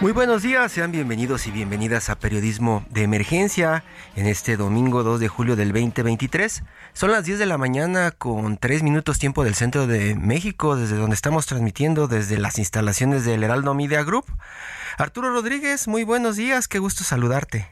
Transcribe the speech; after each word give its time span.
Muy 0.00 0.12
buenos 0.12 0.44
días, 0.44 0.70
sean 0.70 0.92
bienvenidos 0.92 1.48
y 1.48 1.50
bienvenidas 1.50 2.08
a 2.08 2.16
Periodismo 2.16 2.86
de 2.88 3.02
Emergencia 3.02 3.82
en 4.14 4.26
este 4.26 4.56
domingo 4.56 5.02
2 5.02 5.18
de 5.18 5.26
julio 5.26 5.56
del 5.56 5.72
2023. 5.72 6.62
Son 6.92 7.10
las 7.10 7.24
10 7.24 7.40
de 7.40 7.46
la 7.46 7.58
mañana 7.58 8.12
con 8.12 8.58
3 8.58 8.84
minutos 8.84 9.18
tiempo 9.18 9.42
del 9.42 9.56
centro 9.56 9.88
de 9.88 10.14
México, 10.14 10.76
desde 10.76 10.94
donde 10.94 11.14
estamos 11.14 11.46
transmitiendo 11.46 12.06
desde 12.06 12.38
las 12.38 12.60
instalaciones 12.60 13.24
del 13.24 13.42
Heraldo 13.42 13.74
Media 13.74 14.04
Group. 14.04 14.26
Arturo 14.98 15.32
Rodríguez, 15.32 15.88
muy 15.88 16.04
buenos 16.04 16.36
días, 16.36 16.68
qué 16.68 16.78
gusto 16.78 17.02
saludarte. 17.02 17.66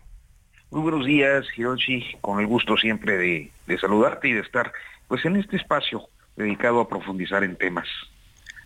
Muy 0.73 0.81
buenos 0.81 1.07
días, 1.07 1.47
Hiroshi, 1.57 2.17
con 2.23 2.41
el 2.41 2.49
gusto 2.49 2.77
siempre 2.77 3.17
de, 3.17 3.53
de 3.69 3.79
saludarte 3.79 4.27
y 4.27 4.33
de 4.33 4.41
estar 4.41 4.73
pues 5.07 5.25
en 5.27 5.37
este 5.37 5.59
espacio 5.59 6.09
dedicado 6.35 6.81
a 6.81 6.89
profundizar 6.89 7.45
en 7.45 7.55
temas, 7.55 7.87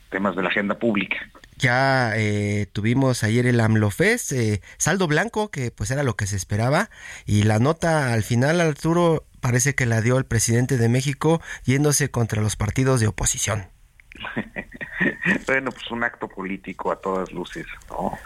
temas 0.09 0.35
de 0.35 0.45
la 0.45 0.49
agenda 0.49 0.79
pública. 0.79 1.19
Ya 1.61 2.13
eh, 2.17 2.67
tuvimos 2.73 3.23
ayer 3.23 3.47
el 3.47 3.61
AMLOFES, 3.61 4.33
eh, 4.33 4.63
saldo 4.79 5.07
blanco, 5.07 5.51
que 5.51 5.71
pues 5.71 5.91
era 5.91 6.03
lo 6.03 6.17
que 6.17 6.27
se 6.27 6.37
esperaba, 6.37 6.89
y 7.27 7.43
la 7.43 7.59
nota 7.59 8.15
al 8.15 8.23
final, 8.23 8.63
Arturo, 8.63 9.27
parece 9.41 9.75
que 9.75 9.85
la 9.85 10.01
dio 10.01 10.17
el 10.17 10.25
presidente 10.25 10.79
de 10.79 10.89
México 10.89 11.43
yéndose 11.65 12.11
contra 12.11 12.41
los 12.41 12.57
partidos 12.57 13.01
de 13.01 13.09
oposición. 13.09 13.69
bueno, 15.47 15.71
pues 15.71 15.91
un 15.91 16.05
acto 16.05 16.29
político 16.29 16.93
a 16.93 16.97
todas 16.97 17.33
luces, 17.33 17.67
¿no? 17.89 18.19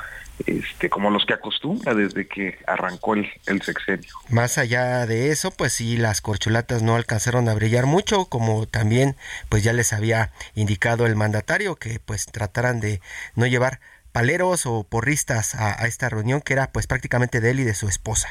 este, 0.47 0.91
como 0.91 1.11
los 1.11 1.25
que 1.27 1.35
acostumbra 1.35 1.95
desde 1.95 2.27
que 2.27 2.59
arrancó 2.67 3.15
el, 3.15 3.31
el, 3.47 3.63
sexenio. 3.63 4.11
Más 4.31 4.59
allá 4.59 5.07
de 5.07 5.31
eso, 5.31 5.51
pues 5.51 5.73
sí, 5.73 5.97
las 5.97 6.21
corchulatas 6.21 6.83
no 6.83 6.97
alcanzaron 6.97 7.49
a 7.49 7.55
brillar 7.55 7.87
mucho, 7.87 8.27
como 8.27 8.67
también 8.67 9.17
pues 9.49 9.63
ya 9.63 9.73
les 9.73 9.93
había 9.93 10.33
indicado 10.55 11.07
el 11.07 11.17
mandatario 11.17 11.77
que 11.77 12.01
pues 12.05 12.27
trataran 12.27 12.81
de 12.81 13.01
no 13.37 13.47
llevar 13.47 13.81
paleros 14.13 14.67
o 14.67 14.85
porristas 14.85 15.55
a, 15.55 15.81
a 15.83 15.87
esta 15.87 16.09
reunión 16.09 16.41
que 16.41 16.53
era 16.53 16.71
pues 16.73 16.87
prácticamente 16.87 17.41
de 17.41 17.51
él 17.51 17.61
y 17.61 17.65
de 17.65 17.75
su 17.75 17.89
esposa. 17.89 18.29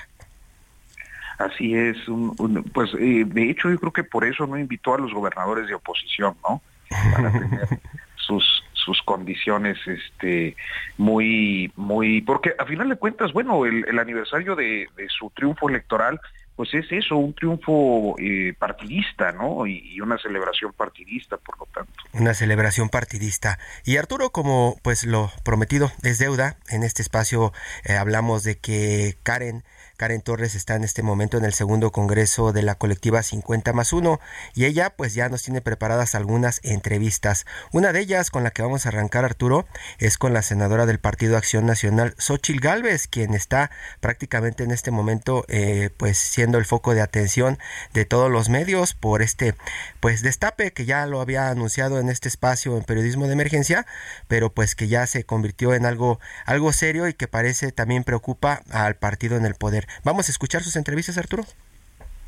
Así 1.39 1.75
es, 1.75 2.07
un, 2.07 2.35
un, 2.37 2.63
pues 2.63 2.91
eh, 2.99 3.23
de 3.25 3.49
hecho 3.49 3.69
yo 3.69 3.79
creo 3.79 3.93
que 3.93 4.03
por 4.03 4.23
eso 4.23 4.45
no 4.45 4.57
invitó 4.57 4.93
a 4.93 4.99
los 4.99 5.13
gobernadores 5.13 5.67
de 5.67 5.73
oposición, 5.73 6.35
¿no? 6.47 6.61
Para 7.13 7.31
tener 7.31 7.79
sus 8.25 8.63
sus 8.73 9.01
condiciones 9.03 9.77
este 9.87 10.55
muy 10.97 11.71
muy 11.75 12.21
porque 12.21 12.53
a 12.57 12.65
final 12.65 12.89
de 12.89 12.95
cuentas 12.95 13.31
bueno 13.33 13.65
el, 13.65 13.85
el 13.87 13.99
aniversario 13.99 14.55
de, 14.55 14.87
su 15.17 15.29
triunfo 15.29 15.69
electoral 15.69 16.19
pues 16.55 16.73
es 16.73 16.85
eso 16.91 17.15
un 17.15 17.33
triunfo 17.33 18.15
eh, 18.19 18.53
partidista 18.57 19.31
no 19.31 19.65
y, 19.65 19.79
y, 19.93 20.01
una 20.01 20.17
celebración 20.17 20.71
partidista 20.73 21.37
por 21.37 21.57
lo 21.57 21.65
tanto. 21.73 21.91
Una 22.13 22.35
celebración 22.35 22.89
partidista. 22.89 23.57
Y 23.85 23.97
Arturo 23.97 24.29
como 24.29 24.75
pues 24.83 25.03
lo 25.03 25.31
prometido 25.43 25.91
es 26.03 26.19
deuda 26.19 26.57
en 26.69 26.83
este 26.83 27.01
espacio 27.01 27.53
eh, 27.85 27.93
hablamos 27.93 28.43
de 28.43 28.59
que 28.59 29.15
Karen 29.23 29.63
Karen 29.97 30.21
Torres 30.21 30.55
está 30.55 30.75
en 30.75 30.83
este 30.83 31.03
momento 31.03 31.37
en 31.37 31.45
el 31.45 31.53
segundo 31.53 31.91
congreso 31.91 32.51
de 32.51 32.63
la 32.63 32.75
colectiva 32.75 33.21
50 33.21 33.73
más 33.73 33.93
1 33.93 34.19
y 34.55 34.65
ella 34.65 34.89
pues 34.95 35.13
ya 35.13 35.29
nos 35.29 35.43
tiene 35.43 35.61
preparadas 35.61 36.15
algunas 36.15 36.59
entrevistas. 36.63 37.45
Una 37.71 37.93
de 37.93 37.99
ellas 37.99 38.31
con 38.31 38.43
la 38.43 38.51
que 38.51 38.63
vamos 38.63 38.85
a 38.85 38.89
arrancar 38.89 39.23
Arturo 39.23 39.67
es 39.99 40.17
con 40.17 40.33
la 40.33 40.41
senadora 40.41 40.85
del 40.85 40.99
Partido 40.99 41.37
Acción 41.37 41.65
Nacional 41.65 42.15
Xochil 42.17 42.59
Gálvez, 42.59 43.07
quien 43.07 43.35
está 43.35 43.69
prácticamente 43.99 44.63
en 44.63 44.71
este 44.71 44.89
momento 44.89 45.45
eh, 45.47 45.91
pues 45.97 46.17
siendo 46.17 46.57
el 46.57 46.65
foco 46.65 46.95
de 46.95 47.01
atención 47.01 47.59
de 47.93 48.05
todos 48.05 48.31
los 48.31 48.49
medios 48.49 48.95
por 48.95 49.21
este 49.21 49.55
pues 49.99 50.23
destape 50.23 50.73
que 50.73 50.85
ya 50.85 51.05
lo 51.05 51.21
había 51.21 51.49
anunciado 51.49 51.99
en 51.99 52.09
este 52.09 52.29
espacio 52.29 52.77
en 52.77 52.83
periodismo 52.83 53.27
de 53.27 53.33
emergencia, 53.33 53.85
pero 54.27 54.51
pues 54.51 54.75
que 54.75 54.87
ya 54.87 55.05
se 55.05 55.23
convirtió 55.23 55.75
en 55.75 55.85
algo 55.85 56.19
algo 56.45 56.73
serio 56.73 57.07
y 57.07 57.13
que 57.13 57.27
parece 57.27 57.71
también 57.71 58.03
preocupa 58.03 58.63
al 58.71 58.95
partido 58.95 59.37
en 59.37 59.45
el 59.45 59.53
poder. 59.53 59.82
¿Vamos 60.03 60.27
a 60.27 60.31
escuchar 60.31 60.63
sus 60.63 60.75
entrevistas, 60.75 61.17
Arturo? 61.17 61.45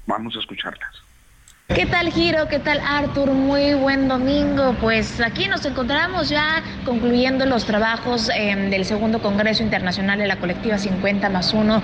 Vamos 0.06 0.36
a 0.36 0.40
escucharlas. 0.40 0.96
¿Qué 1.68 1.88
tal 1.88 2.12
Giro? 2.12 2.48
¿Qué 2.48 2.60
tal 2.60 2.80
Artur? 2.80 3.32
Muy 3.32 3.74
buen 3.74 4.08
domingo. 4.08 4.76
Pues 4.80 5.20
aquí 5.20 5.48
nos 5.48 5.66
encontramos 5.66 6.30
ya 6.30 6.62
concluyendo 6.86 7.48
los 7.48 7.66
trabajos 7.66 8.30
eh, 8.30 8.56
del 8.70 8.86
segundo 8.86 9.20
Congreso 9.20 9.64
Internacional 9.64 10.20
de 10.20 10.28
la 10.28 10.38
Colectiva 10.38 10.78
50 10.78 11.28
más 11.30 11.56
1 11.56 11.82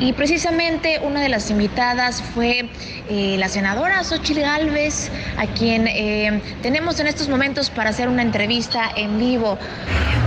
y 0.00 0.12
precisamente 0.12 1.00
una 1.02 1.22
de 1.22 1.30
las 1.30 1.50
invitadas 1.50 2.22
fue 2.34 2.68
eh, 3.08 3.36
la 3.38 3.48
senadora 3.48 4.04
Xochitl 4.04 4.40
Galvez, 4.42 5.10
a 5.38 5.46
quien 5.46 5.88
eh, 5.88 6.42
tenemos 6.60 7.00
en 7.00 7.06
estos 7.06 7.30
momentos 7.30 7.70
para 7.70 7.88
hacer 7.88 8.08
una 8.08 8.20
entrevista 8.20 8.90
en 8.94 9.18
vivo. 9.18 9.58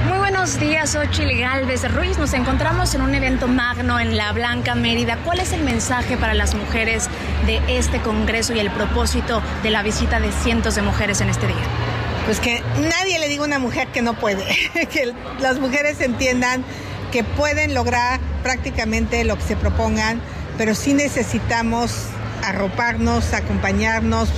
Muy 0.10 0.18
buenos 0.18 0.60
días, 0.60 0.92
Xochitl 0.92 1.40
Galvez 1.40 1.90
Ruiz. 1.94 2.18
Nos 2.18 2.34
encontramos 2.34 2.96
en 2.96 3.02
un 3.02 3.14
evento 3.14 3.48
magno 3.48 4.00
en 4.00 4.18
La 4.18 4.32
Blanca, 4.34 4.74
Mérida. 4.74 5.18
¿Cuál 5.24 5.40
es 5.40 5.54
el 5.54 5.62
mensaje 5.62 6.18
para 6.18 6.34
las 6.34 6.56
mujeres 6.56 7.08
de 7.46 7.62
este 7.68 8.00
Congreso 8.00 8.54
y 8.54 8.60
el 8.60 8.72
propósito 8.72 8.95
de 8.96 9.70
la 9.72 9.84
visita 9.84 10.22
de 10.22 10.32
cientos 10.32 10.76
de 10.76 10.82
mujeres 10.82 11.20
en 11.20 11.28
este 11.28 11.48
día? 11.48 11.66
Pues 12.26 12.40
que 12.40 12.64
nadie 12.80 13.20
le 13.20 13.28
diga 13.28 13.44
a 13.44 13.46
una 13.46 13.60
mujer 13.60 13.90
que 13.90 14.02
no 14.02 14.14
puede, 14.14 14.46
que 14.90 15.14
las 15.42 15.60
mujeres 15.60 16.00
entiendan 16.00 16.64
que 17.12 17.26
pueden 17.26 17.74
lograr 17.74 18.22
prácticamente 18.42 19.26
lo 19.26 19.36
que 19.36 19.44
se 19.44 19.58
propongan, 19.58 20.22
pero 20.58 20.76
sí 20.76 20.94
necesitamos 20.94 21.92
arroparnos, 22.46 23.34
acompañarnos, 23.34 24.30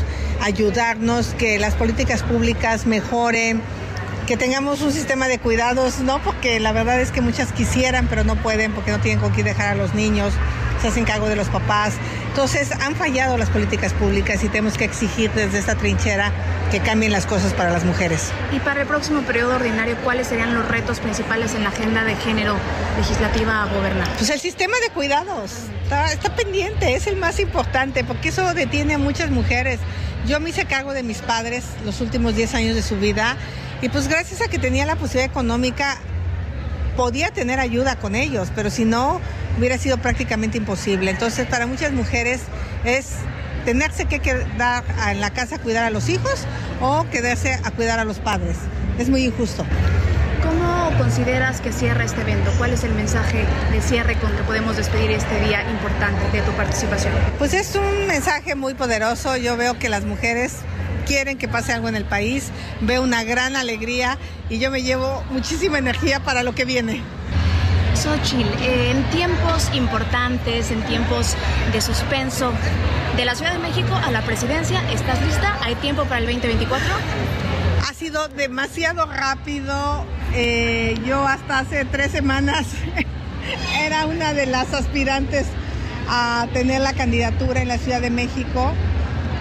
ayudarnos, 0.42 1.36
que 1.38 1.60
las 1.60 1.76
políticas 1.76 2.24
públicas 2.24 2.88
mejoren, 2.88 3.62
que 4.28 4.36
tengamos 4.36 4.82
un 4.82 4.92
sistema 4.92 5.30
de 5.30 5.40
cuidados, 5.40 6.00
no 6.00 6.22
porque 6.22 6.60
la 6.60 6.74
verdad 6.74 7.00
es 7.00 7.12
que 7.12 7.22
muchas 7.22 7.54
quisieran, 7.54 8.08
pero 8.08 8.26
no 8.26 8.36
pueden 8.36 8.74
porque 8.74 8.92
no 8.92 9.00
tienen 9.00 9.22
con 9.22 9.32
quién 9.32 9.46
dejar 9.46 9.70
a 9.70 9.76
los 9.76 9.96
niños, 9.96 10.34
se 10.82 10.90
hacen 10.90 11.06
cargo 11.06 11.30
de 11.30 11.38
los 11.38 11.48
papás. 11.48 11.94
Entonces 12.28 12.74
han 12.74 12.96
fallado 12.98 13.38
las 13.38 13.50
políticas 13.50 13.94
públicas 13.94 14.44
y 14.44 14.50
tenemos 14.50 14.78
que 14.78 14.84
exigir 14.84 15.32
desde 15.32 15.58
esta 15.58 15.76
trinchera 15.76 16.34
que 16.72 16.82
cambien 16.82 17.14
las 17.14 17.26
cosas 17.26 17.54
para 17.54 17.72
las 17.72 17.86
mujeres. 17.86 18.32
Y 18.52 18.60
para 18.60 18.82
el 18.82 18.88
próximo 18.88 19.22
periodo 19.22 19.56
ordinario, 19.56 19.96
¿cuáles 20.04 20.28
serían 20.28 20.54
los 20.54 20.68
retos 20.68 21.00
principales 21.00 21.56
en 21.56 21.64
la 21.64 21.70
agenda 21.70 22.04
de 22.04 22.18
género 22.18 22.58
legislativa 22.98 23.64
a 23.64 23.66
gobernar? 23.68 24.10
Pues 24.18 24.30
el 24.30 24.42
sistema 24.42 24.76
de 24.82 24.90
cuidados 24.90 25.54
está, 25.84 26.12
está 26.12 26.36
pendiente, 26.36 26.96
es 26.96 27.08
el 27.08 27.16
más 27.16 27.40
importante 27.40 28.04
porque 28.04 28.30
eso 28.30 28.54
detiene 28.54 28.96
a 28.96 28.98
muchas 28.98 29.32
mujeres. 29.32 29.80
Yo 30.28 30.42
me 30.42 30.50
hice 30.50 30.66
cargo 30.66 30.92
de 30.92 31.04
mis 31.04 31.20
padres 31.20 31.64
los 31.86 32.02
últimos 32.02 32.36
10 32.36 32.56
años 32.56 32.76
de 32.76 32.82
su 32.82 32.98
vida 32.98 33.38
y 33.82 33.90
pues 33.90 34.08
gracias 34.08 34.42
a 34.42 34.48
que 34.48 34.60
tenía 34.60 34.86
la 34.86 34.96
posibilidad 34.96 35.30
económica 35.30 35.98
podía 36.96 37.30
tener 37.30 37.60
ayuda 37.60 37.96
con 37.96 38.16
ellos, 38.16 38.52
pero 38.56 38.70
si 38.70 38.86
no 38.86 39.22
hubiera 39.58 39.78
sido 39.78 39.98
prácticamente 39.98 40.58
imposible. 40.58 41.12
Entonces 41.12 41.46
para 41.48 41.68
muchas 41.68 41.92
mujeres 41.92 42.42
es 42.86 43.10
tenerse 43.66 44.06
que 44.06 44.20
quedar 44.20 44.84
en 45.12 45.22
la 45.22 45.30
casa 45.32 45.56
a 45.56 45.60
cuidar 45.60 45.84
a 45.84 45.90
los 45.90 46.10
hijos 46.10 46.46
o 46.82 47.06
quedarse 47.12 47.60
a 47.64 47.72
cuidar 47.72 48.00
a 48.00 48.06
los 48.06 48.20
padres. 48.20 48.58
Es 48.98 49.10
muy 49.10 49.26
injusto. 49.26 49.66
¿Cómo 50.42 50.90
consideras 50.98 51.62
que 51.62 51.72
cierra 51.72 52.04
este 52.04 52.22
evento? 52.22 52.52
¿Cuál 52.58 52.72
es 52.72 52.84
el 52.84 52.94
mensaje 52.94 53.46
de 53.72 53.82
cierre 53.82 54.16
con 54.16 54.32
que 54.36 54.44
podemos 54.44 54.78
despedir 54.78 55.12
este 55.12 55.40
día 55.42 55.70
importante 55.70 56.32
de 56.32 56.42
tu 56.42 56.52
participación? 56.54 57.14
Pues 57.38 57.54
es 57.54 57.76
un 57.76 58.08
mensaje 58.08 58.56
muy 58.56 58.74
poderoso. 58.74 59.36
Yo 59.38 59.58
veo 59.58 59.78
que 59.78 59.90
las 59.90 60.06
mujeres 60.06 60.54
quieren 61.08 61.38
que 61.38 61.48
pase 61.48 61.74
algo 61.74 61.88
en 61.88 61.96
el 61.96 62.06
país, 62.06 62.52
veo 62.82 63.02
una 63.02 63.24
gran 63.24 63.56
alegría 63.56 64.18
y 64.50 64.60
yo 64.60 64.70
me 64.70 64.84
llevo 64.84 65.24
muchísima 65.32 65.78
energía 65.78 66.20
para 66.20 66.44
lo 66.44 66.54
que 66.54 66.66
viene. 66.66 67.02
Xochitl, 67.96 68.48
en 68.62 69.04
tiempos 69.10 69.72
importantes, 69.74 70.70
en 70.70 70.82
tiempos 70.84 71.36
de 71.72 71.82
suspenso, 71.82 72.52
de 73.16 73.26
la 73.26 73.34
Ciudad 73.34 73.54
de 73.54 73.60
México 73.60 73.96
a 73.96 74.12
la 74.12 74.22
presidencia, 74.22 74.80
¿estás 74.92 75.20
lista? 75.24 75.58
¿Hay 75.64 75.74
tiempo 75.76 76.04
para 76.04 76.20
el 76.20 76.26
2024? 76.26 76.88
Ha 77.90 77.94
sido 77.94 78.28
demasiado 78.28 79.08
rápido. 79.08 80.06
Eh, 80.36 80.96
yo 81.06 81.26
hasta 81.26 81.60
hace 81.60 81.86
tres 81.86 82.12
semanas 82.12 82.68
era 83.80 84.06
una 84.06 84.34
de 84.34 84.46
las 84.46 84.74
aspirantes 84.74 85.48
a 86.08 86.48
tener 86.54 86.82
la 86.82 86.94
candidatura 86.94 87.62
en 87.62 87.70
la 87.70 87.80
Ciudad 87.80 88.02
de 88.02 88.12
México. 88.12 88.74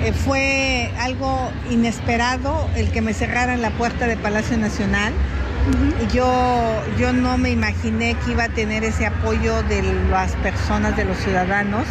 Eh, 0.02 0.12
fue 0.12 0.90
algo 1.00 1.50
inesperado 1.70 2.69
el 2.76 2.90
que 2.90 3.00
me 3.00 3.14
cerraran 3.14 3.62
la 3.62 3.70
puerta 3.70 4.06
de 4.06 4.16
Palacio 4.16 4.56
Nacional. 4.58 5.12
Yo, 6.12 6.82
yo 6.98 7.12
no 7.12 7.38
me 7.38 7.50
imaginé 7.50 8.14
que 8.25 8.32
iba 8.32 8.44
a 8.44 8.48
tener 8.48 8.84
ese 8.84 9.06
apoyo 9.06 9.62
de 9.64 9.82
las 10.10 10.32
personas, 10.37 10.96
de 10.96 11.04
los 11.04 11.16
ciudadanos, 11.16 11.84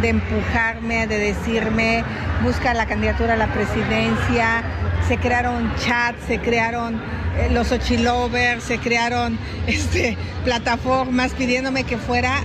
de 0.00 0.08
empujarme, 0.08 1.06
de 1.06 1.18
decirme, 1.18 2.02
busca 2.42 2.72
la 2.72 2.86
candidatura 2.86 3.34
a 3.34 3.36
la 3.36 3.52
presidencia. 3.52 4.62
Se 5.06 5.18
crearon 5.18 5.74
chats, 5.76 6.18
se 6.28 6.38
crearon 6.38 6.94
eh, 7.36 7.50
los 7.52 7.72
Ochilovers, 7.72 8.62
se 8.62 8.78
crearon 8.78 9.38
este, 9.66 10.16
plataformas 10.44 11.32
pidiéndome 11.32 11.84
que 11.84 11.98
fuera. 11.98 12.36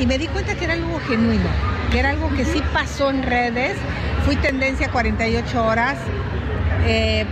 Y 0.00 0.06
me 0.06 0.18
di 0.18 0.26
cuenta 0.26 0.54
que 0.54 0.64
era 0.64 0.74
algo 0.74 0.98
genuino, 1.08 1.48
que 1.92 2.00
era 2.00 2.10
algo 2.10 2.30
que 2.34 2.44
sí 2.44 2.62
pasó 2.72 3.10
en 3.10 3.22
redes. 3.22 3.76
Fui 4.26 4.34
tendencia 4.34 4.90
48 4.90 5.64
horas. 5.64 5.96
Eh, 6.84 7.24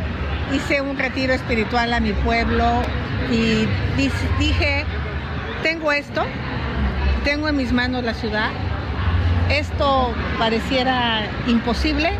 hice 0.55 0.81
un 0.81 0.97
retiro 0.97 1.35
espiritual 1.35 1.93
a 1.93 1.99
mi 1.99 2.13
pueblo 2.13 2.83
y 3.33 3.67
dije, 4.39 4.85
tengo 5.65 5.91
esto, 5.91 6.25
tengo 7.25 7.49
en 7.49 7.57
mis 7.57 7.73
manos 7.73 8.05
la 8.05 8.15
ciudad, 8.15 8.51
esto 9.51 10.15
pareciera 10.39 11.27
imposible, 11.49 12.13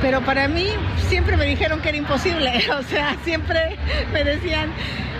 pero 0.00 0.20
para 0.22 0.48
mí 0.48 0.66
siempre 1.08 1.36
me 1.36 1.46
dijeron 1.46 1.80
que 1.80 1.90
era 1.90 1.98
imposible, 1.98 2.50
o 2.78 2.82
sea, 2.82 3.16
siempre 3.22 3.78
me 4.12 4.24
decían, 4.24 4.70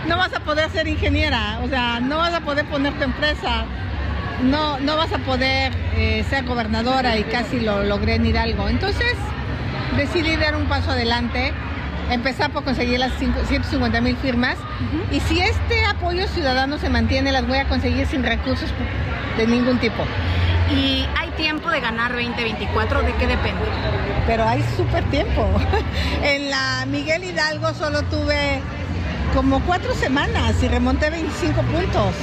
no 0.08 0.16
vas 0.16 0.34
a 0.34 0.40
poder 0.40 0.70
ser 0.70 0.88
ingeniera, 0.88 1.60
o 1.62 1.68
sea, 1.68 2.00
no 2.00 2.18
vas 2.18 2.34
a 2.34 2.40
poder 2.40 2.64
poner 2.66 2.92
tu 2.94 3.04
empresa, 3.04 3.64
no, 4.42 4.78
no 4.80 4.96
vas 4.96 5.12
a 5.12 5.18
poder 5.18 5.72
eh, 5.96 6.24
ser 6.28 6.44
gobernadora 6.44 7.16
y 7.18 7.24
casi 7.24 7.60
lo 7.60 7.84
logré 7.84 8.16
en 8.16 8.26
Hidalgo. 8.26 8.68
Entonces 8.68 9.14
decidí 9.96 10.36
dar 10.36 10.56
un 10.56 10.66
paso 10.66 10.92
adelante 10.92 11.52
empezar 12.10 12.50
por 12.50 12.64
conseguir 12.64 12.98
las 12.98 13.12
150 13.18 14.00
mil 14.00 14.16
firmas. 14.16 14.56
Y 15.10 15.20
si 15.20 15.40
este 15.40 15.84
apoyo 15.84 16.26
ciudadano 16.28 16.78
se 16.78 16.88
mantiene, 16.88 17.32
las 17.32 17.46
voy 17.46 17.58
a 17.58 17.68
conseguir 17.68 18.06
sin 18.06 18.22
recursos 18.22 18.70
de 19.36 19.46
ningún 19.46 19.78
tipo. 19.78 20.04
¿Y 20.70 21.06
hay 21.18 21.30
tiempo 21.36 21.70
de 21.70 21.80
ganar 21.80 22.12
2024? 22.12 23.02
¿De 23.02 23.12
qué 23.14 23.26
depende? 23.26 23.62
Pero 24.26 24.48
hay 24.48 24.62
súper 24.76 25.04
tiempo. 25.10 25.46
en 26.22 26.50
la 26.50 26.86
Miguel 26.86 27.24
Hidalgo 27.24 27.74
solo 27.74 28.02
tuve 28.04 28.60
como 29.34 29.60
cuatro 29.60 29.94
semanas 29.94 30.62
y 30.62 30.68
remonté 30.68 31.10
25 31.10 31.62
puntos. 31.62 32.14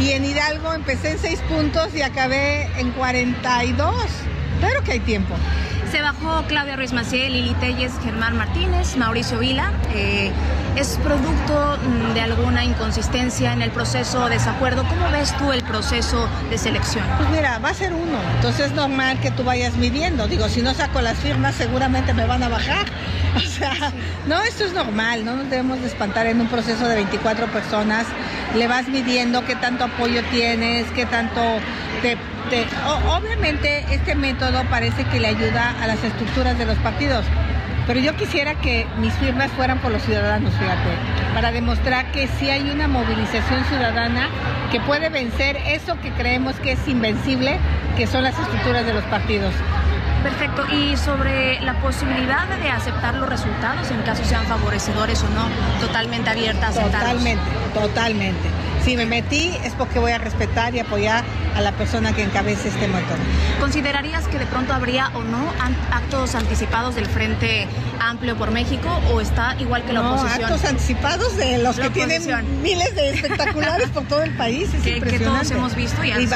Y 0.00 0.10
en 0.10 0.24
Hidalgo 0.24 0.72
empecé 0.72 1.12
en 1.12 1.18
6 1.18 1.40
puntos 1.48 1.94
y 1.94 2.02
acabé 2.02 2.68
en 2.78 2.90
42. 2.92 3.94
Claro 4.60 4.82
que 4.84 4.92
hay 4.92 5.00
tiempo. 5.00 5.34
Se 5.90 6.00
bajó 6.00 6.44
Claudia 6.48 6.76
Ruiz 6.76 6.92
Maciel, 6.92 7.32
Lili 7.32 7.54
Telles, 7.54 7.92
Germán 8.02 8.36
Martínez, 8.36 8.96
Mauricio 8.96 9.38
Vila. 9.38 9.72
Eh, 9.94 10.32
¿Es 10.76 10.98
producto 11.02 11.78
mm, 11.78 12.12
de 12.12 12.20
alguna 12.20 12.62
inconsistencia 12.62 13.54
en 13.54 13.62
el 13.62 13.70
proceso 13.70 14.24
o 14.24 14.28
desacuerdo? 14.28 14.86
¿Cómo 14.86 15.10
ves 15.10 15.34
tú 15.38 15.50
el 15.50 15.62
proceso 15.62 16.28
de 16.50 16.58
selección? 16.58 17.02
Pues 17.16 17.30
mira, 17.30 17.58
va 17.60 17.70
a 17.70 17.74
ser 17.74 17.94
uno. 17.94 18.18
Entonces 18.34 18.66
es 18.66 18.72
normal 18.72 19.18
que 19.20 19.30
tú 19.30 19.42
vayas 19.42 19.74
midiendo. 19.76 20.28
Digo, 20.28 20.50
si 20.50 20.60
no 20.60 20.74
saco 20.74 21.00
las 21.00 21.16
firmas, 21.16 21.54
seguramente 21.54 22.12
me 22.12 22.26
van 22.26 22.42
a 22.42 22.48
bajar. 22.48 22.86
O 23.36 23.40
sea, 23.40 23.92
no, 24.26 24.40
esto 24.40 24.64
es 24.64 24.72
normal. 24.72 25.22
No 25.22 25.36
nos 25.36 25.50
debemos 25.50 25.78
de 25.82 25.88
espantar 25.88 26.26
en 26.26 26.40
un 26.40 26.48
proceso 26.48 26.88
de 26.88 26.94
24 26.94 27.48
personas. 27.48 28.06
Le 28.54 28.66
vas 28.66 28.88
midiendo 28.88 29.44
qué 29.44 29.56
tanto 29.56 29.84
apoyo 29.84 30.22
tienes, 30.30 30.86
qué 30.92 31.04
tanto 31.04 31.42
te 32.00 32.16
obviamente 33.08 33.84
este 33.90 34.14
método 34.14 34.62
parece 34.70 35.04
que 35.04 35.18
le 35.18 35.28
ayuda 35.28 35.74
a 35.82 35.86
las 35.86 36.02
estructuras 36.04 36.56
de 36.56 36.64
los 36.64 36.78
partidos, 36.78 37.24
pero 37.86 38.00
yo 38.00 38.16
quisiera 38.16 38.54
que 38.54 38.86
mis 38.98 39.12
firmas 39.14 39.50
fueran 39.52 39.78
por 39.78 39.92
los 39.92 40.02
ciudadanos, 40.02 40.52
fíjate, 40.54 40.90
para 41.34 41.52
demostrar 41.52 42.10
que 42.12 42.28
sí 42.38 42.50
hay 42.50 42.70
una 42.70 42.88
movilización 42.88 43.64
ciudadana 43.66 44.28
que 44.72 44.80
puede 44.80 45.08
vencer 45.08 45.56
eso 45.66 45.98
que 46.00 46.10
creemos 46.12 46.56
que 46.56 46.72
es 46.72 46.88
invencible, 46.88 47.58
que 47.96 48.06
son 48.06 48.24
las 48.24 48.38
estructuras 48.38 48.84
de 48.84 48.94
los 48.94 49.04
partidos. 49.04 49.54
Perfecto. 50.22 50.66
¿Y 50.74 50.96
sobre 50.96 51.60
la 51.60 51.74
posibilidad 51.74 52.48
de 52.48 52.68
aceptar 52.68 53.14
los 53.14 53.28
resultados 53.28 53.88
en 53.92 54.02
caso 54.02 54.24
sean 54.24 54.44
favorecedores 54.46 55.22
o 55.22 55.28
no? 55.28 55.46
Totalmente 55.80 56.30
abierta 56.30 56.66
a 56.66 56.70
aceptarlos. 56.70 57.00
Totalmente, 57.00 57.44
totalmente 57.72 58.48
si 58.86 58.96
me 58.96 59.04
metí 59.04 59.52
es 59.64 59.72
porque 59.72 59.98
voy 59.98 60.12
a 60.12 60.18
respetar 60.18 60.72
y 60.76 60.78
apoyar 60.78 61.24
a 61.56 61.60
la 61.60 61.72
persona 61.72 62.12
que 62.12 62.22
encabece 62.22 62.68
este 62.68 62.86
motor. 62.86 63.16
¿Considerarías 63.58 64.28
que 64.28 64.38
de 64.38 64.46
pronto 64.46 64.72
habría 64.72 65.08
o 65.14 65.24
no 65.24 65.52
actos 65.90 66.36
anticipados 66.36 66.94
del 66.94 67.06
Frente 67.06 67.66
Amplio 67.98 68.36
por 68.36 68.52
México 68.52 68.88
o 69.12 69.20
está 69.20 69.56
igual 69.58 69.82
que 69.84 69.92
la 69.92 70.02
no, 70.02 70.14
oposición? 70.14 70.44
actos 70.44 70.64
anticipados 70.64 71.36
de 71.36 71.58
los 71.58 71.80
que 71.80 71.90
tienen 71.90 72.22
miles 72.62 72.94
de 72.94 73.10
espectaculares 73.10 73.88
por 73.88 74.04
todo 74.04 74.22
el 74.22 74.36
país, 74.36 74.72
es 74.72 74.82
que, 74.84 75.00
que 75.00 75.18
todos 75.18 75.50
hemos 75.50 75.74
visto 75.74 76.04
y, 76.04 76.10
y 76.10 76.28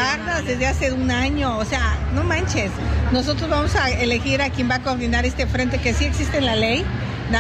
desde 0.45 0.67
hace 0.67 0.91
un 0.91 1.09
año, 1.13 1.57
o 1.57 1.65
sea, 1.65 1.99
no 2.15 2.25
manches. 2.25 2.73
Nosotros 3.13 3.49
vamos 3.49 3.77
a 3.77 3.91
elegir 3.91 4.43
a 4.43 4.51
quien 4.51 4.69
va 4.69 4.77
a 4.77 4.83
coordinar 4.83 5.25
este 5.25 5.47
frente 5.47 5.79
que 5.79 5.95
sí 5.95 6.07
existe 6.07 6.39
en 6.39 6.47
la 6.47 6.57
ley 6.57 6.85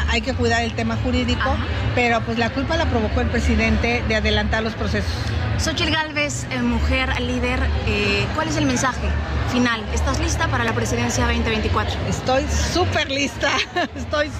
hay 0.08 0.20
que 0.20 0.34
cuidar 0.34 0.62
el 0.62 0.74
tema 0.74 0.96
jurídico, 0.96 1.56
pero 1.94 2.20
pues 2.22 2.38
la 2.38 2.50
culpa 2.50 2.76
la 2.76 2.86
provocó 2.86 3.20
el 3.20 3.28
presidente 3.28 4.02
de 4.08 4.16
adelantar 4.16 4.62
los 4.62 4.74
procesos. 4.74 5.12
Xochitl 5.58 5.90
Galvez, 5.92 6.46
eh, 6.50 6.62
mujer 6.62 7.20
líder, 7.20 7.60
eh, 7.86 8.26
¿cuál 8.34 8.48
es 8.48 8.56
el 8.56 8.64
mensaje 8.64 9.08
final? 9.52 9.84
¿Estás 9.92 10.18
lista 10.18 10.48
para 10.48 10.64
la 10.64 10.72
presidencia 10.72 11.26
2024? 11.26 12.00
Estoy 12.08 12.44
súper 12.72 13.10
lista. 13.10 13.50
Estoy, 13.96 14.30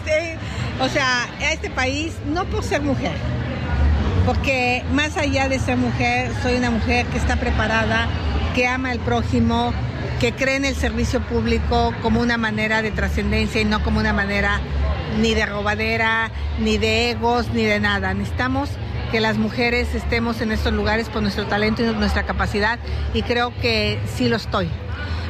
o 0.81 0.89
sea, 0.89 1.25
a 1.25 1.53
este 1.53 1.69
país, 1.69 2.15
no 2.27 2.47
por 2.47 2.65
ser 2.65 2.81
mujer, 2.81 3.13
porque 4.25 4.83
más 4.93 5.17
allá 5.17 5.49
de 5.49 5.59
ser 5.59 5.77
mujer, 5.77 6.33
soy 6.43 6.55
una 6.55 6.71
mujer 6.71 7.05
que 7.07 7.19
está 7.19 7.37
preparada, 7.37 8.07
que 8.55 8.67
ama 8.67 8.91
al 8.91 9.01
prójimo, 9.01 9.75
que 10.21 10.33
cree 10.33 10.57
en 10.57 10.65
el 10.65 10.75
servicio 10.75 11.21
público 11.21 11.93
como 12.03 12.21
una 12.21 12.37
manera 12.37 12.83
de 12.83 12.91
trascendencia 12.91 13.61
y 13.61 13.65
no 13.65 13.83
como 13.83 14.01
una 14.01 14.13
manera 14.13 14.61
ni 15.19 15.35
de 15.35 15.47
robadera, 15.47 16.31
ni 16.59 16.79
de 16.79 17.11
egos, 17.11 17.49
ni 17.53 17.65
de 17.65 17.81
nada. 17.81 18.15
Necesitamos 18.15 18.71
que 19.11 19.21
las 19.21 19.39
mujeres 19.39 19.95
estemos 19.95 20.41
en 20.41 20.53
estos 20.53 20.73
lugares 20.73 21.09
por 21.09 21.23
nuestro 21.23 21.47
talento 21.47 21.83
y 21.83 21.87
nuestra 21.87 22.25
capacidad 22.25 22.79
y 23.13 23.23
creo 23.23 23.53
que 23.61 23.99
sí 24.07 24.29
lo 24.29 24.37
estoy. 24.37 24.69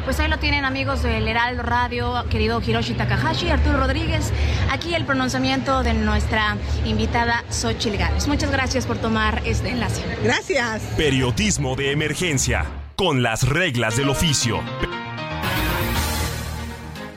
Pues 0.04 0.18
ahí 0.18 0.28
lo 0.28 0.38
tienen 0.38 0.64
amigos 0.64 1.02
del 1.02 1.28
Heraldo 1.28 1.62
Radio, 1.62 2.25
querido 2.30 2.60
Hiroshi 2.64 2.94
Takahashi, 2.94 3.50
Arturo 3.50 3.78
Rodríguez. 3.78 4.32
Aquí 4.70 4.94
el 4.94 5.04
pronunciamiento 5.04 5.82
de 5.82 5.94
nuestra 5.94 6.56
invitada 6.84 7.44
Xochitl 7.50 7.96
Gálvez. 7.96 8.26
Muchas 8.26 8.50
gracias 8.50 8.87
por 8.87 8.99
tomar 8.99 9.42
este 9.44 9.70
enlace. 9.70 10.02
Gracias. 10.22 10.82
Periodismo 10.96 11.76
de 11.76 11.92
emergencia, 11.92 12.64
con 12.96 13.22
las 13.22 13.46
reglas 13.49 13.96
del 13.96 14.08
oficio. 14.08 14.60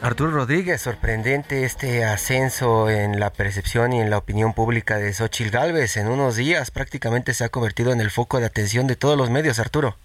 Arturo 0.04 0.32
Rodríguez, 0.32 0.82
sorprendente 0.82 1.64
este 1.64 2.04
ascenso 2.04 2.90
en 2.90 3.22
la 3.22 3.30
percepción 3.30 3.94
y 3.94 4.02
en 4.02 4.10
la 4.10 4.18
opinión 4.18 4.54
pública 4.54 4.98
de 4.98 5.14
Xochitl 5.14 5.50
Gálvez. 5.50 5.96
En 5.96 6.10
unos 6.10 6.36
días 6.36 6.72
prácticamente 6.72 7.34
se 7.34 7.46
ha 7.46 7.50
convertido 7.50 7.94
en 7.94 8.02
el 8.02 8.10
foco 8.12 8.42
de 8.42 8.46
atención 8.46 8.86
de 8.86 8.98
todos 8.98 9.18
los 9.18 9.30
medios, 9.30 9.60
Arturo. 9.60 9.96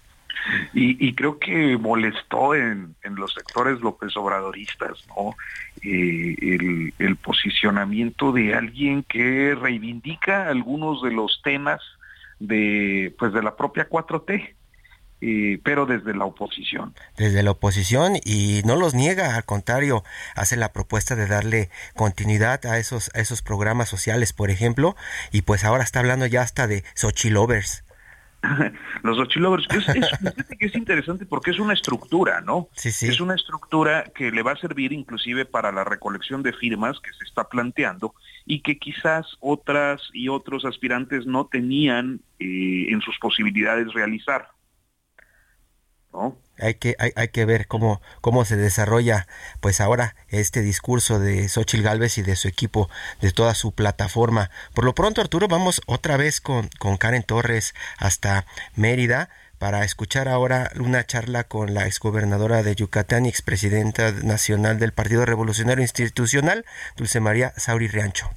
Y, 0.73 1.13
creo 1.15 1.37
que 1.37 1.75
molestó 1.77 2.55
en, 2.55 2.95
los 3.03 3.33
sectores 3.33 3.81
López 3.81 4.15
Obradoristas, 4.15 5.05
¿no? 5.09 5.35
Eh, 5.83 6.33
el, 6.39 6.93
el 6.97 7.15
posicionamiento 7.17 8.31
de 8.31 8.55
alguien 8.55 9.03
que 9.03 9.53
reivindica 9.53 10.47
algunos 10.47 11.03
de 11.03 11.11
los 11.11 11.41
temas 11.43 11.81
de, 12.39 13.13
pues, 13.19 13.33
de 13.33 13.43
la 13.43 13.57
propia 13.57 13.89
4T 13.89 14.55
pero 15.63 15.85
desde 15.85 16.15
la 16.15 16.25
oposición. 16.25 16.93
Desde 17.17 17.43
la 17.43 17.51
oposición 17.51 18.13
y 18.23 18.61
no 18.65 18.75
los 18.75 18.93
niega, 18.93 19.35
al 19.35 19.45
contrario, 19.45 20.03
hace 20.35 20.55
la 20.55 20.71
propuesta 20.71 21.15
de 21.15 21.27
darle 21.27 21.69
continuidad 21.95 22.65
a 22.65 22.77
esos, 22.77 23.11
a 23.13 23.19
esos 23.19 23.41
programas 23.41 23.89
sociales, 23.89 24.33
por 24.33 24.49
ejemplo, 24.49 24.95
y 25.31 25.41
pues 25.41 25.63
ahora 25.63 25.83
está 25.83 25.99
hablando 25.99 26.25
ya 26.25 26.41
hasta 26.41 26.67
de 26.67 26.83
Sochi 26.95 27.29
Lovers. 27.29 27.83
los 29.03 29.17
Xochilovers. 29.17 29.67
Es, 29.69 29.89
es, 29.89 30.07
que 30.59 30.65
es 30.65 30.75
interesante 30.75 31.25
porque 31.25 31.51
es 31.51 31.59
una 31.59 31.73
estructura, 31.73 32.41
¿no? 32.41 32.69
Sí, 32.73 32.91
sí. 32.91 33.07
Es 33.07 33.19
una 33.19 33.35
estructura 33.35 34.05
que 34.15 34.31
le 34.31 34.41
va 34.41 34.53
a 34.53 34.57
servir 34.57 34.93
inclusive 34.93 35.45
para 35.45 35.71
la 35.71 35.83
recolección 35.83 36.43
de 36.43 36.53
firmas 36.53 36.99
que 36.99 37.11
se 37.13 37.25
está 37.25 37.49
planteando 37.49 38.13
y 38.45 38.61
que 38.61 38.77
quizás 38.77 39.25
otras 39.39 40.01
y 40.13 40.29
otros 40.29 40.65
aspirantes 40.65 41.25
no 41.25 41.47
tenían 41.47 42.21
eh, 42.39 42.87
en 42.89 43.01
sus 43.01 43.17
posibilidades 43.19 43.93
realizar. 43.93 44.49
Hay 46.57 46.75
que, 46.75 46.95
hay, 46.99 47.11
hay, 47.15 47.29
que 47.29 47.45
ver 47.45 47.67
cómo, 47.67 48.01
cómo 48.19 48.43
se 48.43 48.57
desarrolla 48.57 49.27
pues 49.61 49.79
ahora 49.79 50.15
este 50.27 50.61
discurso 50.61 51.19
de 51.19 51.47
Xochil 51.47 51.83
Gálvez 51.83 52.17
y 52.17 52.21
de 52.21 52.35
su 52.35 52.47
equipo, 52.47 52.89
de 53.21 53.31
toda 53.31 53.53
su 53.53 53.71
plataforma. 53.71 54.49
Por 54.73 54.83
lo 54.83 54.93
pronto, 54.93 55.21
Arturo, 55.21 55.47
vamos 55.47 55.81
otra 55.85 56.17
vez 56.17 56.41
con, 56.41 56.69
con 56.79 56.97
Karen 56.97 57.23
Torres 57.23 57.73
hasta 57.97 58.45
Mérida 58.75 59.29
para 59.59 59.83
escuchar 59.83 60.27
ahora 60.27 60.71
una 60.79 61.05
charla 61.05 61.43
con 61.43 61.73
la 61.73 61.85
exgobernadora 61.85 62.63
de 62.63 62.75
Yucatán 62.75 63.25
y 63.25 63.29
expresidenta 63.29 64.11
nacional 64.11 64.79
del 64.79 64.93
Partido 64.93 65.25
Revolucionario 65.25 65.83
Institucional, 65.83 66.65
Dulce 66.95 67.19
María 67.19 67.53
Sauri 67.57 67.87
Riancho. 67.87 68.29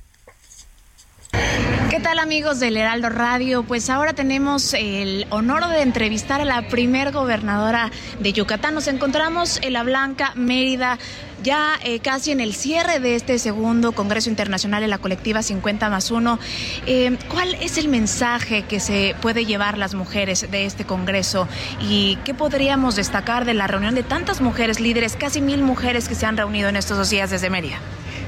¿Qué 1.93 2.01
tal 2.01 2.19
amigos 2.19 2.59
del 2.59 2.79
Heraldo 2.79 3.11
Radio? 3.11 3.65
Pues 3.65 3.91
ahora 3.91 4.15
tenemos 4.15 4.73
el 4.73 5.27
honor 5.29 5.69
de 5.69 5.83
entrevistar 5.83 6.41
a 6.41 6.45
la 6.47 6.69
primer 6.69 7.13
gobernadora 7.13 7.91
de 8.19 8.33
Yucatán. 8.33 8.75
Nos 8.75 8.89
encontramos 8.89 9.59
en 9.63 9.75
La 9.75 9.83
Blanca, 9.83 10.33
Mérida, 10.35 10.99
ya 11.43 11.79
eh, 11.85 12.01
casi 12.01 12.31
en 12.31 12.41
el 12.41 12.55
cierre 12.55 12.99
de 12.99 13.15
este 13.15 13.39
segundo 13.39 13.93
Congreso 13.93 14.31
Internacional 14.31 14.83
en 14.83 14.89
la 14.89 14.97
colectiva 14.97 15.43
50 15.43 15.91
más 15.91 16.11
1. 16.11 16.39
Eh, 16.87 17.19
¿Cuál 17.29 17.55
es 17.61 17.77
el 17.77 17.89
mensaje 17.89 18.63
que 18.63 18.81
se 18.81 19.15
puede 19.21 19.45
llevar 19.45 19.77
las 19.77 19.95
mujeres 19.95 20.51
de 20.51 20.65
este 20.65 20.87
Congreso? 20.87 21.47
¿Y 21.81 22.17
qué 22.25 22.33
podríamos 22.33 22.97
destacar 22.97 23.45
de 23.45 23.53
la 23.53 23.67
reunión 23.67 23.95
de 23.95 24.03
tantas 24.03 24.41
mujeres 24.41 24.81
líderes, 24.81 25.15
casi 25.15 25.43
mil 25.43 25.63
mujeres 25.63 26.09
que 26.09 26.15
se 26.15 26.25
han 26.25 26.39
reunido 26.39 26.71
en 26.71 26.77
estos 26.77 26.97
dos 26.97 27.11
días 27.11 27.29
desde 27.31 27.51
Mérida? 27.51 27.81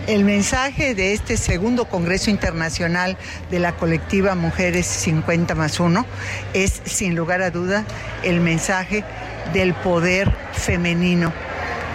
El 0.07 0.23
mensaje 0.23 0.95
de 0.95 1.15
este 1.15 1.39
segundo 1.39 1.87
Congreso 1.87 2.29
Internacional 2.29 3.17
de 3.51 3.59
la 3.59 3.73
colectiva 3.73 4.35
Mujeres 4.35 4.85
50 4.87 5.55
más 5.55 5.81
1 5.81 6.05
es, 6.53 6.83
sin 6.85 7.17
lugar 7.17 7.41
a 7.41 7.51
duda, 7.51 7.87
el 8.23 8.41
mensaje 8.41 9.03
del 9.55 9.73
poder 9.73 10.31
femenino 10.53 11.33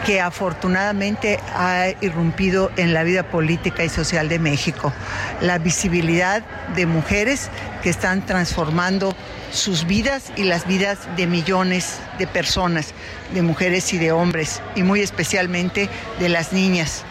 que 0.08 0.22
afortunadamente 0.22 1.40
ha 1.54 1.90
irrumpido 2.02 2.72
en 2.78 2.96
la 2.96 3.04
vida 3.04 3.30
política 3.30 3.84
y 3.84 3.90
social 3.90 4.28
de 4.28 4.40
México. 4.40 4.92
La 5.40 5.60
visibilidad 5.60 6.44
de 6.76 6.88
mujeres 6.88 7.52
que 7.84 7.92
están 7.92 8.26
transformando 8.26 9.16
sus 9.52 9.86
vidas 9.86 10.32
y 10.36 10.46
las 10.46 10.66
vidas 10.66 10.98
de 11.16 11.28
millones 11.28 12.00
de 12.18 12.26
personas, 12.26 12.96
de 13.36 13.44
mujeres 13.44 13.94
y 13.94 14.00
de 14.00 14.12
hombres, 14.12 14.64
y 14.76 14.82
muy 14.82 15.02
especialmente 15.02 15.90
de 16.20 16.30
las 16.30 16.54
niñas 16.54 17.06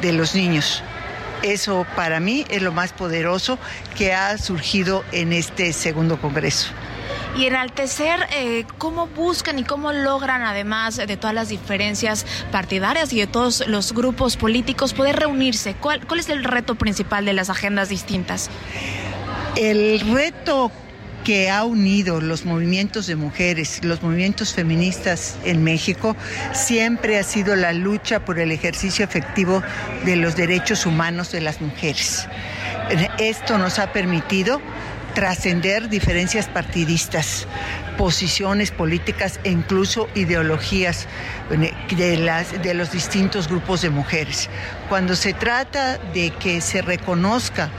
de 0.00 0.12
los 0.12 0.34
niños. 0.34 0.82
Eso 1.42 1.86
para 1.96 2.20
mí 2.20 2.44
es 2.50 2.60
lo 2.60 2.72
más 2.72 2.92
poderoso 2.92 3.58
que 3.96 4.12
ha 4.12 4.36
surgido 4.36 5.04
en 5.12 5.32
este 5.32 5.72
segundo 5.72 6.20
Congreso. 6.20 6.68
Y 7.36 7.46
enaltecer 7.46 8.26
eh, 8.32 8.64
cómo 8.76 9.06
buscan 9.06 9.58
y 9.58 9.64
cómo 9.64 9.92
logran, 9.92 10.42
además 10.42 10.96
de 10.96 11.16
todas 11.16 11.34
las 11.34 11.48
diferencias 11.48 12.26
partidarias 12.50 13.12
y 13.12 13.20
de 13.20 13.26
todos 13.26 13.66
los 13.68 13.92
grupos 13.92 14.36
políticos, 14.36 14.92
poder 14.94 15.16
reunirse. 15.16 15.74
¿Cuál, 15.74 16.06
cuál 16.06 16.20
es 16.20 16.28
el 16.28 16.44
reto 16.44 16.74
principal 16.74 17.24
de 17.24 17.32
las 17.32 17.48
agendas 17.48 17.88
distintas? 17.88 18.50
El 19.56 20.00
reto 20.12 20.72
que 21.24 21.50
ha 21.50 21.64
unido 21.64 22.20
los 22.20 22.44
movimientos 22.44 23.06
de 23.06 23.16
mujeres, 23.16 23.84
los 23.84 24.02
movimientos 24.02 24.54
feministas 24.54 25.36
en 25.44 25.62
México, 25.62 26.16
siempre 26.52 27.18
ha 27.18 27.22
sido 27.22 27.56
la 27.56 27.72
lucha 27.72 28.24
por 28.24 28.38
el 28.38 28.52
ejercicio 28.52 29.04
efectivo 29.04 29.62
de 30.04 30.16
los 30.16 30.36
derechos 30.36 30.86
humanos 30.86 31.32
de 31.32 31.40
las 31.40 31.60
mujeres. 31.60 32.26
Esto 33.18 33.58
nos 33.58 33.78
ha 33.78 33.92
permitido 33.92 34.60
trascender 35.14 35.88
diferencias 35.88 36.46
partidistas, 36.46 37.46
posiciones 37.98 38.70
políticas 38.70 39.40
e 39.44 39.50
incluso 39.50 40.08
ideologías 40.14 41.06
de, 41.96 42.16
las, 42.16 42.62
de 42.62 42.74
los 42.74 42.92
distintos 42.92 43.48
grupos 43.48 43.82
de 43.82 43.90
mujeres. 43.90 44.48
Cuando 44.88 45.16
se 45.16 45.32
trata 45.32 45.98
de 46.14 46.30
que 46.30 46.60
se 46.60 46.82
reconozca 46.82 47.70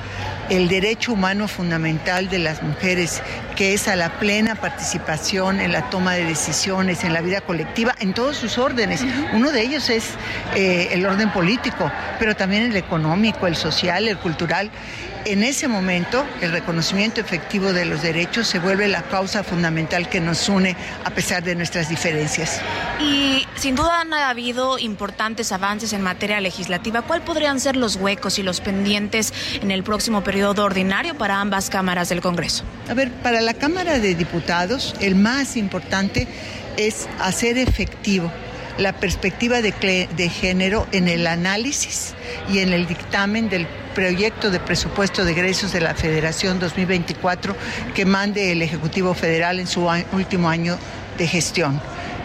el 0.52 0.68
derecho 0.68 1.14
humano 1.14 1.48
fundamental 1.48 2.30
de 2.30 2.38
las 2.38 2.62
mujeres, 2.62 3.24
que 3.56 3.74
es 3.74 3.88
a 3.88 3.96
la 3.96 4.20
plena 4.20 4.56
participación 4.56 5.62
en 5.62 5.72
la 5.72 5.90
toma 5.90 6.16
de 6.16 6.26
decisiones, 6.26 7.06
en 7.06 7.14
la 7.14 7.22
vida 7.22 7.40
colectiva, 7.40 7.96
en 8.02 8.14
todos 8.14 8.36
sus 8.36 8.58
órdenes. 8.58 9.02
Uno 9.32 9.54
de 9.54 9.62
ellos 9.62 9.90
es 9.90 10.10
eh, 10.54 10.90
el 10.92 11.06
orden 11.06 11.32
político, 11.32 11.90
pero 12.20 12.36
también 12.36 12.64
el 12.64 12.76
económico, 12.76 13.48
el 13.48 13.56
social, 13.56 14.10
el 14.10 14.18
cultural. 14.18 14.70
En 15.26 15.44
ese 15.44 15.68
momento, 15.68 16.26
el 16.42 16.52
reconocimiento 16.52 17.22
efectivo 17.22 17.74
de 17.74 17.86
los 17.86 18.02
derechos 18.02 18.48
se 18.48 18.60
vuelve 18.60 18.88
la 18.88 19.04
causa 19.04 19.44
fundamental 19.44 20.10
que 20.10 20.20
nos 20.20 20.50
une 20.50 20.76
a 21.06 21.12
pesar 21.12 21.44
de 21.44 21.56
nuestras 21.56 21.90
diferencias. 21.90 22.60
Y 23.00 23.46
sin 23.56 23.76
duda 23.76 24.02
han 24.02 24.14
habido 24.14 24.80
importantes 24.80 25.52
avances 25.52 25.94
en 25.94 26.02
materia 26.02 26.42
legislativa. 26.42 27.04
¿Cuáles 27.04 27.26
podrían 27.26 27.60
ser 27.60 27.76
los 27.76 27.98
huecos 27.98 28.40
y 28.40 28.44
los 28.44 28.62
pendientes 28.62 29.32
en 29.62 29.70
el 29.70 29.84
próximo 29.84 30.24
periodo 30.24 30.66
ordinario 30.66 31.16
para 31.16 31.40
ambas 31.40 31.70
cámaras 31.70 32.10
del 32.10 32.22
Congreso? 32.22 32.64
A 32.90 32.94
ver, 32.96 33.12
para 33.12 33.42
la 33.42 33.54
Cámara 33.54 34.00
de 34.00 34.16
Diputados, 34.16 34.96
el 35.02 35.16
más 35.16 35.56
importante 35.56 36.28
es 36.78 37.08
hacer 37.20 37.58
efectivo 37.58 38.32
la 38.78 38.94
perspectiva 38.94 39.62
de, 39.62 39.72
género 40.30 40.88
en 40.92 41.08
el 41.08 41.28
análisis 41.28 42.14
y 42.52 42.60
en 42.60 42.74
el 42.74 42.88
dictamen 42.88 43.50
del 43.50 43.68
proyecto 43.96 44.52
de 44.52 44.60
presupuesto 44.60 45.26
de 45.26 45.32
egresos 45.32 45.74
de 45.74 45.82
la 45.82 45.96
Federación 45.96 46.60
2024 46.60 47.56
que 47.94 48.06
mande 48.06 48.52
el 48.52 48.62
Ejecutivo 48.62 49.14
Federal 49.14 49.60
en 49.60 49.68
su 49.68 49.90
último 50.14 50.50
año 50.50 50.78
de 51.18 51.28
gestión. 51.28 51.82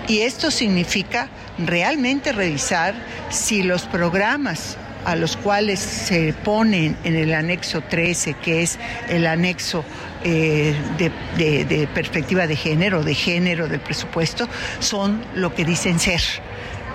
Y 0.08 0.20
esto 0.20 0.50
significa 0.50 1.28
realmente 1.58 2.32
revisar 2.32 2.94
si 3.30 3.62
los 3.62 3.82
programas 3.82 4.76
a 5.04 5.14
los 5.14 5.36
cuales 5.36 5.78
se 5.78 6.32
ponen 6.32 6.96
en 7.04 7.14
el 7.14 7.32
anexo 7.32 7.80
13, 7.80 8.34
que 8.34 8.62
es 8.62 8.78
el 9.08 9.26
anexo 9.26 9.84
eh, 10.28 10.74
de, 10.98 11.88
perspectiva 11.94 12.48
de 12.48 12.56
género, 12.56 13.04
de 13.04 13.14
género 13.14 13.68
del 13.68 13.78
presupuesto, 13.78 14.48
son 14.80 15.22
lo 15.36 15.54
que 15.54 15.64
dicen 15.64 16.00
ser. 16.00 16.20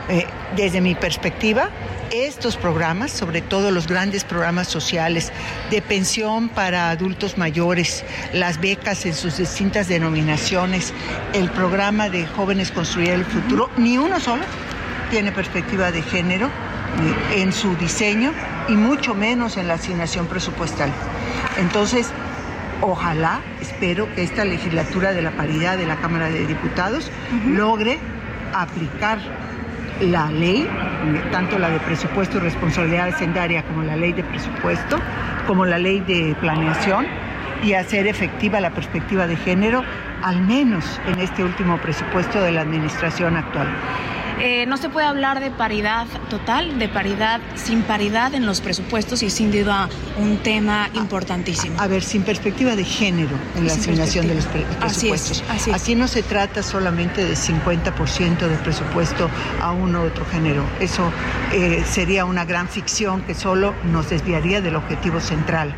Eh, 0.09 0.25
desde 0.57 0.81
mi 0.81 0.95
perspectiva, 0.95 1.69
estos 2.11 2.57
programas, 2.57 3.09
sobre 3.11 3.41
todo 3.41 3.71
los 3.71 3.87
grandes 3.87 4.25
programas 4.25 4.67
sociales 4.67 5.31
de 5.69 5.81
pensión 5.81 6.49
para 6.49 6.89
adultos 6.89 7.37
mayores, 7.37 8.03
las 8.33 8.59
becas 8.59 9.05
en 9.05 9.13
sus 9.13 9.37
distintas 9.37 9.87
denominaciones, 9.87 10.93
el 11.31 11.49
programa 11.51 12.09
de 12.09 12.27
jóvenes 12.27 12.69
construir 12.71 13.11
el 13.11 13.23
futuro, 13.23 13.69
ni 13.77 13.97
uno 13.97 14.19
solo 14.19 14.43
tiene 15.09 15.31
perspectiva 15.31 15.93
de 15.93 16.01
género 16.01 16.47
eh, 16.47 17.41
en 17.41 17.53
su 17.53 17.77
diseño 17.77 18.33
y 18.67 18.73
mucho 18.73 19.15
menos 19.15 19.55
en 19.55 19.69
la 19.69 19.75
asignación 19.75 20.27
presupuestal. 20.27 20.91
Entonces, 21.57 22.07
ojalá, 22.81 23.39
espero 23.61 24.13
que 24.15 24.23
esta 24.23 24.45
legislatura 24.45 25.13
de 25.13 25.21
la 25.21 25.31
paridad 25.31 25.77
de 25.77 25.85
la 25.85 25.95
Cámara 25.97 26.29
de 26.29 26.45
Diputados 26.45 27.11
logre 27.47 27.99
aplicar 28.53 29.19
la 30.01 30.31
ley, 30.31 30.67
tanto 31.31 31.59
la 31.59 31.69
de 31.69 31.79
presupuesto 31.79 32.37
y 32.37 32.41
responsabilidad 32.41 33.07
hacendaria 33.09 33.63
como 33.63 33.83
la 33.83 33.95
ley 33.95 34.13
de 34.13 34.23
presupuesto, 34.23 34.97
como 35.47 35.65
la 35.65 35.77
ley 35.77 35.99
de 35.99 36.35
planeación, 36.39 37.05
y 37.63 37.73
hacer 37.73 38.07
efectiva 38.07 38.59
la 38.59 38.71
perspectiva 38.71 39.27
de 39.27 39.35
género, 39.35 39.83
al 40.23 40.41
menos 40.41 40.99
en 41.07 41.19
este 41.19 41.43
último 41.43 41.77
presupuesto 41.77 42.41
de 42.41 42.51
la 42.51 42.61
administración 42.61 43.37
actual. 43.37 43.67
Eh, 44.43 44.65
no 44.65 44.77
se 44.77 44.89
puede 44.89 45.05
hablar 45.05 45.39
de 45.39 45.51
paridad 45.51 46.07
total, 46.29 46.79
de 46.79 46.89
paridad 46.89 47.41
sin 47.55 47.83
paridad 47.83 48.33
en 48.33 48.47
los 48.47 48.59
presupuestos 48.59 49.21
y 49.21 49.29
sin 49.29 49.51
duda 49.51 49.87
un 50.17 50.37
tema 50.37 50.89
importantísimo. 50.95 51.79
A, 51.79 51.85
ver, 51.85 52.01
sin 52.01 52.23
perspectiva 52.23 52.75
de 52.75 52.83
género 52.83 53.37
en 53.55 53.67
la 53.67 53.73
asignación 53.73 54.27
de 54.27 54.35
los 54.35 54.45
presupuestos. 54.45 55.43
Así 55.47 55.69
es, 55.69 55.75
Aquí 55.75 55.93
no 55.93 56.07
se 56.07 56.23
trata 56.23 56.63
solamente 56.63 57.23
de 57.23 57.35
50% 57.35 58.39
de 58.47 58.55
presupuesto 58.57 59.29
a 59.61 59.71
uno 59.73 60.01
u 60.01 60.05
otro 60.07 60.25
género. 60.25 60.63
Eso 60.79 61.11
eh, 61.53 61.83
sería 61.85 62.25
una 62.25 62.43
gran 62.43 62.67
ficción 62.67 63.21
que 63.21 63.35
solo 63.35 63.75
nos 63.91 64.09
desviaría 64.09 64.59
del 64.61 64.75
objetivo 64.75 65.19
central. 65.19 65.75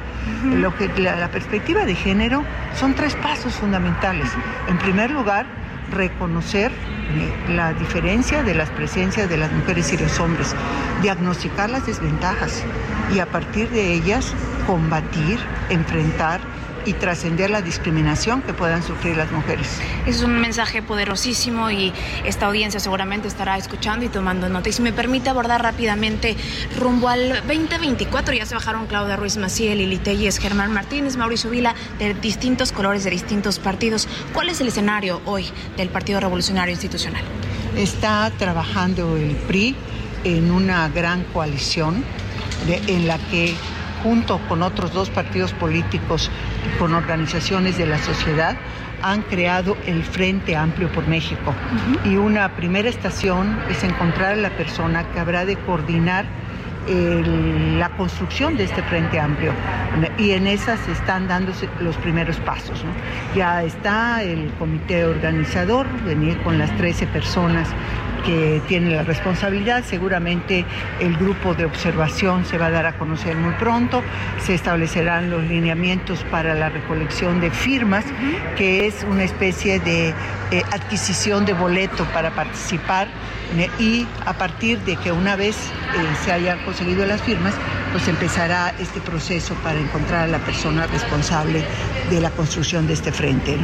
la 0.97 1.29
perspectiva 1.29 1.85
de 1.85 1.95
género 1.95 2.45
son 2.79 2.95
tres 2.95 3.15
pasos 3.15 3.53
fundamentales. 3.53 4.29
En 4.69 4.77
primer 4.77 5.11
lugar, 5.11 5.62
reconocer 5.93 6.71
eh, 6.71 7.53
la 7.53 7.73
diferencia 7.73 8.43
de 8.43 8.55
las 8.55 8.69
presencias 8.69 9.29
de 9.29 9.37
las 9.37 9.51
mujeres 9.51 9.91
y 9.93 9.97
los 9.97 10.19
hombres, 10.19 10.53
diagnosticar 11.01 11.69
las 11.69 11.85
desventajas 11.85 12.63
y 13.13 13.19
a 13.19 13.25
partir 13.25 13.69
de 13.69 13.93
ellas 13.93 14.33
combatir, 14.65 15.39
enfrentar 15.69 16.41
y 16.85 16.93
trascender 16.93 17.49
la 17.49 17.61
discriminación 17.61 18.41
que 18.41 18.53
puedan 18.53 18.83
sufrir 18.83 19.17
las 19.17 19.31
mujeres. 19.31 19.79
Es 20.05 20.21
un 20.23 20.39
mensaje 20.39 20.81
poderosísimo 20.81 21.71
y 21.71 21.93
esta 22.25 22.47
audiencia 22.47 22.79
seguramente 22.79 23.27
estará 23.27 23.57
escuchando 23.57 24.05
y 24.05 24.09
tomando 24.09 24.49
nota. 24.49 24.69
Y 24.69 24.73
si 24.73 24.81
me 24.81 24.93
permite 24.93 25.29
abordar 25.29 25.61
rápidamente 25.61 26.35
rumbo 26.79 27.09
al 27.09 27.29
2024, 27.47 28.33
ya 28.33 28.45
se 28.45 28.55
bajaron 28.55 28.87
Claudia 28.87 29.15
Ruiz 29.15 29.37
Maciel, 29.37 29.77
Lili 29.77 29.97
Telles, 29.97 30.37
Germán 30.37 30.73
Martínez, 30.73 31.17
Mauricio 31.17 31.49
Vila, 31.49 31.75
de 31.99 32.13
distintos 32.13 32.71
colores, 32.71 33.03
de 33.03 33.11
distintos 33.11 33.59
partidos. 33.59 34.07
¿Cuál 34.33 34.49
es 34.49 34.61
el 34.61 34.67
escenario 34.67 35.21
hoy 35.25 35.45
del 35.77 35.89
Partido 35.89 36.19
Revolucionario 36.19 36.71
Institucional? 36.71 37.23
Está 37.77 38.31
trabajando 38.37 39.17
el 39.17 39.35
PRI 39.35 39.75
en 40.23 40.51
una 40.51 40.89
gran 40.89 41.23
coalición 41.25 42.03
en 42.67 43.07
la 43.07 43.17
que 43.17 43.55
junto 44.03 44.37
con 44.49 44.61
otros 44.61 44.93
dos 44.93 45.09
partidos 45.09 45.53
políticos 45.53 46.29
y 46.67 46.77
con 46.77 46.93
organizaciones 46.93 47.77
de 47.77 47.87
la 47.87 47.97
sociedad, 47.97 48.55
han 49.01 49.21
creado 49.23 49.75
el 49.85 50.03
Frente 50.03 50.55
Amplio 50.55 50.89
por 50.89 51.07
México. 51.07 51.53
Y 52.05 52.15
una 52.15 52.55
primera 52.55 52.89
estación 52.89 53.59
es 53.69 53.83
encontrar 53.83 54.33
a 54.33 54.35
la 54.37 54.49
persona 54.51 55.03
que 55.11 55.19
habrá 55.19 55.45
de 55.45 55.55
coordinar 55.57 56.25
la 56.85 57.89
construcción 57.95 58.57
de 58.57 58.65
este 58.65 58.83
Frente 58.83 59.19
Amplio. 59.19 59.51
Y 60.17 60.31
en 60.31 60.47
esas 60.47 60.85
están 60.87 61.27
dándose 61.27 61.69
los 61.79 61.95
primeros 61.97 62.37
pasos. 62.37 62.83
Ya 63.35 63.63
está 63.63 64.21
el 64.23 64.51
comité 64.59 65.05
organizador, 65.05 65.87
venir 66.03 66.37
con 66.43 66.57
las 66.57 66.75
13 66.77 67.07
personas 67.07 67.69
que 68.25 68.61
tiene 68.67 68.95
la 68.95 69.03
responsabilidad. 69.03 69.83
Seguramente 69.85 70.65
el 70.99 71.15
grupo 71.17 71.53
de 71.53 71.65
observación 71.65 72.45
se 72.45 72.57
va 72.57 72.67
a 72.67 72.71
dar 72.71 72.85
a 72.85 72.97
conocer 72.97 73.35
muy 73.35 73.53
pronto. 73.53 74.01
Se 74.39 74.53
establecerán 74.53 75.29
los 75.29 75.43
lineamientos 75.43 76.23
para 76.31 76.55
la 76.55 76.69
recolección 76.69 77.41
de 77.41 77.51
firmas, 77.51 78.05
que 78.57 78.87
es 78.87 79.05
una 79.09 79.23
especie 79.23 79.79
de 79.79 80.09
eh, 80.09 80.63
adquisición 80.71 81.45
de 81.45 81.53
boleto 81.53 82.05
para 82.13 82.31
participar 82.31 83.07
y 83.79 84.07
a 84.25 84.33
partir 84.33 84.79
de 84.79 84.95
que 84.95 85.11
una 85.11 85.35
vez 85.35 85.55
eh, 85.55 86.15
se 86.23 86.31
hayan 86.31 86.59
conseguido 86.65 87.05
las 87.05 87.21
firmas, 87.21 87.53
pues 87.91 88.07
empezará 88.07 88.73
este 88.79 88.99
proceso 89.01 89.53
para 89.55 89.79
encontrar 89.79 90.23
a 90.23 90.27
la 90.27 90.39
persona 90.39 90.87
responsable 90.87 91.63
de 92.09 92.19
la 92.19 92.31
construcción 92.31 92.87
de 92.87 92.93
este 92.93 93.11
frente. 93.11 93.55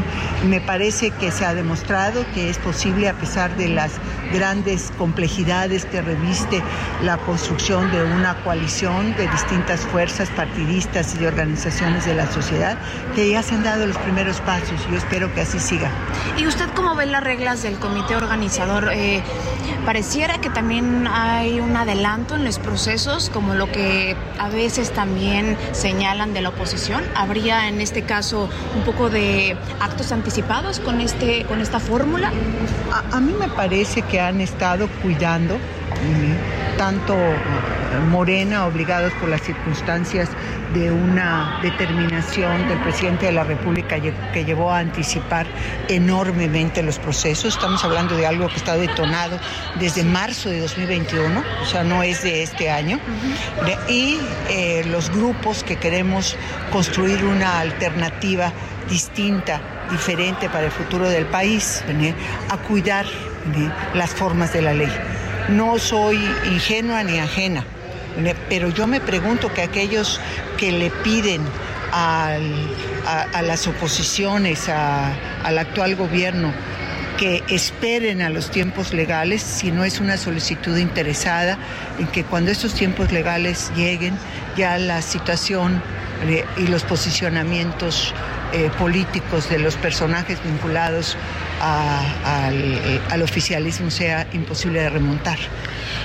Me 0.47 0.61
parece 0.61 1.09
que 1.11 1.31
se 1.31 1.45
ha 1.45 1.53
demostrado 1.55 2.23
que 2.33 2.49
es 2.49 2.59
posible, 2.59 3.09
a 3.09 3.13
pesar 3.15 3.55
de 3.57 3.69
las 3.69 3.93
grandes 4.31 4.91
complejidades 4.97 5.85
que 5.85 6.01
reviste 6.01 6.61
la 7.03 7.17
construcción 7.17 7.91
de 7.91 8.03
una 8.03 8.35
coalición 8.43 9.15
de 9.15 9.27
distintas 9.27 9.81
fuerzas 9.81 10.29
partidistas 10.29 11.15
y 11.15 11.17
de 11.17 11.27
organizaciones 11.27 12.05
de 12.05 12.13
la 12.13 12.31
sociedad, 12.31 12.77
que 13.15 13.31
ya 13.31 13.41
se 13.41 13.55
han 13.55 13.63
dado 13.63 13.87
los 13.87 13.97
primeros 13.97 14.39
pasos. 14.41 14.79
Yo 14.91 14.97
espero 14.97 15.33
que 15.33 15.41
así 15.41 15.59
siga. 15.59 15.89
¿Y 16.37 16.45
usted 16.45 16.69
cómo 16.75 16.95
ve 16.95 17.07
las 17.07 17.23
reglas 17.23 17.63
del 17.63 17.79
comité 17.79 18.15
organizador? 18.15 18.91
Eh, 18.93 19.23
pareciera 19.85 20.39
que 20.39 20.49
también 20.49 21.07
hay 21.07 21.59
un 21.59 21.75
adelanto 21.75 22.35
en 22.35 22.45
los 22.45 22.59
procesos, 22.59 23.29
como 23.29 23.53
lo 23.53 23.71
que 23.71 24.15
a 24.37 24.49
veces 24.49 24.91
también 24.91 25.57
señalan 25.71 26.33
de 26.33 26.41
la 26.41 26.49
oposición. 26.49 27.03
¿Habría 27.15 27.67
en 27.67 27.81
este 27.81 28.03
caso 28.03 28.49
un 28.75 28.83
poco 28.83 29.09
de 29.09 29.57
actos 29.79 30.11
anticipados 30.11 30.79
con, 30.79 31.01
este, 31.01 31.45
con 31.45 31.61
esta 31.61 31.79
fórmula? 31.79 32.31
A, 33.11 33.19
mí 33.19 33.33
me 33.39 33.47
parece 33.49 34.01
que 34.03 34.19
han 34.19 34.41
estado 34.41 34.87
cuidando 35.01 35.57
tanto 36.77 37.15
Morena, 37.97 38.65
obligados 38.65 39.11
por 39.13 39.29
las 39.29 39.41
circunstancias 39.41 40.29
de 40.73 40.91
una 40.91 41.59
determinación 41.63 42.67
del 42.67 42.77
presidente 42.79 43.25
de 43.25 43.31
la 43.31 43.43
República 43.43 43.97
que 44.33 44.45
llevó 44.45 44.71
a 44.71 44.79
anticipar 44.79 45.47
enormemente 45.87 46.83
los 46.83 46.99
procesos. 46.99 47.55
Estamos 47.55 47.83
hablando 47.83 48.15
de 48.15 48.27
algo 48.27 48.47
que 48.47 48.57
está 48.57 48.77
detonado 48.77 49.39
desde 49.79 50.03
marzo 50.03 50.49
de 50.49 50.61
2021, 50.61 51.43
o 51.61 51.65
sea, 51.65 51.83
no 51.83 52.03
es 52.03 52.21
de 52.23 52.43
este 52.43 52.69
año. 52.69 52.99
Y 53.87 54.19
eh, 54.49 54.85
los 54.89 55.09
grupos 55.09 55.63
que 55.63 55.77
queremos 55.77 56.37
construir 56.71 57.23
una 57.23 57.59
alternativa 57.59 58.51
distinta, 58.89 59.59
diferente 59.89 60.49
para 60.49 60.65
el 60.65 60.71
futuro 60.71 61.09
del 61.09 61.25
país, 61.25 61.83
a 62.49 62.57
cuidar 62.57 63.05
las 63.95 64.11
formas 64.11 64.53
de 64.53 64.61
la 64.61 64.73
ley. 64.73 64.91
No 65.49 65.79
soy 65.79 66.17
ingenua 66.45 67.03
ni 67.03 67.19
ajena 67.19 67.63
pero 68.47 68.69
yo 68.69 68.87
me 68.87 68.99
pregunto 68.99 69.53
que 69.53 69.61
aquellos 69.61 70.19
que 70.57 70.71
le 70.71 70.89
piden 70.89 71.41
a, 71.91 72.37
las 73.41 73.67
oposiciones, 73.67 74.69
al 74.69 75.57
actual 75.57 75.95
gobierno, 75.95 76.53
que 77.17 77.43
esperen 77.49 78.21
a 78.21 78.29
los 78.29 78.49
tiempos 78.49 78.93
legales, 78.93 79.41
si 79.41 79.71
no 79.71 79.83
es 79.83 79.99
una 79.99 80.15
solicitud 80.15 80.77
interesada, 80.77 81.57
en 81.99 82.07
que 82.07 82.23
cuando 82.23 82.49
estos 82.49 82.73
tiempos 82.73 83.11
legales 83.11 83.71
lleguen, 83.75 84.17
ya 84.55 84.77
la 84.77 85.01
situación 85.01 85.81
eh, 86.23 86.45
y 86.57 86.67
los 86.67 86.83
posicionamientos 86.83 88.13
eh, 88.53 88.69
políticos 88.79 89.49
de 89.49 89.59
los 89.59 89.75
personajes 89.75 90.41
vinculados 90.43 91.17
al 91.59 93.21
oficialismo 93.21 93.91
sea 93.91 94.27
imposible 94.33 94.81
de 94.81 94.89
remontar. 94.89 95.37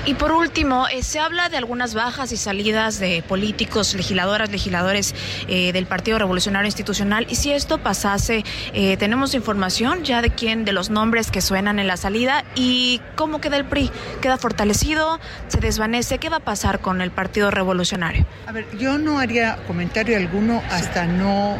Y 0.05 0.13
por 0.13 0.31
último, 0.31 0.87
eh, 0.87 1.01
se 1.01 1.19
habla 1.19 1.49
de 1.49 1.57
algunas 1.57 1.95
bajas 1.95 2.31
y 2.31 2.37
salidas 2.37 2.99
de 2.99 3.23
políticos, 3.27 3.95
legisladoras, 3.95 4.51
legisladores 4.51 5.15
eh, 5.47 5.73
del 5.73 5.87
Partido 5.87 6.19
Revolucionario 6.19 6.67
Institucional. 6.67 7.25
Y 7.27 7.35
si 7.35 7.51
esto 7.51 7.79
pasase, 7.79 8.43
eh, 8.73 8.97
tenemos 8.97 9.33
información 9.33 10.03
ya 10.03 10.21
de 10.21 10.29
quién, 10.29 10.63
de 10.63 10.73
los 10.73 10.91
nombres 10.91 11.31
que 11.31 11.41
suenan 11.41 11.79
en 11.79 11.87
la 11.87 11.97
salida 11.97 12.43
y 12.53 13.01
cómo 13.15 13.41
queda 13.41 13.57
el 13.57 13.65
PRI. 13.65 13.89
¿Queda 14.21 14.37
fortalecido? 14.37 15.19
¿Se 15.47 15.59
desvanece? 15.59 16.19
¿Qué 16.19 16.29
va 16.29 16.37
a 16.37 16.41
pasar 16.41 16.81
con 16.81 17.01
el 17.01 17.09
Partido 17.09 17.49
Revolucionario? 17.49 18.27
A 18.45 18.51
ver, 18.51 18.67
yo 18.77 18.99
no 18.99 19.17
haría 19.17 19.57
comentario 19.65 20.17
alguno 20.17 20.61
hasta 20.69 21.05
no 21.05 21.57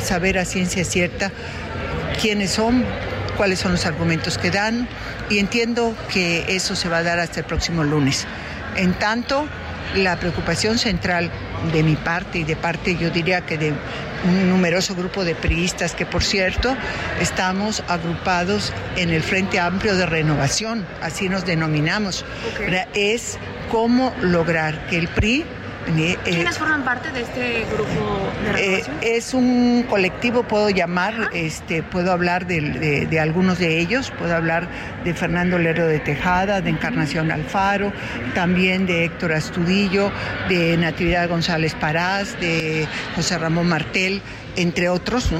saber 0.00 0.38
a 0.38 0.44
ciencia 0.44 0.84
cierta 0.84 1.32
quiénes 2.20 2.50
son, 2.50 2.84
cuáles 3.36 3.58
son 3.58 3.72
los 3.72 3.86
argumentos 3.86 4.38
que 4.38 4.50
dan 4.50 4.88
y 5.30 5.38
entiendo 5.38 5.94
que 6.12 6.44
eso 6.48 6.76
se 6.76 6.88
va 6.88 6.98
a 6.98 7.02
dar 7.02 7.18
hasta 7.18 7.40
el 7.40 7.46
próximo 7.46 7.84
lunes. 7.84 8.26
En 8.76 8.94
tanto, 8.94 9.46
la 9.96 10.16
preocupación 10.18 10.78
central 10.78 11.30
de 11.72 11.82
mi 11.82 11.96
parte 11.96 12.38
y 12.40 12.44
de 12.44 12.56
parte, 12.56 12.96
yo 12.96 13.10
diría 13.10 13.42
que 13.42 13.58
de 13.58 13.72
un 14.24 14.48
numeroso 14.48 14.94
grupo 14.94 15.24
de 15.24 15.34
priistas 15.34 15.94
que, 15.94 16.06
por 16.06 16.22
cierto, 16.22 16.76
estamos 17.20 17.82
agrupados 17.88 18.72
en 18.96 19.10
el 19.10 19.22
Frente 19.22 19.60
Amplio 19.60 19.94
de 19.94 20.06
Renovación, 20.06 20.86
así 21.02 21.28
nos 21.28 21.44
denominamos, 21.44 22.24
es 22.94 23.38
cómo 23.70 24.12
lograr 24.20 24.86
que 24.88 24.98
el 24.98 25.08
PRI 25.08 25.44
eh, 25.86 26.18
¿Quiénes 26.24 26.58
forman 26.58 26.84
parte 26.84 27.10
de 27.12 27.22
este 27.22 27.64
grupo 27.72 28.30
de 28.42 28.50
eh, 28.50 28.52
renovación? 28.52 28.96
es 29.02 29.34
un 29.34 29.84
colectivo, 29.88 30.42
puedo 30.42 30.70
llamar, 30.70 31.30
este, 31.32 31.82
puedo 31.82 32.12
hablar 32.12 32.46
de, 32.46 33.18
algunos 33.20 33.58
de 33.58 33.78
ellos, 33.78 34.12
puedo 34.18 34.34
hablar 34.34 34.68
de 35.04 35.14
Fernando 35.14 35.58
Lero 35.58 35.86
de 35.86 35.98
Tejada, 36.00 36.60
de 36.60 36.70
Encarnación 36.70 37.30
Alfaro, 37.30 37.92
también 38.34 38.86
de 38.86 39.04
Héctor 39.04 39.32
Astudillo, 39.32 40.10
de 40.48 40.76
Natividad 40.76 41.28
González 41.28 41.74
Parás, 41.74 42.38
de 42.40 42.86
José 43.14 43.38
Ramón 43.38 43.68
Martel 43.68 44.22
entre 44.56 44.88
otros, 44.88 45.30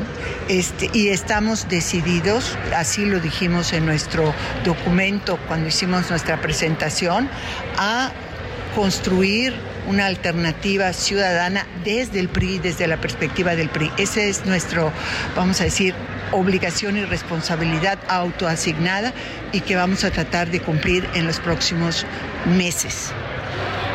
este, 0.49 0.91
y 0.93 1.09
estamos 1.09 1.69
decididos, 1.69 2.59
así 2.75 3.05
lo 3.05 3.21
dijimos 3.21 3.73
en 3.73 3.87
nuestro 3.87 4.35
documento 4.65 5.39
cuando 5.47 5.69
hicimos 5.69 6.11
nuestra 6.11 6.41
presentación, 6.41 7.29
a 7.79 8.11
construir 8.75 9.55
una 9.87 10.07
alternativa 10.07 10.93
ciudadana 10.93 11.67
desde 11.85 12.21
el 12.21 12.29
PRI, 12.29 12.59
desde 12.59 12.87
la 12.87 12.97
perspectiva 12.97 13.55
del 13.57 13.69
PRI. 13.69 13.91
Esa 13.99 14.23
es 14.23 14.47
nuestro, 14.47 14.93
vamos 15.37 15.61
a 15.61 15.65
decir, 15.65 15.95
obligación 16.33 16.97
y 16.97 17.05
responsabilidad 17.05 17.99
autoasignada 18.09 19.13
y 19.53 19.61
que 19.61 19.77
vamos 19.77 20.05
a 20.05 20.11
tratar 20.11 20.51
de 20.51 20.61
cumplir 20.61 21.09
en 21.15 21.27
los 21.27 21.39
próximos 21.41 22.07
meses. 22.47 23.13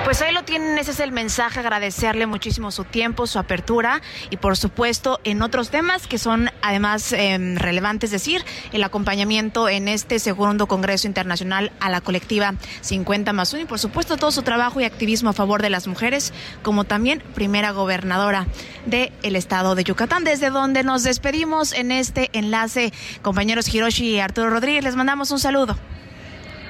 Pues 0.05 0.21
ahí 0.23 0.33
lo 0.33 0.43
tienen, 0.43 0.77
ese 0.79 0.91
es 0.91 0.99
el 1.01 1.11
mensaje, 1.11 1.59
agradecerle 1.59 2.25
muchísimo 2.25 2.71
su 2.71 2.83
tiempo, 2.83 3.27
su 3.27 3.37
apertura 3.37 4.01
y 4.31 4.37
por 4.37 4.57
supuesto 4.57 5.19
en 5.23 5.41
otros 5.43 5.69
temas 5.69 6.07
que 6.07 6.17
son 6.17 6.49
además 6.61 7.11
em, 7.11 7.55
relevantes 7.55 8.09
decir, 8.09 8.43
el 8.71 8.83
acompañamiento 8.83 9.69
en 9.69 9.87
este 9.87 10.17
segundo 10.17 10.67
Congreso 10.67 11.05
Internacional 11.05 11.71
a 11.79 11.89
la 11.91 12.01
colectiva 12.01 12.55
50 12.81 13.33
más 13.33 13.53
1 13.53 13.63
y 13.63 13.65
por 13.65 13.77
supuesto 13.77 14.17
todo 14.17 14.31
su 14.31 14.41
trabajo 14.41 14.79
y 14.79 14.85
activismo 14.85 15.29
a 15.29 15.33
favor 15.33 15.61
de 15.61 15.69
las 15.69 15.85
mujeres, 15.85 16.33
como 16.63 16.85
también 16.85 17.21
primera 17.35 17.71
gobernadora 17.71 18.47
del 18.87 19.35
estado 19.35 19.75
de 19.75 19.83
Yucatán, 19.83 20.23
desde 20.23 20.49
donde 20.49 20.83
nos 20.83 21.03
despedimos 21.03 21.71
en 21.73 21.91
este 21.91 22.29
enlace, 22.33 22.91
compañeros 23.21 23.71
Hiroshi 23.71 24.15
y 24.15 24.19
Arturo 24.19 24.49
Rodríguez, 24.49 24.83
les 24.83 24.95
mandamos 24.95 25.29
un 25.29 25.39
saludo. 25.39 25.77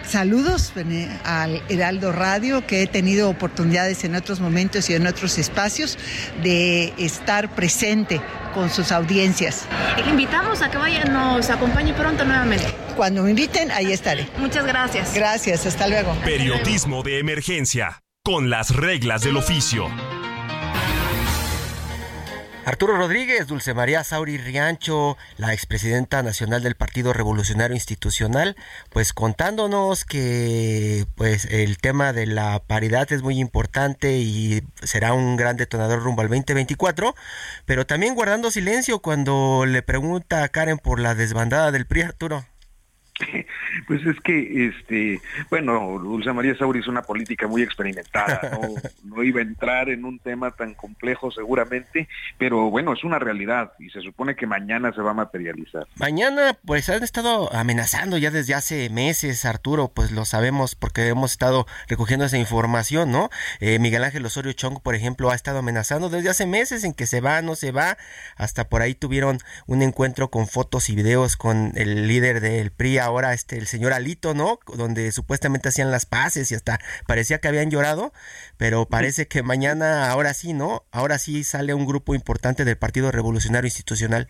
Saludos 0.10 0.74
al 1.24 1.62
Heraldo 1.70 2.12
Radio, 2.12 2.66
que 2.66 2.82
he 2.82 2.88
tenido 2.88 3.30
oportunidades 3.30 4.04
en 4.04 4.16
otros 4.16 4.40
momentos 4.40 4.90
y 4.90 4.96
en 4.96 5.08
otros 5.08 5.38
espacios 5.38 5.98
de 6.44 6.94
estar 6.98 7.54
presente 7.56 8.22
con 8.54 8.70
sus 8.70 8.92
audiencias. 8.92 9.66
Invitamos 10.10 10.62
a 10.62 10.72
que 10.72 10.78
vaya, 10.78 11.06
nos 11.06 11.50
acompañe 11.50 11.94
pronto 11.94 12.26
nuevamente. 12.26 12.66
Cuando 12.96 13.24
me 13.24 13.30
inviten, 13.32 13.72
ahí 13.72 13.92
estaré. 13.94 14.28
Muchas 14.38 14.66
gracias. 14.66 15.14
Gracias, 15.14 15.66
hasta 15.66 15.88
luego. 15.88 16.14
Periodismo 16.26 17.04
de 17.04 17.20
emergencia, 17.20 18.02
con 18.24 18.50
las 18.50 18.76
reglas 18.76 19.22
del 19.22 19.38
oficio. 19.38 19.90
Arturo 22.70 22.96
Rodríguez, 22.96 23.48
Dulce 23.48 23.74
María 23.74 24.04
Sauri 24.04 24.38
Riancho, 24.38 25.18
la 25.38 25.54
expresidenta 25.54 26.22
nacional 26.22 26.62
del 26.62 26.76
Partido 26.76 27.14
Revolucionario 27.14 27.76
Institucional, 27.76 28.56
pues 28.92 29.12
contándonos 29.12 30.06
que 30.06 31.08
pues 31.16 31.46
el 31.46 31.80
tema 31.80 32.14
de 32.14 32.28
la 32.28 32.60
paridad 32.60 33.12
es 33.12 33.24
muy 33.24 33.40
importante 33.40 34.20
y 34.20 34.62
será 34.84 35.14
un 35.14 35.36
gran 35.36 35.58
detonador 35.58 36.04
rumbo 36.04 36.22
al 36.22 36.28
2024, 36.28 37.16
pero 37.66 37.88
también 37.88 38.14
guardando 38.14 38.52
silencio 38.52 39.00
cuando 39.00 39.66
le 39.66 39.82
pregunta 39.82 40.44
a 40.44 40.50
Karen 40.50 40.78
por 40.78 41.00
la 41.00 41.16
desbandada 41.16 41.72
del 41.72 41.88
PRI, 41.88 42.04
Arturo. 42.04 42.46
Pues 43.88 44.06
es 44.06 44.20
que, 44.22 44.68
este, 44.68 45.22
bueno, 45.50 46.00
Dulce 46.00 46.32
María 46.34 46.56
Sauri 46.58 46.80
es 46.80 46.88
una 46.88 47.02
política 47.02 47.48
muy 47.48 47.62
experimentada, 47.62 48.42
¿no? 49.04 49.24
iba 49.24 49.40
a 49.40 49.44
entrar 49.44 49.90
en 49.90 50.06
un 50.06 50.20
tema 50.20 50.52
tan 50.52 50.74
complejo 50.74 51.32
seguramente, 51.32 52.08
pero 52.38 52.70
bueno, 52.70 52.94
es 52.94 53.04
una 53.04 53.20
realidad 53.20 53.74
y 53.80 53.90
se 53.90 54.02
supone 54.02 54.36
que 54.36 54.48
mañana 54.48 54.92
se 54.94 55.02
va 55.02 55.12
a 55.12 55.14
materializar. 55.14 55.88
Mañana, 55.96 56.58
pues 56.66 56.90
han 56.90 57.04
estado 57.04 57.54
amenazando 57.54 58.18
ya 58.18 58.32
desde 58.32 58.54
hace 58.54 58.90
meses, 58.90 59.46
Arturo, 59.46 59.92
pues 59.94 60.12
lo 60.12 60.26
sabemos 60.26 60.76
porque 60.76 61.08
hemos 61.08 61.32
estado 61.32 61.66
recogiendo 61.88 62.26
esa 62.26 62.38
información, 62.38 63.12
¿no? 63.12 63.30
Eh, 63.60 63.80
Miguel 63.80 64.04
Ángel 64.04 64.26
Osorio 64.26 64.54
Chong, 64.54 64.82
por 64.82 64.96
ejemplo, 64.96 65.30
ha 65.30 65.36
estado 65.36 65.60
amenazando 65.60 66.10
desde 66.10 66.30
hace 66.30 66.46
meses 66.46 66.84
en 66.84 66.94
que 66.94 67.06
se 67.06 67.22
va, 67.22 67.42
no 67.42 67.56
se 67.56 67.72
va, 67.72 67.98
hasta 68.36 68.70
por 68.70 68.82
ahí 68.82 68.96
tuvieron 68.96 69.40
un 69.68 69.82
encuentro 69.82 70.30
con 70.30 70.48
fotos 70.48 70.90
y 70.90 70.96
videos 70.96 71.38
con 71.38 71.74
el 71.76 72.08
líder 72.08 72.42
del 72.42 72.72
PRI 72.72 72.98
ahora 72.98 73.34
este 73.34 73.58
el 73.58 73.68
señor 73.70 73.94
Alito, 73.94 74.34
¿no? 74.34 74.60
Donde 74.76 75.12
supuestamente 75.12 75.70
hacían 75.70 75.92
las 75.92 76.06
paces 76.06 76.52
y 76.52 76.56
hasta 76.56 76.80
parecía 77.08 77.40
que 77.40 77.48
habían 77.48 77.72
llorado, 77.72 78.12
pero 78.58 78.86
parece 78.86 79.28
que 79.28 79.44
mañana 79.44 80.12
ahora 80.12 80.34
sí, 80.34 80.54
¿no? 80.54 80.84
Ahora 80.92 81.18
sí 81.18 81.44
sale 81.44 81.74
un 81.74 81.86
grupo 81.86 82.16
importante 82.16 82.66
del 82.66 82.78
Partido 82.78 83.12
Revolucionario 83.12 83.68
Institucional. 83.68 84.30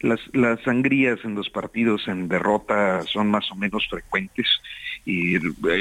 Las, 0.00 0.20
las 0.32 0.60
sangrías 0.62 1.18
en 1.24 1.34
los 1.34 1.50
partidos 1.50 2.08
en 2.08 2.28
derrota 2.28 3.02
son 3.02 3.30
más 3.30 3.50
o 3.50 3.54
menos 3.54 3.86
frecuentes 3.88 4.46
y 5.04 5.36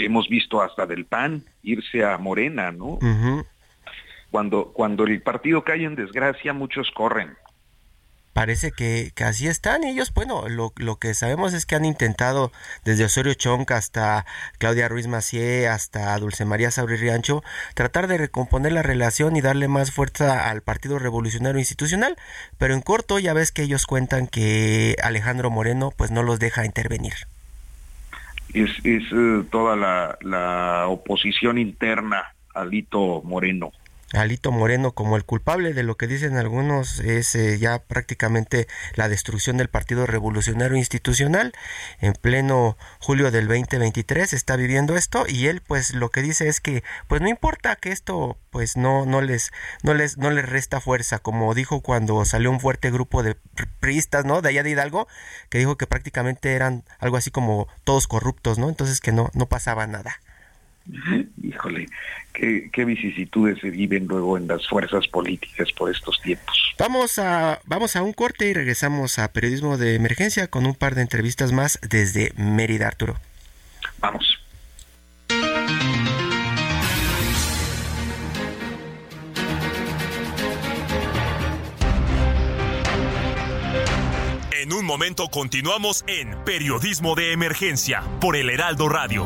hemos 0.05 0.27
visto 0.29 0.61
hasta 0.61 0.85
del 0.85 1.05
PAN 1.05 1.43
irse 1.63 2.03
a 2.03 2.17
Morena, 2.17 2.71
¿no? 2.71 2.99
Cuando, 4.29 4.71
cuando 4.73 5.05
el 5.05 5.21
partido 5.21 5.63
cae 5.63 5.85
en 5.85 5.95
desgracia, 5.95 6.53
muchos 6.53 6.91
corren 6.91 7.35
parece 8.39 8.71
que, 8.71 9.11
que, 9.15 9.25
así 9.25 9.47
están 9.47 9.83
ellos. 9.83 10.13
Bueno, 10.13 10.47
lo, 10.47 10.71
lo, 10.77 10.95
que 10.95 11.13
sabemos 11.13 11.53
es 11.53 11.65
que 11.65 11.75
han 11.75 11.83
intentado 11.83 12.53
desde 12.85 13.03
Osorio 13.03 13.33
Chonca 13.33 13.75
hasta 13.75 14.25
Claudia 14.59 14.87
Ruiz 14.87 15.07
Macié, 15.07 15.67
hasta 15.67 16.17
Dulce 16.17 16.45
María 16.45 16.71
Sabri 16.71 16.95
Riancho, 16.95 17.43
tratar 17.75 18.07
de 18.07 18.17
recomponer 18.17 18.71
la 18.71 18.81
relación 18.81 19.35
y 19.35 19.41
darle 19.41 19.67
más 19.67 19.91
fuerza 19.91 20.49
al 20.49 20.61
Partido 20.61 20.99
Revolucionario 20.99 21.59
Institucional. 21.59 22.15
Pero 22.57 22.73
en 22.73 22.79
corto 22.79 23.19
ya 23.19 23.33
ves 23.33 23.51
que 23.51 23.63
ellos 23.63 23.85
cuentan 23.85 24.25
que 24.25 24.95
Alejandro 25.03 25.49
Moreno 25.49 25.91
pues 25.97 26.09
no 26.09 26.23
los 26.23 26.39
deja 26.39 26.63
intervenir. 26.63 27.15
Es, 28.53 28.71
es 28.85 29.03
eh, 29.11 29.43
toda 29.51 29.75
la, 29.75 30.17
la 30.21 30.87
oposición 30.87 31.57
interna 31.57 32.35
a 32.55 32.63
Lito 32.63 33.21
Moreno. 33.21 33.73
Alito 34.13 34.51
Moreno 34.51 34.93
como 34.93 35.17
el 35.17 35.23
culpable 35.23 35.73
de 35.73 35.83
lo 35.83 35.95
que 35.95 36.07
dicen 36.07 36.37
algunos 36.37 36.99
es 36.99 37.35
eh, 37.35 37.59
ya 37.59 37.79
prácticamente 37.79 38.67
la 38.95 39.07
destrucción 39.07 39.57
del 39.57 39.69
Partido 39.69 40.07
Revolucionario 40.07 40.77
Institucional. 40.77 41.53
En 41.99 42.13
pleno 42.13 42.77
julio 42.99 43.29
del 43.29 43.47
2023 43.47 44.33
está 44.33 44.55
viviendo 44.55 44.95
esto 44.95 45.25
y 45.27 45.47
él 45.47 45.61
pues 45.61 45.93
lo 45.93 46.09
que 46.09 46.21
dice 46.21 46.47
es 46.47 46.59
que 46.59 46.83
pues 47.07 47.21
no 47.21 47.29
importa 47.29 47.75
que 47.75 47.91
esto 47.91 48.37
pues 48.49 48.77
no 48.77 49.05
no 49.05 49.21
les 49.21 49.51
no 49.83 49.93
les 49.93 50.17
no 50.17 50.31
les 50.31 50.47
resta 50.47 50.81
fuerza. 50.81 51.19
Como 51.19 51.53
dijo 51.53 51.81
cuando 51.81 52.25
salió 52.25 52.49
un 52.49 52.59
fuerte 52.59 52.89
grupo 52.89 53.21
de 53.21 53.35
priistas 53.79 54.25
no 54.25 54.41
de 54.41 54.49
allá 54.49 54.63
de 54.63 54.71
Hidalgo 54.71 55.07
que 55.49 55.59
dijo 55.59 55.77
que 55.77 55.87
prácticamente 55.87 56.53
eran 56.53 56.83
algo 56.99 57.17
así 57.17 57.29
como 57.31 57.67
todos 57.83 58.07
corruptos 58.07 58.57
no 58.57 58.69
entonces 58.69 59.01
que 59.01 59.11
no 59.11 59.29
no 59.33 59.47
pasaba 59.47 59.85
nada 59.87 60.19
Híjole, 61.43 61.87
qué, 62.33 62.85
vicisitudes 62.85 63.59
se 63.59 63.69
viven 63.69 64.07
luego 64.07 64.37
en 64.37 64.47
las 64.47 64.67
fuerzas 64.67 65.07
políticas 65.07 65.71
por 65.73 65.91
estos 65.91 66.19
tiempos. 66.21 66.73
Vamos 66.77 67.19
a, 67.19 67.59
vamos 67.65 67.95
a 67.95 68.03
un 68.03 68.13
corte 68.13 68.47
y 68.47 68.53
regresamos 68.53 69.19
a 69.19 69.31
Periodismo 69.31 69.77
de 69.77 69.95
Emergencia 69.95 70.47
con 70.47 70.65
un 70.65 70.75
par 70.75 70.95
de 70.95 71.01
entrevistas 71.01 71.51
más 71.51 71.79
desde 71.87 72.33
Mérida, 72.37 72.87
Arturo. 72.87 73.17
Vamos. 73.99 74.37
En 84.51 84.73
un 84.73 84.85
momento 84.85 85.27
continuamos 85.29 86.03
en 86.07 86.43
Periodismo 86.43 87.15
de 87.15 87.33
Emergencia 87.33 88.03
por 88.21 88.35
el 88.35 88.49
Heraldo 88.49 88.87
Radio. 88.87 89.25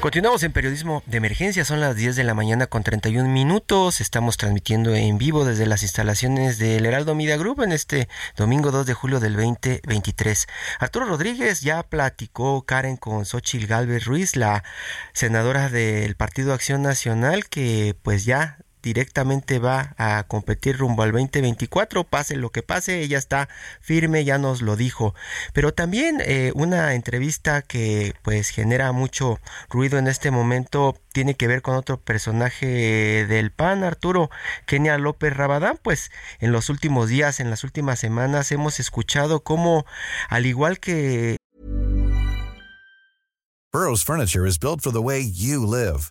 Continuamos 0.00 0.42
en 0.44 0.52
periodismo 0.52 1.02
de 1.04 1.18
emergencia, 1.18 1.62
son 1.62 1.78
las 1.78 1.94
10 1.94 2.16
de 2.16 2.24
la 2.24 2.32
mañana 2.32 2.66
con 2.66 2.82
31 2.82 3.28
minutos, 3.28 4.00
estamos 4.00 4.38
transmitiendo 4.38 4.94
en 4.94 5.18
vivo 5.18 5.44
desde 5.44 5.66
las 5.66 5.82
instalaciones 5.82 6.56
del 6.56 6.86
Heraldo 6.86 7.14
Media 7.14 7.36
Group 7.36 7.60
en 7.60 7.72
este 7.72 8.08
domingo 8.34 8.70
2 8.70 8.86
de 8.86 8.94
julio 8.94 9.20
del 9.20 9.36
2023. 9.36 10.46
Arturo 10.78 11.04
Rodríguez 11.04 11.60
ya 11.60 11.82
platicó 11.82 12.62
Karen 12.62 12.96
con 12.96 13.26
Xochil 13.26 13.66
Galvez 13.66 14.06
Ruiz, 14.06 14.36
la 14.36 14.64
senadora 15.12 15.68
del 15.68 16.16
Partido 16.16 16.54
Acción 16.54 16.80
Nacional, 16.80 17.46
que 17.50 17.94
pues 18.02 18.24
ya 18.24 18.56
directamente 18.82 19.58
va 19.58 19.94
a 19.98 20.24
competir 20.24 20.78
rumbo 20.78 21.02
al 21.02 21.12
2024, 21.12 22.04
pase 22.04 22.36
lo 22.36 22.50
que 22.50 22.62
pase, 22.62 23.00
ella 23.00 23.18
está 23.18 23.48
firme, 23.80 24.24
ya 24.24 24.38
nos 24.38 24.62
lo 24.62 24.76
dijo. 24.76 25.14
Pero 25.52 25.74
también 25.74 26.20
eh, 26.20 26.52
una 26.54 26.94
entrevista 26.94 27.62
que 27.62 28.14
pues 28.22 28.50
genera 28.50 28.92
mucho 28.92 29.38
ruido 29.68 29.98
en 29.98 30.06
este 30.06 30.30
momento 30.30 30.96
tiene 31.12 31.34
que 31.34 31.48
ver 31.48 31.62
con 31.62 31.74
otro 31.74 32.00
personaje 32.00 33.26
del 33.26 33.50
PAN, 33.50 33.84
Arturo, 33.84 34.30
Kenia 34.66 34.98
López 34.98 35.36
Rabadán, 35.36 35.78
pues 35.82 36.10
en 36.38 36.52
los 36.52 36.68
últimos 36.68 37.08
días, 37.08 37.40
en 37.40 37.50
las 37.50 37.64
últimas 37.64 37.98
semanas 37.98 38.52
hemos 38.52 38.80
escuchado 38.80 39.42
cómo 39.42 39.84
al 40.28 40.46
igual 40.46 40.78
que 40.78 41.36
Burroughs 43.72 44.02
Furniture 44.02 44.46
is 44.46 44.58
built 44.58 44.80
for 44.80 44.90
the 44.90 45.00
way 45.00 45.20
you 45.20 45.64
live. 45.64 46.10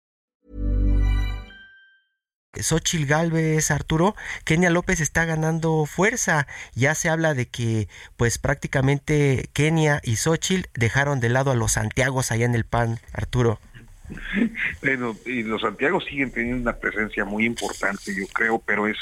Xochil 2.59 3.05
Galvez, 3.05 3.71
Arturo, 3.71 4.15
Kenia 4.43 4.69
López 4.69 4.99
está 4.99 5.25
ganando 5.25 5.85
fuerza. 5.85 6.47
Ya 6.75 6.95
se 6.95 7.09
habla 7.09 7.33
de 7.33 7.47
que, 7.47 7.87
pues 8.17 8.37
prácticamente 8.37 9.49
Kenia 9.53 10.01
y 10.03 10.17
Xochil 10.17 10.67
dejaron 10.73 11.19
de 11.21 11.29
lado 11.29 11.51
a 11.51 11.55
los 11.55 11.73
Santiagos 11.73 12.31
allá 12.31 12.45
en 12.45 12.55
el 12.55 12.65
PAN, 12.65 12.99
Arturo. 13.13 13.59
Bueno, 14.81 15.15
y 15.25 15.43
los 15.43 15.61
Santiago 15.61 16.01
siguen 16.01 16.31
teniendo 16.31 16.69
una 16.69 16.77
presencia 16.77 17.23
muy 17.23 17.45
importante, 17.45 18.13
yo 18.13 18.27
creo, 18.33 18.59
pero 18.59 18.85
es 18.85 18.97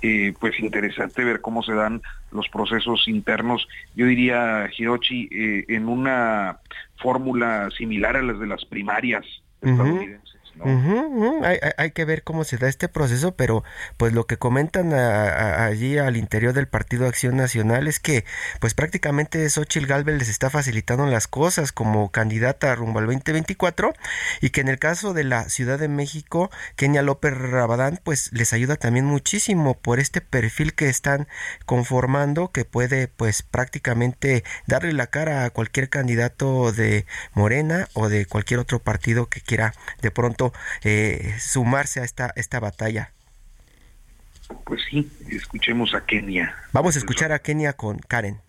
eh, 0.00 0.32
pues 0.40 0.58
interesante 0.58 1.22
ver 1.22 1.42
cómo 1.42 1.62
se 1.62 1.74
dan 1.74 2.00
los 2.32 2.48
procesos 2.48 3.06
internos. 3.06 3.68
Yo 3.94 4.06
diría, 4.06 4.70
Hirochi, 4.74 5.28
eh, 5.30 5.64
en 5.68 5.86
una 5.86 6.60
fórmula 6.96 7.68
similar 7.76 8.16
a 8.16 8.22
las 8.22 8.40
de 8.40 8.46
las 8.46 8.64
primarias 8.64 9.26
estadounidenses. 9.60 10.23
Hay, 10.62 11.90
que 11.90 12.04
ver 12.04 12.22
cómo 12.22 12.44
se 12.44 12.58
da 12.58 12.68
este 12.68 12.88
proceso, 12.88 13.34
pero 13.34 13.64
pues 13.96 14.12
lo 14.12 14.26
que 14.26 14.36
comentan 14.36 14.92
allí 14.92 15.98
al 15.98 16.16
interior 16.16 16.52
del 16.52 16.68
Partido 16.68 17.06
Acción 17.06 17.36
Nacional 17.36 17.88
es 17.88 18.00
que 18.00 18.24
pues 18.60 18.74
prácticamente 18.74 19.48
Xochitl 19.48 19.86
Galvez 19.86 20.18
les 20.18 20.28
está 20.28 20.50
facilitando 20.50 21.06
las 21.06 21.26
cosas 21.26 21.72
como 21.72 22.10
candidata 22.10 22.74
rumbo 22.74 23.00
al 23.00 23.06
2024 23.06 23.94
y 24.40 24.50
que 24.50 24.60
en 24.60 24.68
el 24.68 24.78
caso 24.78 25.12
de 25.12 25.24
la 25.24 25.48
Ciudad 25.48 25.78
de 25.78 25.88
México, 25.88 26.50
Kenia 26.76 27.02
López 27.02 27.36
Rabadán 27.36 28.00
pues 28.02 28.30
les 28.32 28.52
ayuda 28.52 28.76
también 28.76 29.04
muchísimo 29.04 29.74
por 29.74 29.98
este 29.98 30.20
perfil 30.20 30.74
que 30.74 30.88
están 30.88 31.26
conformando 31.66 32.50
que 32.52 32.64
puede 32.64 33.08
pues 33.08 33.42
prácticamente 33.42 34.44
darle 34.66 34.92
la 34.92 35.06
cara 35.06 35.44
a 35.44 35.50
cualquier 35.50 35.88
candidato 35.88 36.72
de 36.72 37.06
Morena 37.32 37.88
o 37.94 38.08
de 38.08 38.26
cualquier 38.26 38.60
otro 38.60 38.78
partido 38.78 39.26
que 39.28 39.40
quiera 39.40 39.74
de 40.02 40.10
pronto 40.10 40.43
eh, 40.82 41.34
sumarse 41.38 42.00
a 42.00 42.04
esta, 42.04 42.32
esta 42.36 42.60
batalla. 42.60 43.12
Pues 44.64 44.82
sí, 44.90 45.10
escuchemos 45.30 45.94
a 45.94 46.04
Kenia. 46.04 46.54
Vamos 46.72 46.96
a 46.96 46.98
escuchar 46.98 47.32
a 47.32 47.38
Kenia 47.38 47.72
con 47.72 47.98
Karen. 47.98 48.40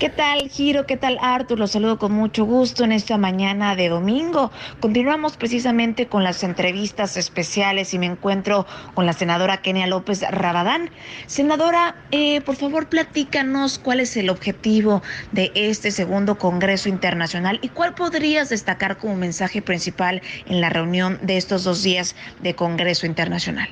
¿Qué 0.00 0.08
tal, 0.08 0.48
Giro? 0.48 0.86
¿Qué 0.86 0.96
tal, 0.96 1.18
Arthur? 1.20 1.58
Los 1.58 1.72
saludo 1.72 1.98
con 1.98 2.12
mucho 2.12 2.46
gusto 2.46 2.84
en 2.84 2.92
esta 2.92 3.18
mañana 3.18 3.76
de 3.76 3.90
domingo. 3.90 4.50
Continuamos 4.80 5.36
precisamente 5.36 6.06
con 6.06 6.24
las 6.24 6.42
entrevistas 6.42 7.18
especiales 7.18 7.92
y 7.92 7.98
me 7.98 8.06
encuentro 8.06 8.66
con 8.94 9.04
la 9.04 9.12
senadora 9.12 9.60
Kenia 9.60 9.86
López 9.86 10.22
Rabadán. 10.22 10.88
Senadora, 11.26 11.96
eh, 12.12 12.40
por 12.40 12.56
favor, 12.56 12.88
platícanos 12.88 13.78
cuál 13.78 14.00
es 14.00 14.16
el 14.16 14.30
objetivo 14.30 15.02
de 15.32 15.52
este 15.54 15.90
segundo 15.90 16.38
Congreso 16.38 16.88
Internacional 16.88 17.58
y 17.60 17.68
cuál 17.68 17.94
podrías 17.94 18.48
destacar 18.48 18.96
como 18.96 19.16
mensaje 19.16 19.60
principal 19.60 20.22
en 20.46 20.62
la 20.62 20.70
reunión 20.70 21.18
de 21.20 21.36
estos 21.36 21.62
dos 21.62 21.82
días 21.82 22.16
de 22.40 22.54
Congreso 22.54 23.04
Internacional. 23.04 23.68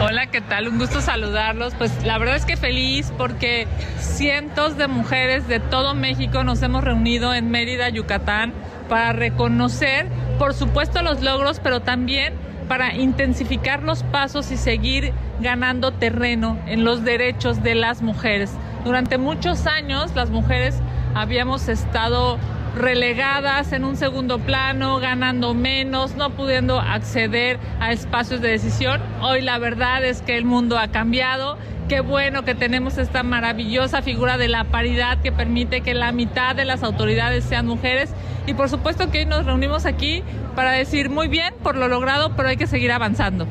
Hola, 0.00 0.26
¿qué 0.26 0.40
tal? 0.40 0.68
Un 0.68 0.78
gusto 0.78 1.00
saludarlos. 1.00 1.74
Pues 1.74 2.04
la 2.04 2.18
verdad 2.18 2.36
es 2.36 2.44
que 2.44 2.56
feliz 2.56 3.12
porque 3.16 3.66
cientos 3.98 4.76
de 4.76 4.88
mujeres 4.88 5.48
de 5.48 5.60
todo 5.60 5.94
México 5.94 6.44
nos 6.44 6.62
hemos 6.62 6.82
reunido 6.84 7.34
en 7.34 7.50
Mérida, 7.50 7.88
Yucatán, 7.88 8.52
para 8.88 9.12
reconocer, 9.12 10.08
por 10.38 10.54
supuesto, 10.54 11.02
los 11.02 11.22
logros, 11.22 11.60
pero 11.60 11.80
también 11.80 12.34
para 12.68 12.94
intensificar 12.94 13.82
los 13.82 14.02
pasos 14.02 14.50
y 14.50 14.56
seguir 14.56 15.12
ganando 15.40 15.92
terreno 15.92 16.58
en 16.66 16.84
los 16.84 17.04
derechos 17.04 17.62
de 17.62 17.74
las 17.74 18.02
mujeres. 18.02 18.52
Durante 18.84 19.18
muchos 19.18 19.66
años 19.66 20.14
las 20.14 20.30
mujeres 20.30 20.80
habíamos 21.14 21.68
estado 21.68 22.38
relegadas 22.74 23.72
en 23.72 23.84
un 23.84 23.96
segundo 23.96 24.38
plano, 24.38 24.98
ganando 24.98 25.54
menos, 25.54 26.14
no 26.16 26.30
pudiendo 26.30 26.80
acceder 26.80 27.58
a 27.80 27.92
espacios 27.92 28.40
de 28.40 28.48
decisión. 28.48 29.00
Hoy 29.20 29.42
la 29.42 29.58
verdad 29.58 30.04
es 30.04 30.22
que 30.22 30.36
el 30.36 30.44
mundo 30.44 30.78
ha 30.78 30.88
cambiado. 30.88 31.58
Qué 31.88 32.00
bueno 32.00 32.44
que 32.44 32.54
tenemos 32.54 32.96
esta 32.96 33.22
maravillosa 33.22 34.00
figura 34.00 34.38
de 34.38 34.48
la 34.48 34.64
paridad 34.64 35.20
que 35.20 35.32
permite 35.32 35.82
que 35.82 35.94
la 35.94 36.12
mitad 36.12 36.56
de 36.56 36.64
las 36.64 36.82
autoridades 36.82 37.44
sean 37.44 37.66
mujeres. 37.66 38.10
Y 38.46 38.54
por 38.54 38.68
supuesto 38.68 39.10
que 39.10 39.20
hoy 39.20 39.26
nos 39.26 39.44
reunimos 39.44 39.84
aquí 39.84 40.22
para 40.56 40.72
decir 40.72 41.10
muy 41.10 41.28
bien 41.28 41.54
por 41.62 41.76
lo 41.76 41.88
logrado, 41.88 42.34
pero 42.34 42.48
hay 42.48 42.56
que 42.56 42.66
seguir 42.66 42.92
avanzando. 42.92 43.46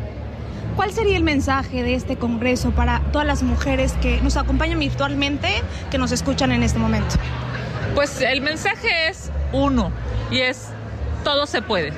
¿Cuál 0.76 0.92
sería 0.92 1.18
el 1.18 1.24
mensaje 1.24 1.84
de 1.84 1.94
este 1.94 2.16
Congreso 2.16 2.72
para 2.72 3.02
todas 3.12 3.28
las 3.28 3.44
mujeres 3.44 3.94
que 4.02 4.22
nos 4.22 4.38
acompañan 4.38 4.80
virtualmente, 4.80 5.50
que 5.92 5.98
nos 5.98 6.12
escuchan 6.12 6.52
en 6.52 6.64
este 6.64 6.80
momento? 6.80 7.18
Pues 7.96 8.22
el 8.22 8.42
mensaje 8.42 9.10
es 9.10 9.32
uno 9.52 9.92
y 10.32 10.40
es 10.40 10.70
todo 11.24 11.46
se 11.46 11.62
puede. 11.62 11.94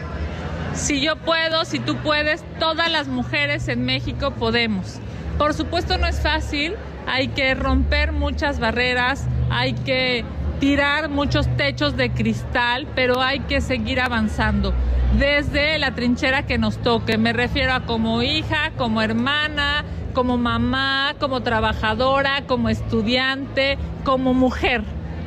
Si 0.74 1.02
yo 1.02 1.15
puedo, 1.17 1.65
si 1.65 1.80
tú 1.80 1.98
puedes, 1.98 2.43
todas 2.60 2.91
las 2.91 3.08
mujeres 3.08 3.67
en 3.67 3.86
México 3.86 4.32
podemos. 4.32 5.00
Por 5.38 5.54
supuesto 5.54 5.98
no 5.98 6.08
es 6.08 6.19
fácil, 6.19 6.76
hay 7.08 7.30
que 7.30 7.54
romper 7.54 8.12
muchas 8.12 8.60
barreras, 8.60 9.28
hay 9.50 9.74
que 9.74 10.26
tirar 10.60 11.10
muchos 11.10 11.48
techos 11.58 11.96
de 11.96 12.12
cristal, 12.12 12.88
pero 12.96 13.22
hay 13.22 13.41
que 13.41 13.62
seguir 13.62 14.00
avanzando 14.00 14.74
desde 15.17 15.78
la 15.78 15.93
trinchera 15.93 16.43
que 16.43 16.58
nos 16.58 16.78
toque. 16.78 17.17
Me 17.17 17.34
refiero 17.34 17.74
a 17.74 17.82
como 17.82 18.24
hija, 18.24 18.72
como 18.78 19.02
hermana, 19.02 19.86
como 20.13 20.38
mamá, 20.38 21.15
como 21.19 21.41
trabajadora, 21.41 22.43
como 22.48 22.69
estudiante, 22.69 23.78
como 24.04 24.34
mujer. 24.34 24.84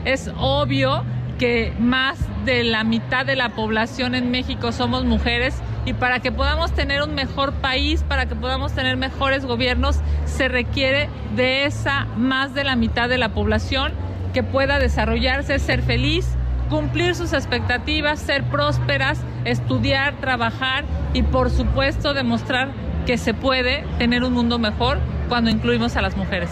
Es 0.06 0.30
obvio 0.38 1.02
que 1.36 1.72
más 1.80 2.16
de 2.44 2.62
la 2.62 2.84
mitad 2.84 3.26
de 3.26 3.34
la 3.34 3.50
población 3.50 4.14
en 4.14 4.30
México 4.30 4.70
somos 4.70 5.04
mujeres 5.04 5.60
y 5.84 5.94
para 5.94 6.20
que 6.20 6.30
podamos 6.30 6.72
tener 6.72 7.02
un 7.02 7.16
mejor 7.16 7.52
país, 7.54 8.04
para 8.04 8.26
que 8.26 8.36
podamos 8.36 8.72
tener 8.72 8.96
mejores 8.96 9.44
gobiernos, 9.44 9.98
se 10.24 10.46
requiere 10.46 11.08
de 11.34 11.64
esa 11.64 12.06
más 12.16 12.54
de 12.54 12.62
la 12.62 12.76
mitad 12.76 13.08
de 13.08 13.18
la 13.18 13.30
población 13.30 13.92
que 14.32 14.44
pueda 14.44 14.78
desarrollarse, 14.78 15.58
ser 15.58 15.82
feliz, 15.82 16.28
cumplir 16.70 17.16
sus 17.16 17.32
expectativas, 17.32 18.20
ser 18.20 18.44
prósperas, 18.44 19.18
estudiar, 19.44 20.14
trabajar 20.20 20.84
y 21.14 21.22
por 21.22 21.50
supuesto 21.50 22.14
demostrar 22.14 22.70
que 23.06 23.18
se 23.18 23.34
puede 23.34 23.84
tener 23.98 24.22
un 24.22 24.34
mundo 24.34 24.60
mejor 24.60 25.00
cuando 25.28 25.50
incluimos 25.50 25.96
a 25.96 26.02
las 26.02 26.16
mujeres. 26.16 26.50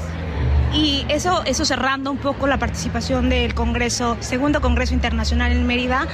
Y 0.75 1.07
eso, 1.09 1.45
eso 1.45 1.65
cerrando 1.65 2.11
un 2.11 2.19
poco 2.19 2.49
la 2.49 2.59
participación 2.59 3.31
del 3.31 3.55
Congreso, 3.55 4.17
segundo 4.19 4.61
Congreso 4.61 4.93
Internacional 4.93 5.53
en 5.53 5.67
Mérida. 5.67 6.09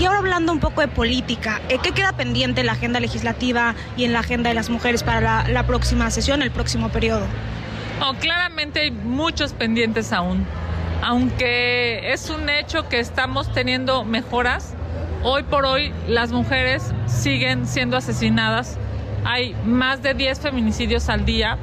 Y 0.00 0.06
ahora 0.06 0.18
hablando 0.18 0.52
un 0.52 0.58
poco 0.58 0.80
de 0.80 0.88
política, 0.88 1.60
eh, 1.68 1.78
¿qué 1.80 1.92
queda 1.92 2.12
pendiente 2.12 2.60
en 2.60 2.66
la 2.66 2.72
agenda 2.72 2.98
legislativa 2.98 3.76
y 3.96 4.04
en 4.04 4.12
la 4.12 4.20
agenda 4.20 4.48
de 4.48 4.54
las 4.54 4.70
mujeres 4.70 5.04
para 5.04 5.46
la, 5.48 5.66
próxima 5.66 6.10
sesión, 6.10 6.42
el 6.42 6.50
próximo 6.50 6.88
periodo? 6.88 7.24
Oh, 8.00 8.14
claramente 8.14 8.80
hay 8.80 8.90
muchos 8.90 9.52
pendientes 9.52 10.12
aún. 10.12 10.46
Aunque 11.00 12.12
es 12.12 12.28
un 12.28 12.48
hecho 12.48 12.88
que 12.88 12.98
estamos 12.98 13.52
teniendo 13.52 14.04
mejoras, 14.04 14.74
hoy 15.22 15.44
por 15.44 15.64
hoy 15.64 15.92
las 16.08 16.32
mujeres 16.32 16.92
siguen 17.06 17.66
siendo 17.68 17.96
asesinadas. 17.96 18.78
Hay 19.24 19.54
más 19.64 20.02
de 20.02 20.14
10 20.14 20.40
feminicidios 20.40 21.08
al 21.08 21.24
día 21.24 21.58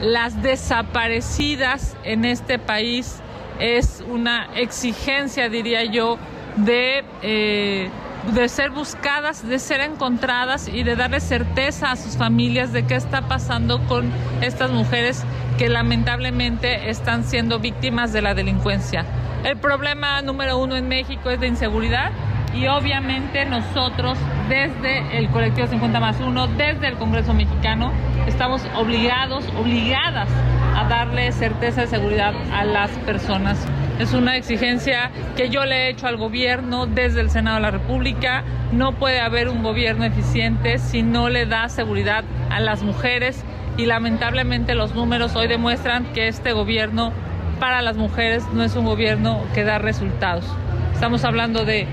las 0.00 0.42
desaparecidas 0.42 1.96
en 2.04 2.24
este 2.24 2.58
país 2.58 3.20
es 3.58 4.04
una 4.08 4.48
exigencia, 4.54 5.48
diría 5.48 5.84
yo, 5.84 6.18
de, 6.56 7.04
eh, 7.22 7.88
de 8.32 8.48
ser 8.48 8.70
buscadas, 8.70 9.46
de 9.46 9.58
ser 9.58 9.80
encontradas 9.80 10.68
y 10.68 10.82
de 10.82 10.96
darle 10.96 11.20
certeza 11.20 11.92
a 11.92 11.96
sus 11.96 12.16
familias 12.16 12.72
de 12.72 12.86
qué 12.86 12.96
está 12.96 13.22
pasando 13.22 13.80
con 13.86 14.10
estas 14.40 14.70
mujeres 14.70 15.24
que 15.58 15.68
lamentablemente 15.68 16.90
están 16.90 17.24
siendo 17.24 17.58
víctimas 17.58 18.12
de 18.12 18.22
la 18.22 18.34
delincuencia. 18.34 19.06
El 19.44 19.56
problema 19.56 20.20
número 20.22 20.58
uno 20.58 20.76
en 20.76 20.88
México 20.88 21.30
es 21.30 21.40
de 21.40 21.46
inseguridad 21.46 22.10
y 22.54 22.66
obviamente 22.66 23.44
nosotros 23.44 24.18
desde 24.48 25.18
el 25.18 25.28
colectivo 25.30 25.66
50 25.66 26.00
más 26.00 26.20
1, 26.20 26.46
desde 26.48 26.88
el 26.88 26.96
Congreso 26.96 27.34
mexicano, 27.34 27.92
estamos 28.26 28.62
obligados, 28.76 29.44
obligadas 29.58 30.28
a 30.76 30.84
darle 30.88 31.32
certeza 31.32 31.82
de 31.82 31.86
seguridad 31.88 32.34
a 32.52 32.64
las 32.64 32.90
personas. 32.98 33.58
Es 33.98 34.12
una 34.12 34.36
exigencia 34.36 35.10
que 35.36 35.48
yo 35.48 35.64
le 35.64 35.86
he 35.86 35.90
hecho 35.90 36.06
al 36.06 36.16
gobierno 36.16 36.86
desde 36.86 37.20
el 37.20 37.30
Senado 37.30 37.56
de 37.56 37.62
la 37.62 37.70
República. 37.70 38.44
No 38.72 38.92
puede 38.92 39.20
haber 39.20 39.48
un 39.48 39.62
gobierno 39.62 40.04
eficiente 40.04 40.78
si 40.78 41.02
no 41.02 41.28
le 41.28 41.46
da 41.46 41.68
seguridad 41.68 42.24
a 42.50 42.60
las 42.60 42.82
mujeres 42.82 43.42
y 43.76 43.86
lamentablemente 43.86 44.74
los 44.74 44.94
números 44.94 45.34
hoy 45.34 45.48
demuestran 45.48 46.04
que 46.12 46.28
este 46.28 46.52
gobierno 46.52 47.12
para 47.58 47.80
las 47.82 47.96
mujeres 47.96 48.44
no 48.52 48.62
es 48.62 48.76
un 48.76 48.84
gobierno 48.84 49.40
que 49.54 49.64
da 49.64 49.78
resultados. 49.78 50.44
Estamos 50.92 51.24
hablando 51.24 51.64
de 51.64 51.86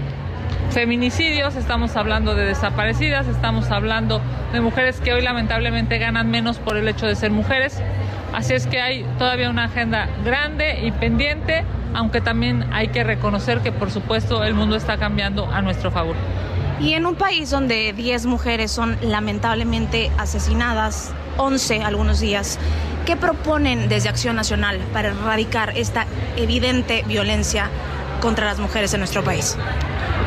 feminicidios, 0.73 1.55
estamos 1.55 1.95
hablando 1.95 2.33
de 2.33 2.45
desaparecidas, 2.45 3.27
estamos 3.27 3.69
hablando 3.69 4.21
de 4.51 4.59
mujeres 4.59 4.99
que 4.99 5.13
hoy 5.13 5.21
lamentablemente 5.21 5.99
ganan 5.99 6.31
menos 6.31 6.57
por 6.57 6.77
el 6.77 6.88
hecho 6.88 7.05
de 7.05 7.15
ser 7.15 7.29
mujeres. 7.29 7.79
Así 8.33 8.53
es 8.53 8.65
que 8.65 8.81
hay 8.81 9.05
todavía 9.19 9.51
una 9.51 9.65
agenda 9.65 10.09
grande 10.25 10.79
y 10.83 10.91
pendiente, 10.91 11.63
aunque 11.93 12.21
también 12.21 12.65
hay 12.73 12.88
que 12.88 13.03
reconocer 13.03 13.59
que 13.59 13.71
por 13.71 13.91
supuesto 13.91 14.43
el 14.43 14.55
mundo 14.55 14.75
está 14.75 14.97
cambiando 14.97 15.47
a 15.51 15.62
nuestro 15.62 15.91
favor. 15.91 16.15
Y 16.79 16.93
en 16.93 17.05
un 17.05 17.15
país 17.15 17.51
donde 17.51 17.93
10 17.93 18.25
mujeres 18.25 18.71
son 18.71 18.97
lamentablemente 19.03 20.09
asesinadas, 20.17 21.13
11 21.38 21.83
algunos 21.83 22.19
días, 22.19 22.57
¿qué 23.05 23.15
proponen 23.15 23.89
desde 23.89 24.09
Acción 24.09 24.36
Nacional 24.36 24.79
para 24.91 25.09
erradicar 25.09 25.77
esta 25.77 26.07
evidente 26.36 27.03
violencia 27.07 27.69
contra 28.23 28.45
las 28.45 28.57
mujeres 28.57 28.93
en 28.93 29.01
nuestro 29.01 29.21
país? 29.21 29.57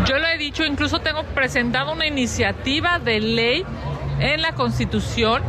Yo 0.04 0.18
lo 0.18 0.28
he 0.28 0.36
dicho, 0.36 0.64
incluso 0.64 1.00
tengo 1.00 1.24
presentado 1.24 1.92
una 1.92 2.06
iniciativa 2.06 2.98
de 2.98 3.20
ley 3.20 3.64
en 4.20 4.42
la 4.42 4.52
Constitución 4.52 5.42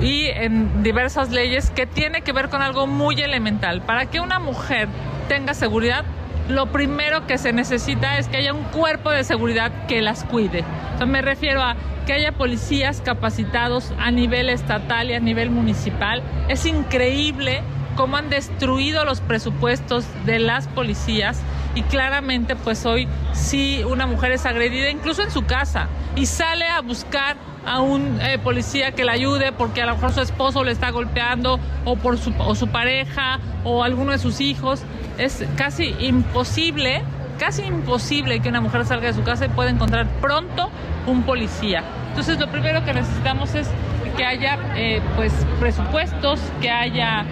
y 0.00 0.26
en 0.26 0.82
diversas 0.82 1.30
leyes 1.30 1.70
que 1.70 1.86
tiene 1.86 2.20
que 2.20 2.32
ver 2.32 2.50
con 2.50 2.60
algo 2.60 2.86
muy 2.86 3.20
elemental. 3.22 3.80
Para 3.80 4.06
que 4.06 4.20
una 4.20 4.38
mujer 4.38 4.88
tenga 5.28 5.54
seguridad, 5.54 6.04
lo 6.50 6.66
primero 6.66 7.26
que 7.26 7.38
se 7.38 7.54
necesita 7.54 8.18
es 8.18 8.28
que 8.28 8.36
haya 8.36 8.52
un 8.52 8.64
cuerpo 8.64 9.10
de 9.10 9.24
seguridad 9.24 9.72
que 9.88 10.02
las 10.02 10.22
cuide. 10.24 10.64
me 11.06 11.22
refiero 11.22 11.62
a 11.62 11.76
que 12.06 12.12
haya 12.12 12.32
policías 12.32 13.00
capacitados 13.00 13.92
a 13.98 14.10
nivel 14.10 14.50
estatal 14.50 15.10
y 15.10 15.14
a 15.14 15.20
nivel 15.20 15.50
municipal. 15.50 16.22
Es 16.48 16.66
increíble 16.66 17.62
cómo 17.96 18.18
han 18.18 18.28
destruido 18.28 19.04
los 19.06 19.22
presupuestos 19.22 20.04
de 20.26 20.38
las 20.38 20.68
policías 20.68 21.40
y 21.76 21.82
claramente 21.82 22.56
pues 22.56 22.84
hoy 22.86 23.06
si 23.32 23.84
una 23.84 24.06
mujer 24.06 24.32
es 24.32 24.44
agredida 24.46 24.90
incluso 24.90 25.22
en 25.22 25.30
su 25.30 25.44
casa 25.44 25.86
y 26.16 26.26
sale 26.26 26.66
a 26.66 26.80
buscar 26.80 27.36
a 27.64 27.80
un 27.80 28.18
eh, 28.20 28.38
policía 28.38 28.92
que 28.92 29.04
la 29.04 29.12
ayude 29.12 29.52
porque 29.52 29.82
a 29.82 29.86
lo 29.86 29.94
mejor 29.94 30.12
su 30.12 30.20
esposo 30.20 30.64
le 30.64 30.72
está 30.72 30.90
golpeando 30.90 31.60
o 31.84 31.96
por 31.96 32.18
su 32.18 32.68
pareja 32.68 33.38
o 33.62 33.84
alguno 33.84 34.12
de 34.12 34.18
sus 34.18 34.40
hijos. 34.40 34.82
Es 35.18 35.44
casi 35.56 35.94
imposible 35.98 37.02
casi 37.36 37.62
imposible 37.62 38.40
que 38.40 38.48
una 38.48 38.60
mujer 38.60 38.84
salga 38.84 39.08
de 39.08 39.14
su 39.14 39.22
casa 39.22 39.46
y 39.46 39.48
pueda 39.48 39.70
encontrar 39.70 40.06
pronto 40.20 40.70
un 41.06 41.22
policía. 41.22 41.82
Entonces 42.08 42.38
lo 42.38 42.48
primero 42.50 42.84
que 42.84 42.94
necesitamos 42.94 43.54
es 43.54 43.68
que 44.16 44.24
haya 44.24 44.58
eh, 44.76 45.02
pues 45.16 45.32
presupuestos 45.60 46.40
que 46.60 46.70
haya 46.70 47.24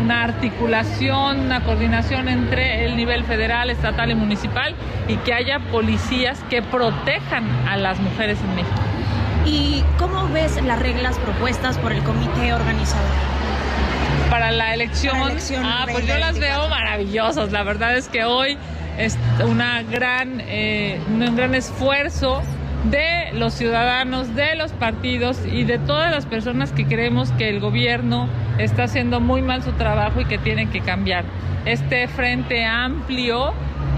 una 0.00 0.24
articulación, 0.24 1.40
una 1.40 1.62
coordinación 1.64 2.28
entre 2.28 2.84
el 2.86 2.96
nivel 2.96 3.24
federal, 3.24 3.70
estatal 3.70 4.10
y 4.10 4.14
municipal 4.14 4.74
y 5.08 5.16
que 5.16 5.34
haya 5.34 5.58
policías 5.70 6.40
que 6.50 6.62
protejan 6.62 7.44
a 7.68 7.76
las 7.76 7.98
mujeres 8.00 8.38
en 8.40 8.54
México. 8.54 8.80
¿Y 9.44 9.82
cómo 9.98 10.28
ves 10.28 10.62
las 10.62 10.78
reglas 10.78 11.18
propuestas 11.18 11.78
por 11.78 11.92
el 11.92 12.02
comité 12.02 12.54
organizador? 12.54 13.10
Para 14.30 14.50
la 14.50 14.72
elección, 14.72 15.36
ah, 15.64 15.86
pues 15.90 16.06
yo 16.06 16.16
las 16.18 16.38
veo 16.38 16.68
maravillosas. 16.68 17.52
La 17.52 17.62
verdad 17.64 17.96
es 17.96 18.08
que 18.08 18.24
hoy 18.24 18.56
es 18.98 19.18
una 19.44 19.82
gran, 19.82 20.40
eh, 20.46 21.00
un 21.08 21.36
gran 21.36 21.54
esfuerzo 21.54 22.42
de 22.90 23.30
los 23.32 23.54
ciudadanos, 23.54 24.34
de 24.34 24.54
los 24.56 24.72
partidos 24.72 25.38
y 25.50 25.64
de 25.64 25.78
todas 25.78 26.10
las 26.10 26.26
personas 26.26 26.72
que 26.72 26.86
creemos 26.86 27.30
que 27.32 27.48
el 27.48 27.60
gobierno 27.60 28.28
está 28.58 28.84
haciendo 28.84 29.20
muy 29.20 29.42
mal 29.42 29.62
su 29.62 29.72
trabajo 29.72 30.20
y 30.20 30.24
que 30.24 30.38
tiene 30.38 30.68
que 30.68 30.80
cambiar. 30.80 31.24
Este 31.64 32.08
frente 32.08 32.64
amplio 32.64 33.52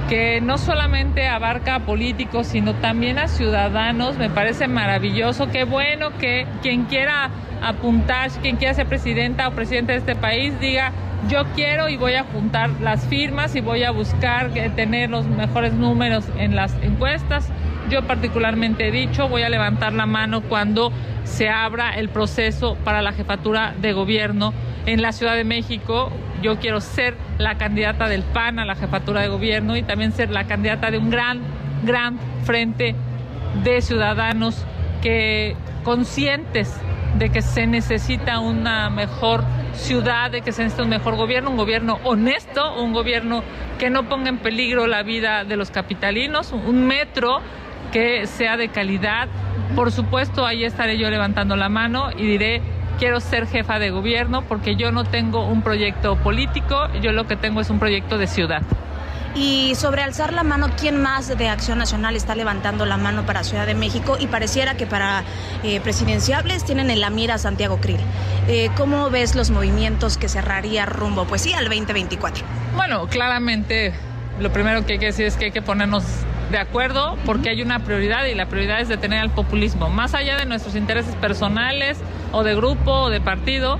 que 0.08 0.40
no 0.40 0.58
solamente 0.58 1.28
abarca 1.28 1.76
a 1.76 1.80
políticos, 1.80 2.46
sino 2.46 2.74
también 2.74 3.18
a 3.18 3.28
ciudadanos, 3.28 4.18
me 4.18 4.28
parece 4.28 4.68
maravilloso. 4.68 5.48
Qué 5.48 5.64
bueno 5.64 6.10
que 6.18 6.46
quien 6.62 6.84
quiera 6.84 7.30
apuntar, 7.62 8.30
quien 8.42 8.56
quiera 8.56 8.74
ser 8.74 8.86
presidenta 8.86 9.48
o 9.48 9.52
presidente 9.52 9.92
de 9.92 9.98
este 9.98 10.14
país, 10.14 10.58
diga, 10.60 10.92
yo 11.28 11.44
quiero 11.54 11.88
y 11.88 11.96
voy 11.96 12.14
a 12.14 12.24
juntar 12.24 12.70
las 12.82 13.06
firmas 13.06 13.56
y 13.56 13.60
voy 13.60 13.84
a 13.84 13.90
buscar 13.90 14.50
tener 14.76 15.08
los 15.08 15.26
mejores 15.26 15.72
números 15.72 16.26
en 16.36 16.54
las 16.54 16.74
encuestas 16.82 17.50
yo 17.88 18.03
particularmente 18.07 18.88
he 18.88 18.90
dicho, 18.90 19.29
voy 19.29 19.42
a 19.42 19.49
levantar 19.49 19.92
la 19.92 20.07
mano 20.07 20.42
cuando 20.42 20.92
se 21.25 21.49
abra 21.49 21.90
el 21.90 22.09
proceso 22.09 22.77
para 22.85 23.03
la 23.03 23.12
jefatura 23.12 23.75
de 23.81 23.92
gobierno 23.92 24.53
en 24.87 25.03
la 25.03 25.12
Ciudad 25.12 25.35
de 25.35 25.44
México. 25.44 26.11
Yo 26.42 26.59
quiero 26.59 26.81
ser 26.81 27.14
la 27.38 27.57
candidata 27.57 28.09
del 28.09 28.23
PAN 28.23 28.59
a 28.59 28.64
la 28.64 28.75
jefatura 28.75 29.23
de 29.23 29.29
gobierno 29.29 29.77
y 29.77 29.83
también 29.83 30.12
ser 30.12 30.31
la 30.31 30.44
candidata 30.44 30.90
de 30.90 30.99
un 30.99 31.11
gran, 31.11 31.40
gran 31.85 32.18
frente 32.44 32.94
de 33.62 33.81
ciudadanos 33.81 34.64
que 35.03 35.57
conscientes 35.85 36.81
de 37.18 37.31
que 37.31 37.42
se 37.42 37.66
necesita 37.66 38.40
una 38.40 38.90
mejor 38.90 39.44
ciudad, 39.75 40.31
de 40.31 40.40
que 40.40 40.53
se 40.53 40.62
necesita 40.62 40.83
un 40.83 40.88
mejor 40.88 41.16
gobierno, 41.16 41.51
un 41.51 41.57
gobierno 41.57 41.99
honesto, 42.05 42.83
un 42.83 42.92
gobierno 42.92 43.42
que 43.79 43.90
no 43.90 44.09
ponga 44.09 44.29
en 44.29 44.38
peligro 44.38 44.87
la 44.87 45.03
vida 45.03 45.44
de 45.44 45.57
los 45.57 45.70
capitalinos, 45.70 46.53
un 46.53 46.87
metro 46.87 47.40
que 47.92 48.27
sea 48.27 48.57
de 48.57 48.68
calidad. 48.68 49.29
Por 49.75 49.92
supuesto, 49.92 50.47
ahí 50.47 50.64
estaré 50.64 50.99
yo 50.99 51.11
levantando 51.11 51.57
la 51.57 51.68
mano 51.68 52.11
y 52.16 52.27
diré, 52.27 52.62
quiero 52.99 53.20
ser 53.20 53.47
jefa 53.47 53.79
de 53.79 53.90
gobierno 53.90 54.42
porque 54.42 54.77
yo 54.77 54.92
no 54.92 55.05
tengo 55.05 55.47
un 55.47 55.62
proyecto 55.62 56.16
político, 56.16 56.88
yo 57.01 57.12
lo 57.12 57.27
que 57.27 57.37
tengo 57.37 57.61
es 57.61 57.70
un 57.70 57.79
proyecto 57.79 58.18
de 58.18 58.27
ciudad. 58.27 58.62
Y 59.35 59.75
sobre 59.75 60.03
alzar 60.03 60.33
la 60.33 60.44
mano, 60.44 60.70
¿quién 60.79 61.03
más 61.03 61.37
de 61.37 61.49
Acción 61.49 61.79
Nacional 61.79 62.14
está 62.14 62.37
levantando 62.37 62.87
la 62.87 62.97
mano 62.97 63.27
para 63.27 63.42
Ciudad 63.42 63.66
de 63.66 63.75
México? 63.75 64.16
Y 64.20 64.29
pareciera 64.29 64.77
que 64.77 64.87
para 64.87 65.25
eh, 65.64 65.81
presidenciables 65.81 66.64
tienen 66.64 66.88
en 66.88 67.01
la 67.01 67.11
mira 67.11 67.35
a 67.35 67.38
Santiago 67.38 67.79
Krill. 67.81 67.99
Eh, 68.47 68.70
¿Cómo 68.77 69.11
ves 69.11 69.35
los 69.35 69.51
movimientos 69.51 70.18
que 70.18 70.29
cerraría 70.29 70.87
rumbo, 70.87 71.25
pues 71.25 71.42
sí, 71.42 71.53
al 71.53 71.64
2024? 71.64 72.44
Bueno, 72.77 73.09
claramente 73.09 73.92
lo 74.38 74.53
primero 74.53 74.87
que 74.87 74.94
hay 74.94 74.99
que 75.01 75.07
decir 75.07 75.27
es 75.27 75.37
que 75.37 75.47
hay 75.47 75.53
que 75.53 75.62
ponernos 75.62 76.05
de 76.50 76.59
acuerdo 76.59 77.16
porque 77.24 77.50
hay 77.50 77.62
una 77.62 77.80
prioridad 77.80 78.26
y 78.26 78.35
la 78.35 78.46
prioridad 78.46 78.80
es 78.80 78.88
detener 78.88 79.20
al 79.20 79.30
populismo. 79.30 79.88
Más 79.88 80.14
allá 80.14 80.37
de 80.37 80.46
nuestros 80.46 80.76
intereses 80.76 81.14
personales 81.16 82.00
o 82.33 82.42
de 82.42 82.54
grupo 82.54 82.92
o 82.92 83.11
de 83.11 83.20
partido, 83.20 83.78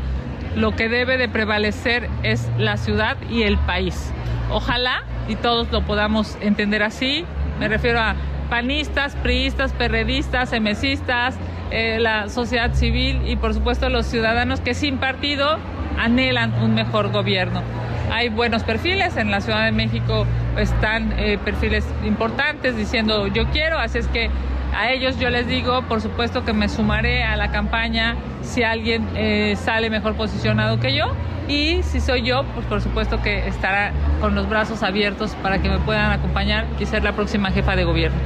lo 0.57 0.75
que 0.77 0.89
debe 0.89 1.17
de 1.17 1.29
prevalecer 1.29 2.09
es 2.23 2.49
la 2.59 2.77
ciudad 2.77 3.17
y 3.31 3.43
el 3.43 3.59
país. 3.59 4.13
Ojalá 4.51 5.03
y 5.29 5.37
todos 5.37 5.71
lo 5.73 5.83
podamos 5.83 6.37
entender 6.41 6.83
así. 6.83 7.25
Me 7.59 7.69
refiero 7.69 8.01
a 8.01 8.15
panistas, 8.51 9.17
priistas, 9.17 9.73
perredistas, 9.73 10.53
emesistas, 10.53 11.37
eh, 11.71 11.99
la 11.99 12.29
sociedad 12.29 12.73
civil 12.75 13.23
y 13.27 13.37
por 13.37 13.55
supuesto 13.55 13.89
los 13.89 14.07
ciudadanos 14.07 14.61
que 14.61 14.75
sin 14.75 14.99
partido 14.99 15.59
anhelan 15.99 16.53
un 16.63 16.75
mejor 16.75 17.11
gobierno. 17.11 17.63
Hay 18.11 18.29
buenos 18.29 18.63
perfiles, 18.63 19.17
en 19.17 19.31
la 19.31 19.41
Ciudad 19.41 19.65
de 19.65 19.73
México 19.73 20.27
están 20.59 21.13
eh, 21.19 21.39
perfiles 21.45 21.85
importantes 22.05 22.77
diciendo 22.77 23.27
yo 23.27 23.47
quiero, 23.51 23.79
así 23.79 23.99
es 23.99 24.07
que 24.09 24.31
a 24.77 24.91
ellos 24.91 25.19
yo 25.19 25.31
les 25.31 25.47
digo, 25.47 25.83
por 25.83 26.01
supuesto 26.01 26.45
que 26.45 26.53
me 26.53 26.69
sumaré 26.69 27.25
a 27.25 27.37
la 27.37 27.51
campaña 27.51 28.17
si 28.43 28.63
alguien 28.63 29.07
eh, 29.15 29.57
sale 29.57 29.91
mejor 29.91 30.15
posicionado 30.15 30.81
que 30.81 30.95
yo 30.95 31.07
y 31.49 31.83
si 31.83 32.01
soy 32.01 32.23
yo, 32.23 32.45
pues 32.55 32.67
por 32.67 32.81
supuesto 32.81 33.21
que 33.23 33.47
estará 33.47 33.93
con 34.21 34.35
los 34.35 34.49
brazos 34.49 34.83
abiertos 34.83 35.35
para 35.43 35.59
que 35.61 35.69
me 35.69 35.79
puedan 35.79 36.11
acompañar 36.11 36.67
y 36.79 36.87
ser 36.87 37.05
la 37.05 37.13
próxima 37.13 37.51
jefa 37.51 37.77
de 37.77 37.85
gobierno. 37.85 38.19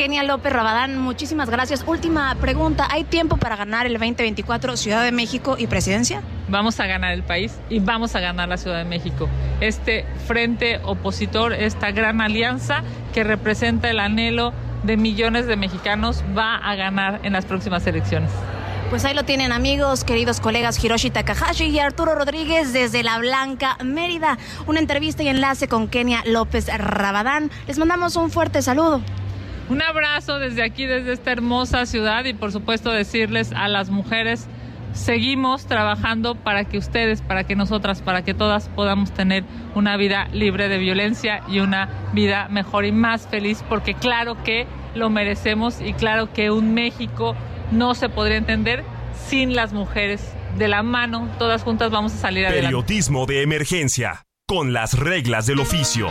Kenia 0.00 0.22
López 0.22 0.50
Rabadán, 0.50 0.96
muchísimas 0.96 1.50
gracias. 1.50 1.84
Última 1.86 2.34
pregunta, 2.36 2.88
¿hay 2.90 3.04
tiempo 3.04 3.36
para 3.36 3.56
ganar 3.56 3.84
el 3.84 3.92
2024 3.92 4.78
Ciudad 4.78 5.04
de 5.04 5.12
México 5.12 5.56
y 5.58 5.66
presidencia? 5.66 6.22
Vamos 6.48 6.80
a 6.80 6.86
ganar 6.86 7.12
el 7.12 7.22
país 7.22 7.60
y 7.68 7.80
vamos 7.80 8.16
a 8.16 8.20
ganar 8.20 8.48
la 8.48 8.56
Ciudad 8.56 8.78
de 8.78 8.86
México. 8.86 9.28
Este 9.60 10.06
frente 10.26 10.80
opositor, 10.84 11.52
esta 11.52 11.90
gran 11.90 12.22
alianza 12.22 12.82
que 13.12 13.24
representa 13.24 13.90
el 13.90 14.00
anhelo 14.00 14.54
de 14.84 14.96
millones 14.96 15.46
de 15.46 15.56
mexicanos, 15.56 16.24
va 16.34 16.56
a 16.56 16.74
ganar 16.76 17.20
en 17.22 17.34
las 17.34 17.44
próximas 17.44 17.86
elecciones. 17.86 18.30
Pues 18.88 19.04
ahí 19.04 19.12
lo 19.12 19.24
tienen 19.24 19.52
amigos, 19.52 20.04
queridos 20.04 20.40
colegas 20.40 20.82
Hiroshi 20.82 21.10
Takahashi 21.10 21.64
y 21.64 21.78
Arturo 21.78 22.14
Rodríguez 22.14 22.72
desde 22.72 23.02
La 23.02 23.18
Blanca, 23.18 23.76
Mérida. 23.84 24.38
Una 24.66 24.80
entrevista 24.80 25.22
y 25.22 25.28
enlace 25.28 25.68
con 25.68 25.88
Kenia 25.88 26.22
López 26.24 26.68
Rabadán. 26.74 27.50
Les 27.66 27.76
mandamos 27.76 28.16
un 28.16 28.30
fuerte 28.30 28.62
saludo. 28.62 29.02
Un 29.70 29.82
abrazo 29.82 30.40
desde 30.40 30.64
aquí, 30.64 30.84
desde 30.84 31.12
esta 31.12 31.30
hermosa 31.30 31.86
ciudad 31.86 32.24
y 32.24 32.34
por 32.34 32.50
supuesto 32.50 32.90
decirles 32.90 33.52
a 33.54 33.68
las 33.68 33.88
mujeres, 33.88 34.48
seguimos 34.94 35.66
trabajando 35.66 36.34
para 36.34 36.64
que 36.64 36.76
ustedes, 36.76 37.22
para 37.22 37.44
que 37.44 37.54
nosotras, 37.54 38.02
para 38.02 38.22
que 38.22 38.34
todas 38.34 38.68
podamos 38.70 39.12
tener 39.12 39.44
una 39.76 39.96
vida 39.96 40.26
libre 40.32 40.68
de 40.68 40.78
violencia 40.78 41.44
y 41.48 41.60
una 41.60 41.88
vida 42.12 42.48
mejor 42.48 42.84
y 42.84 42.90
más 42.90 43.28
feliz, 43.28 43.62
porque 43.68 43.94
claro 43.94 44.42
que 44.42 44.66
lo 44.96 45.08
merecemos 45.08 45.80
y 45.80 45.92
claro 45.92 46.32
que 46.32 46.50
un 46.50 46.74
México 46.74 47.36
no 47.70 47.94
se 47.94 48.08
podría 48.08 48.38
entender 48.38 48.82
sin 49.28 49.54
las 49.54 49.72
mujeres 49.72 50.34
de 50.58 50.66
la 50.66 50.82
mano, 50.82 51.28
todas 51.38 51.62
juntas 51.62 51.92
vamos 51.92 52.12
a 52.12 52.16
salir 52.16 52.44
adelante. 52.44 52.66
Periodismo 52.66 53.24
de 53.24 53.42
emergencia, 53.42 54.24
con 54.48 54.72
las 54.72 54.98
reglas 54.98 55.46
del 55.46 55.60
oficio. 55.60 56.10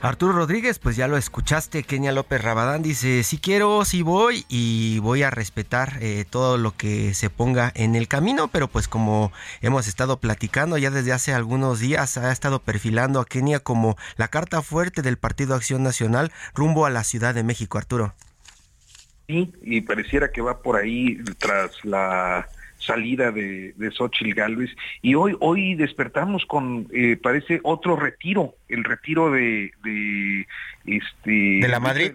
Arturo 0.00 0.32
Rodríguez, 0.32 0.78
pues 0.78 0.94
ya 0.94 1.08
lo 1.08 1.16
escuchaste, 1.16 1.82
Kenia 1.82 2.12
López 2.12 2.40
Rabadán 2.40 2.82
dice, 2.82 3.24
sí 3.24 3.38
quiero, 3.38 3.84
sí 3.84 4.02
voy 4.02 4.44
y 4.48 5.00
voy 5.00 5.24
a 5.24 5.30
respetar 5.30 5.94
eh, 6.00 6.24
todo 6.28 6.56
lo 6.56 6.70
que 6.76 7.14
se 7.14 7.30
ponga 7.30 7.72
en 7.74 7.96
el 7.96 8.06
camino, 8.06 8.46
pero 8.46 8.68
pues 8.68 8.86
como 8.86 9.32
hemos 9.60 9.88
estado 9.88 10.18
platicando 10.18 10.78
ya 10.78 10.90
desde 10.90 11.12
hace 11.12 11.34
algunos 11.34 11.80
días, 11.80 12.16
ha 12.16 12.30
estado 12.30 12.60
perfilando 12.60 13.18
a 13.18 13.26
Kenia 13.26 13.58
como 13.58 13.96
la 14.16 14.28
carta 14.28 14.62
fuerte 14.62 15.02
del 15.02 15.16
Partido 15.16 15.56
Acción 15.56 15.82
Nacional 15.82 16.30
rumbo 16.54 16.86
a 16.86 16.90
la 16.90 17.02
Ciudad 17.02 17.34
de 17.34 17.42
México, 17.42 17.76
Arturo. 17.76 18.14
Sí, 19.26 19.52
y 19.62 19.80
pareciera 19.80 20.30
que 20.30 20.40
va 20.40 20.62
por 20.62 20.76
ahí 20.76 21.18
tras 21.38 21.72
la 21.84 22.48
salida 22.78 23.30
de, 23.32 23.72
de 23.76 23.90
Xochitl 23.90 24.34
Galvez 24.34 24.70
y 25.02 25.14
hoy 25.14 25.36
hoy 25.40 25.74
despertamos 25.74 26.46
con 26.46 26.88
eh, 26.92 27.16
parece 27.16 27.60
otro 27.64 27.96
retiro 27.96 28.54
el 28.68 28.84
retiro 28.84 29.30
de, 29.30 29.72
de 29.82 30.46
este 30.84 31.30
de 31.30 31.68
la 31.68 31.80
Madrid, 31.80 32.12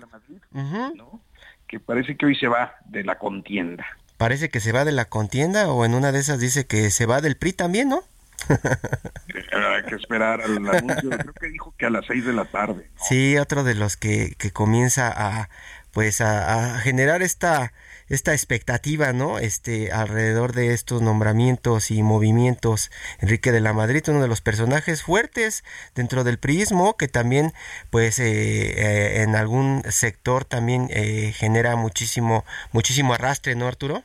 que 1.67 1.79
parece 1.79 2.15
que 2.15 2.25
hoy 2.25 2.35
se 2.35 2.47
va 2.47 2.75
de 2.85 3.03
la 3.03 3.17
contienda. 3.17 3.85
Parece 4.17 4.49
que 4.49 4.59
se 4.59 4.71
va 4.71 4.85
de 4.85 4.91
la 4.91 5.05
contienda 5.05 5.71
o 5.71 5.85
en 5.85 5.95
una 5.95 6.11
de 6.11 6.19
esas 6.19 6.39
dice 6.39 6.65
que 6.65 6.91
se 6.91 7.05
va 7.05 7.21
del 7.21 7.35
PRI 7.35 7.53
también 7.53 7.89
no 7.89 8.03
hay 8.49 9.83
que 9.83 9.95
esperar 9.95 10.41
al 10.41 10.57
anuncio. 10.57 11.09
Creo 11.09 11.33
que 11.33 11.47
dijo 11.47 11.73
que 11.77 11.85
a 11.85 11.89
las 11.89 12.05
seis 12.05 12.25
de 12.25 12.33
la 12.33 12.45
tarde 12.45 12.89
sí 12.95 13.37
otro 13.37 13.63
de 13.63 13.75
los 13.75 13.97
que, 13.97 14.35
que 14.37 14.51
comienza 14.51 15.11
a 15.15 15.49
pues 15.91 16.21
a, 16.21 16.75
a 16.75 16.79
generar 16.79 17.21
esta 17.21 17.73
esta 18.09 18.33
expectativa, 18.33 19.13
¿no? 19.13 19.39
Este, 19.39 19.91
alrededor 19.91 20.53
de 20.53 20.73
estos 20.73 21.01
nombramientos 21.01 21.91
y 21.91 22.03
movimientos. 22.03 22.91
Enrique 23.19 23.51
de 23.51 23.61
la 23.61 23.73
Madrid, 23.73 24.03
uno 24.07 24.21
de 24.21 24.27
los 24.27 24.41
personajes 24.41 25.03
fuertes 25.03 25.63
dentro 25.95 26.23
del 26.23 26.37
priismo, 26.37 26.97
que 26.97 27.07
también, 27.07 27.53
pues, 27.89 28.19
eh, 28.19 28.73
eh, 28.77 29.23
en 29.23 29.35
algún 29.35 29.83
sector 29.89 30.45
también 30.45 30.87
eh, 30.91 31.33
genera 31.35 31.75
muchísimo, 31.75 32.45
muchísimo 32.71 33.13
arrastre, 33.13 33.55
¿no, 33.55 33.67
Arturo? 33.67 34.03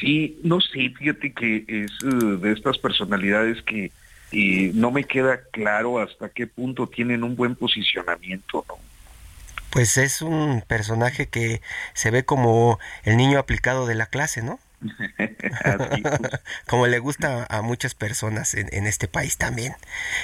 Sí, 0.00 0.38
no 0.42 0.60
sé, 0.60 0.92
fíjate 0.98 1.32
que 1.32 1.64
es 1.68 1.92
de 2.00 2.52
estas 2.52 2.78
personalidades 2.78 3.62
que 3.62 3.92
no 4.74 4.90
me 4.90 5.04
queda 5.04 5.42
claro 5.52 6.00
hasta 6.00 6.28
qué 6.30 6.46
punto 6.46 6.88
tienen 6.88 7.22
un 7.22 7.36
buen 7.36 7.54
posicionamiento, 7.54 8.64
¿no? 8.66 8.91
Pues 9.72 9.96
es 9.96 10.20
un 10.20 10.62
personaje 10.66 11.28
que 11.28 11.62
se 11.94 12.10
ve 12.10 12.24
como 12.24 12.78
el 13.04 13.16
niño 13.16 13.38
aplicado 13.38 13.86
de 13.86 13.94
la 13.94 14.06
clase, 14.06 14.42
¿no? 14.42 14.60
como 16.66 16.86
le 16.88 16.98
gusta 16.98 17.46
a 17.48 17.62
muchas 17.62 17.94
personas 17.94 18.52
en, 18.52 18.86
este 18.86 19.08
país 19.08 19.38
también. 19.38 19.74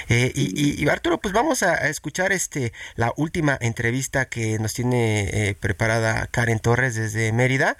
Eh, 0.07 0.31
y, 0.35 0.87
Arturo, 0.87 1.17
pues 1.19 1.33
vamos 1.33 1.63
a, 1.63 1.89
escuchar 1.89 2.31
este 2.31 2.73
la 2.95 3.11
última 3.15 3.57
entrevista 3.59 4.25
que 4.25 4.59
nos 4.59 4.73
tiene 4.73 5.29
eh, 5.31 5.55
preparada 5.55 6.27
Karen 6.27 6.59
Torres 6.59 6.93
desde 6.93 7.31
Mérida. 7.31 7.75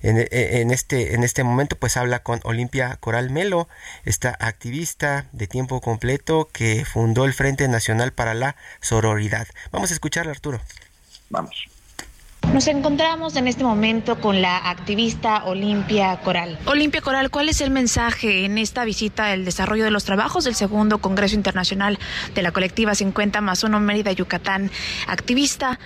En, 0.00 0.26
en, 0.30 0.70
este 0.70 1.14
en 1.14 1.22
este 1.22 1.44
momento, 1.44 1.76
pues 1.76 1.98
habla 1.98 2.22
con 2.22 2.40
Olimpia 2.44 2.96
Coral 2.96 3.28
Melo, 3.28 3.68
esta 4.06 4.36
activista 4.40 5.26
de 5.32 5.46
tiempo 5.48 5.82
completo 5.82 6.48
que 6.50 6.86
fundó 6.86 7.26
el 7.26 7.34
Frente 7.34 7.68
Nacional 7.68 8.12
para 8.12 8.32
la 8.32 8.56
Sororidad. 8.80 9.48
Vamos 9.70 9.90
a 9.90 9.94
escucharla, 9.94 10.32
Arturo. 10.32 10.62
Vamos. 11.30 11.69
Nos 12.52 12.66
encontramos 12.66 13.36
en 13.36 13.46
este 13.46 13.62
momento 13.62 14.18
con 14.18 14.42
la 14.42 14.56
activista 14.56 15.44
Olimpia 15.44 16.18
Coral. 16.24 16.58
Olimpia 16.66 17.00
Coral, 17.00 17.30
¿cuál 17.30 17.48
es 17.48 17.60
el 17.60 17.70
mensaje 17.70 18.44
en 18.44 18.58
esta 18.58 18.84
visita 18.84 19.26
del 19.26 19.44
desarrollo 19.44 19.84
de 19.84 19.92
los 19.92 20.04
trabajos 20.04 20.42
del 20.44 20.56
segundo 20.56 20.98
Congreso 20.98 21.36
Internacional 21.36 22.00
de 22.34 22.42
la 22.42 22.50
colectiva 22.50 22.96
50 22.96 23.40
más 23.40 23.62
1 23.62 23.78
Mérida, 23.78 24.10
Yucatán? 24.10 24.68
Activista, 25.06 25.78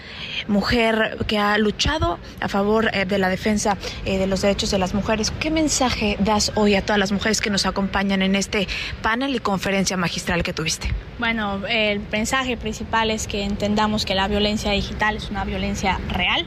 mujer 0.48 1.18
que 1.26 1.36
ha 1.36 1.58
luchado 1.58 2.18
a 2.40 2.48
favor 2.48 2.90
eh, 2.94 3.04
de 3.04 3.18
la 3.18 3.28
defensa 3.28 3.76
eh, 4.06 4.16
de 4.16 4.26
los 4.26 4.40
derechos 4.40 4.70
de 4.70 4.78
las 4.78 4.94
mujeres. 4.94 5.32
¿Qué 5.32 5.50
mensaje 5.50 6.16
das 6.18 6.50
hoy 6.54 6.76
a 6.76 6.82
todas 6.82 6.98
las 6.98 7.12
mujeres 7.12 7.42
que 7.42 7.50
nos 7.50 7.66
acompañan 7.66 8.22
en 8.22 8.34
este 8.36 8.68
panel 9.02 9.34
y 9.34 9.38
conferencia 9.38 9.98
magistral 9.98 10.42
que 10.42 10.54
tuviste? 10.54 10.88
Bueno, 11.18 11.60
el 11.68 12.00
mensaje 12.10 12.56
principal 12.56 13.10
es 13.10 13.26
que 13.26 13.44
entendamos 13.44 14.06
que 14.06 14.14
la 14.14 14.28
violencia 14.28 14.72
digital 14.72 15.18
es 15.18 15.28
una 15.30 15.44
violencia 15.44 16.00
real 16.08 16.43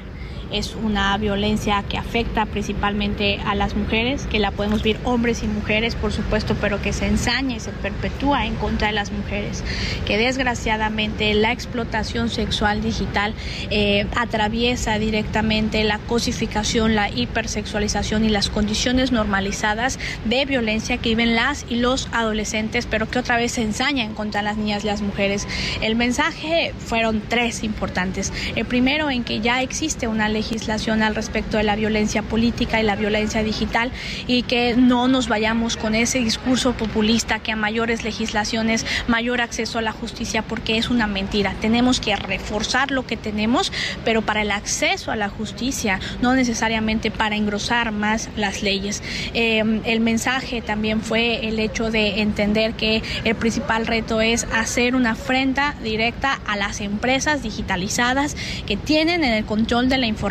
es 0.51 0.75
una 0.75 1.17
violencia 1.17 1.83
que 1.87 1.97
afecta 1.97 2.45
principalmente 2.45 3.39
a 3.45 3.55
las 3.55 3.75
mujeres, 3.75 4.27
que 4.27 4.39
la 4.39 4.51
podemos 4.51 4.83
ver 4.83 4.97
hombres 5.03 5.43
y 5.43 5.47
mujeres, 5.47 5.95
por 5.95 6.11
supuesto, 6.11 6.55
pero 6.59 6.81
que 6.81 6.93
se 6.93 7.07
ensaña 7.07 7.55
y 7.55 7.59
se 7.59 7.71
perpetúa 7.71 8.45
en 8.45 8.55
contra 8.55 8.87
de 8.87 8.93
las 8.93 9.11
mujeres, 9.11 9.63
que 10.05 10.17
desgraciadamente 10.17 11.33
la 11.33 11.51
explotación 11.51 12.29
sexual 12.29 12.81
digital 12.81 13.33
eh, 13.69 14.07
atraviesa 14.15 14.99
directamente 14.99 15.83
la 15.83 15.99
cosificación, 15.99 16.95
la 16.95 17.09
hipersexualización 17.09 18.25
y 18.25 18.29
las 18.29 18.49
condiciones 18.49 19.11
normalizadas 19.11 19.99
de 20.25 20.45
violencia 20.45 20.97
que 20.97 21.09
viven 21.09 21.35
las 21.35 21.65
y 21.69 21.75
los 21.77 22.07
adolescentes, 22.11 22.85
pero 22.85 23.09
que 23.09 23.19
otra 23.19 23.37
vez 23.37 23.53
se 23.53 23.61
ensaña 23.61 24.03
en 24.03 24.13
contra 24.13 24.41
de 24.41 24.45
las 24.45 24.57
niñas 24.57 24.83
y 24.83 24.87
las 24.87 25.01
mujeres. 25.01 25.47
El 25.81 25.95
mensaje 25.95 26.73
fueron 26.77 27.21
tres 27.27 27.63
importantes. 27.63 28.31
El 28.55 28.65
primero 28.65 29.09
en 29.09 29.23
que 29.23 29.39
ya 29.39 29.61
existe 29.61 30.07
una 30.07 30.29
ley 30.29 30.36
legislación 30.37 31.01
al 31.01 31.15
respecto 31.15 31.57
de 31.57 31.63
la 31.63 31.75
violencia 31.75 32.21
política 32.21 32.79
y 32.79 32.83
la 32.83 32.95
violencia 32.95 33.41
digital 33.43 33.91
y 34.27 34.43
que 34.43 34.75
no 34.75 35.07
nos 35.07 35.27
vayamos 35.27 35.77
con 35.77 35.95
ese 35.95 36.19
discurso 36.19 36.73
populista 36.73 37.39
que 37.39 37.51
a 37.51 37.55
mayores 37.55 38.03
legislaciones, 38.03 38.85
mayor 39.07 39.41
acceso 39.41 39.79
a 39.79 39.81
la 39.81 39.91
justicia, 39.91 40.43
porque 40.43 40.77
es 40.77 40.89
una 40.89 41.07
mentira. 41.07 41.55
Tenemos 41.59 41.99
que 41.99 42.15
reforzar 42.15 42.91
lo 42.91 43.05
que 43.07 43.17
tenemos, 43.17 43.71
pero 44.05 44.21
para 44.21 44.43
el 44.43 44.51
acceso 44.51 45.11
a 45.11 45.15
la 45.15 45.29
justicia, 45.29 45.99
no 46.21 46.35
necesariamente 46.35 47.09
para 47.09 47.35
engrosar 47.35 47.91
más 47.91 48.29
las 48.35 48.61
leyes. 48.61 49.01
Eh, 49.33 49.63
el 49.85 49.99
mensaje 50.01 50.61
también 50.61 51.01
fue 51.01 51.47
el 51.47 51.59
hecho 51.59 51.89
de 51.89 52.21
entender 52.21 52.73
que 52.73 53.01
el 53.23 53.35
principal 53.35 53.87
reto 53.87 54.21
es 54.21 54.45
hacer 54.53 54.95
una 54.95 55.11
afrenta 55.11 55.75
directa 55.81 56.39
a 56.45 56.55
las 56.55 56.79
empresas 56.81 57.41
digitalizadas 57.41 58.35
que 58.67 58.77
tienen 58.77 59.23
en 59.23 59.33
el 59.33 59.45
control 59.45 59.89
de 59.89 59.97
la 59.97 60.05
información 60.05 60.26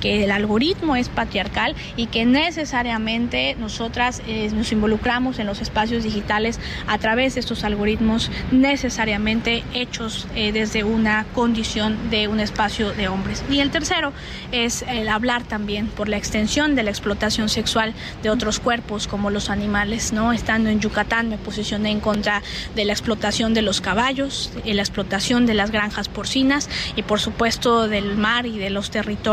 que 0.00 0.24
el 0.24 0.32
algoritmo 0.32 0.96
es 0.96 1.08
patriarcal 1.08 1.76
y 1.96 2.06
que 2.06 2.24
necesariamente 2.24 3.54
nosotras 3.58 4.20
eh, 4.26 4.50
nos 4.52 4.72
involucramos 4.72 5.38
en 5.38 5.46
los 5.46 5.60
espacios 5.60 6.02
digitales 6.02 6.58
a 6.88 6.98
través 6.98 7.34
de 7.34 7.40
estos 7.40 7.62
algoritmos 7.62 8.30
necesariamente 8.50 9.62
hechos 9.74 10.26
eh, 10.34 10.50
desde 10.50 10.82
una 10.82 11.24
condición 11.34 12.10
de 12.10 12.26
un 12.26 12.40
espacio 12.40 12.92
de 12.92 13.06
hombres. 13.06 13.44
Y 13.48 13.60
el 13.60 13.70
tercero 13.70 14.12
es 14.50 14.82
el 14.88 15.08
hablar 15.08 15.44
también 15.44 15.86
por 15.86 16.08
la 16.08 16.16
extensión 16.16 16.74
de 16.74 16.82
la 16.82 16.90
explotación 16.90 17.48
sexual 17.48 17.94
de 18.22 18.30
otros 18.30 18.58
cuerpos 18.58 19.06
como 19.06 19.30
los 19.30 19.50
animales, 19.50 20.12
¿no? 20.12 20.32
Estando 20.32 20.68
en 20.68 20.80
Yucatán 20.80 21.28
me 21.28 21.38
posicioné 21.38 21.90
en 21.90 22.00
contra 22.00 22.42
de 22.74 22.84
la 22.84 22.92
explotación 22.92 23.54
de 23.54 23.62
los 23.62 23.80
caballos, 23.80 24.50
de 24.64 24.74
la 24.74 24.82
explotación 24.82 25.46
de 25.46 25.54
las 25.54 25.70
granjas 25.70 26.08
porcinas 26.08 26.68
y 26.96 27.02
por 27.02 27.20
supuesto 27.20 27.86
del 27.86 28.16
mar 28.16 28.46
y 28.46 28.58
de 28.58 28.70
los 28.70 28.90
territorios 28.90 29.27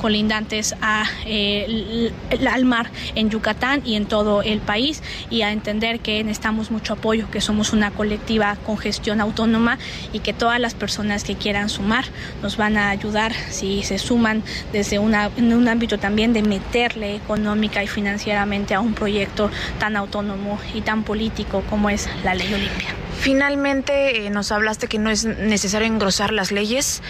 colindantes 0.00 0.74
a, 0.80 1.04
eh, 1.26 2.12
al 2.50 2.64
mar 2.64 2.90
en 3.14 3.30
Yucatán 3.30 3.82
y 3.84 3.96
en 3.96 4.06
todo 4.06 4.42
el 4.42 4.60
país 4.60 5.02
y 5.30 5.42
a 5.42 5.52
entender 5.52 6.00
que 6.00 6.22
necesitamos 6.24 6.70
mucho 6.70 6.94
apoyo, 6.94 7.30
que 7.30 7.40
somos 7.40 7.72
una 7.72 7.90
colectiva 7.90 8.56
con 8.64 8.78
gestión 8.78 9.20
autónoma 9.20 9.78
y 10.12 10.20
que 10.20 10.32
todas 10.32 10.60
las 10.60 10.74
personas 10.74 11.24
que 11.24 11.34
quieran 11.36 11.68
sumar 11.68 12.04
nos 12.42 12.56
van 12.56 12.76
a 12.76 12.90
ayudar 12.90 13.32
si 13.50 13.82
se 13.82 13.98
suman 13.98 14.42
desde 14.72 14.98
una, 14.98 15.30
en 15.36 15.52
un 15.52 15.68
ámbito 15.68 15.98
también 15.98 16.32
de 16.32 16.42
meterle 16.42 17.16
económica 17.16 17.82
y 17.82 17.86
financieramente 17.86 18.74
a 18.74 18.80
un 18.80 18.94
proyecto 18.94 19.50
tan 19.78 19.96
autónomo 19.96 20.58
y 20.74 20.80
tan 20.80 21.04
político 21.04 21.62
como 21.68 21.90
es 21.90 22.08
la 22.24 22.34
ley 22.34 22.52
Olimpia. 22.52 22.88
Finalmente 23.18 24.26
eh, 24.26 24.30
nos 24.30 24.50
hablaste 24.50 24.88
que 24.88 24.98
no 24.98 25.10
es 25.10 25.24
necesario 25.24 25.86
engrosar 25.86 26.32
las 26.32 26.50
leyes, 26.50 27.02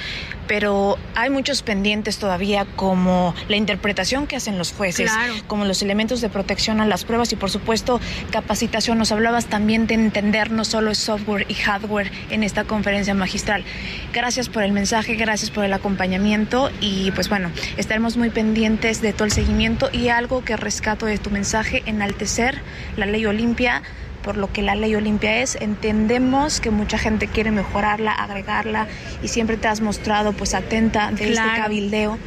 pero 0.47 0.99
hay 1.15 1.31
muchos 1.31 1.63
pendientes 1.63 2.19
todavía 2.19 2.67
como 2.77 3.35
la 3.49 3.57
interpretación 3.57 4.27
que 4.27 4.37
hacen 4.37 4.59
los 4.59 4.73
jueces, 4.73 5.11
como 5.47 5.65
los 5.65 5.83
elementos 5.83 6.21
de 6.21 6.29
protección 6.29 6.81
a 6.81 6.87
las 6.87 7.05
pruebas 7.05 7.33
y 7.33 7.37
por 7.37 7.51
supuesto 7.51 8.01
capacitación. 8.31 8.99
Nos 8.99 9.13
hablabas 9.13 9.47
también 9.47 9.87
de 9.87 9.95
entender 9.95 10.51
no 10.51 10.65
solo 10.65 10.91
el 10.91 10.97
software 10.97 11.47
y 11.49 11.55
hardware 11.55 12.11
en 12.31 12.43
esta 12.43 12.65
conferencia 12.65 13.15
magistral. 13.15 13.65
Gracias 14.13 14.49
por 14.49 14.63
el 14.63 14.73
mensaje, 14.73 15.15
gracias 15.15 15.51
por 15.51 15.65
el 15.65 15.73
acompañamiento 15.73 16.71
y 16.81 17.11
pues 17.13 17.29
bueno, 17.29 17.51
estaremos 17.77 18.17
muy 18.17 18.31
pendientes 18.31 19.01
de 19.01 19.13
todo 19.13 19.25
el 19.25 19.33
seguimiento 19.33 19.89
y 19.93 20.09
algo 20.09 20.45
que 20.45 20.57
rescato 20.57 21.07
de 21.07 21.19
tu 21.19 21.31
mensaje, 21.31 21.83
enaltecer 21.87 22.61
la 22.97 23.07
ley 23.07 23.27
Olimpia 23.27 23.83
por 24.23 24.37
lo 24.37 24.53
que 24.53 24.63
la 24.63 24.75
ley 24.75 24.95
Olimpia 24.95 25.43
es. 25.43 25.57
Entendemos 25.61 26.61
que 26.61 26.71
mucha 26.71 26.99
gente 26.99 27.29
quiere 27.29 27.51
mejorarla, 27.51 28.13
agregarla 28.13 28.87
y 29.23 29.29
siempre 29.29 29.57
te 29.57 29.69
has 29.69 29.81
mostrado 29.81 30.33
pues 30.33 30.55
atenta 30.55 31.11
de 31.11 31.31
este 31.31 31.43
cabildeo, 31.57 32.19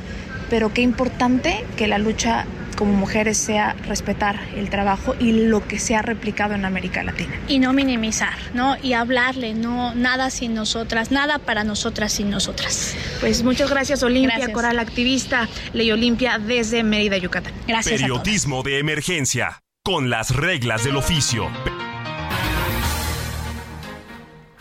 pero 0.49 0.73
qué 0.73 0.81
importante 0.81 1.65
que 1.77 1.87
la 1.87 1.97
lucha 1.97 2.45
como 2.75 2.93
mujeres 2.93 3.37
sea 3.37 3.75
respetar 3.87 4.39
el 4.55 4.69
trabajo 4.69 5.15
y 5.19 5.31
lo 5.31 5.65
que 5.67 5.79
se 5.79 5.95
ha 5.95 6.01
replicado 6.01 6.53
en 6.53 6.65
América 6.65 7.03
Latina. 7.03 7.33
Y 7.47 7.59
no 7.59 7.73
minimizar, 7.73 8.33
¿no? 8.53 8.75
Y 8.81 8.93
hablarle, 8.93 9.53
no 9.53 9.95
nada 9.95 10.29
sin 10.29 10.53
nosotras, 10.53 11.11
nada 11.11 11.39
para 11.39 11.63
nosotras 11.63 12.13
sin 12.13 12.29
nosotras. 12.29 12.95
Pues 13.21 13.43
muchas 13.43 13.69
gracias 13.69 14.03
Olimpia, 14.03 14.51
coral 14.51 14.79
activista, 14.79 15.47
Ley 15.73 15.91
Olimpia 15.91 16.37
desde 16.37 16.83
Mérida, 16.83 17.17
Yucatán. 17.17 17.53
Gracias. 17.67 18.01
Periodismo 18.01 18.61
de 18.63 18.79
emergencia, 18.79 19.61
con 19.83 20.09
las 20.09 20.35
reglas 20.35 20.83
del 20.83 20.97
oficio. 20.97 21.49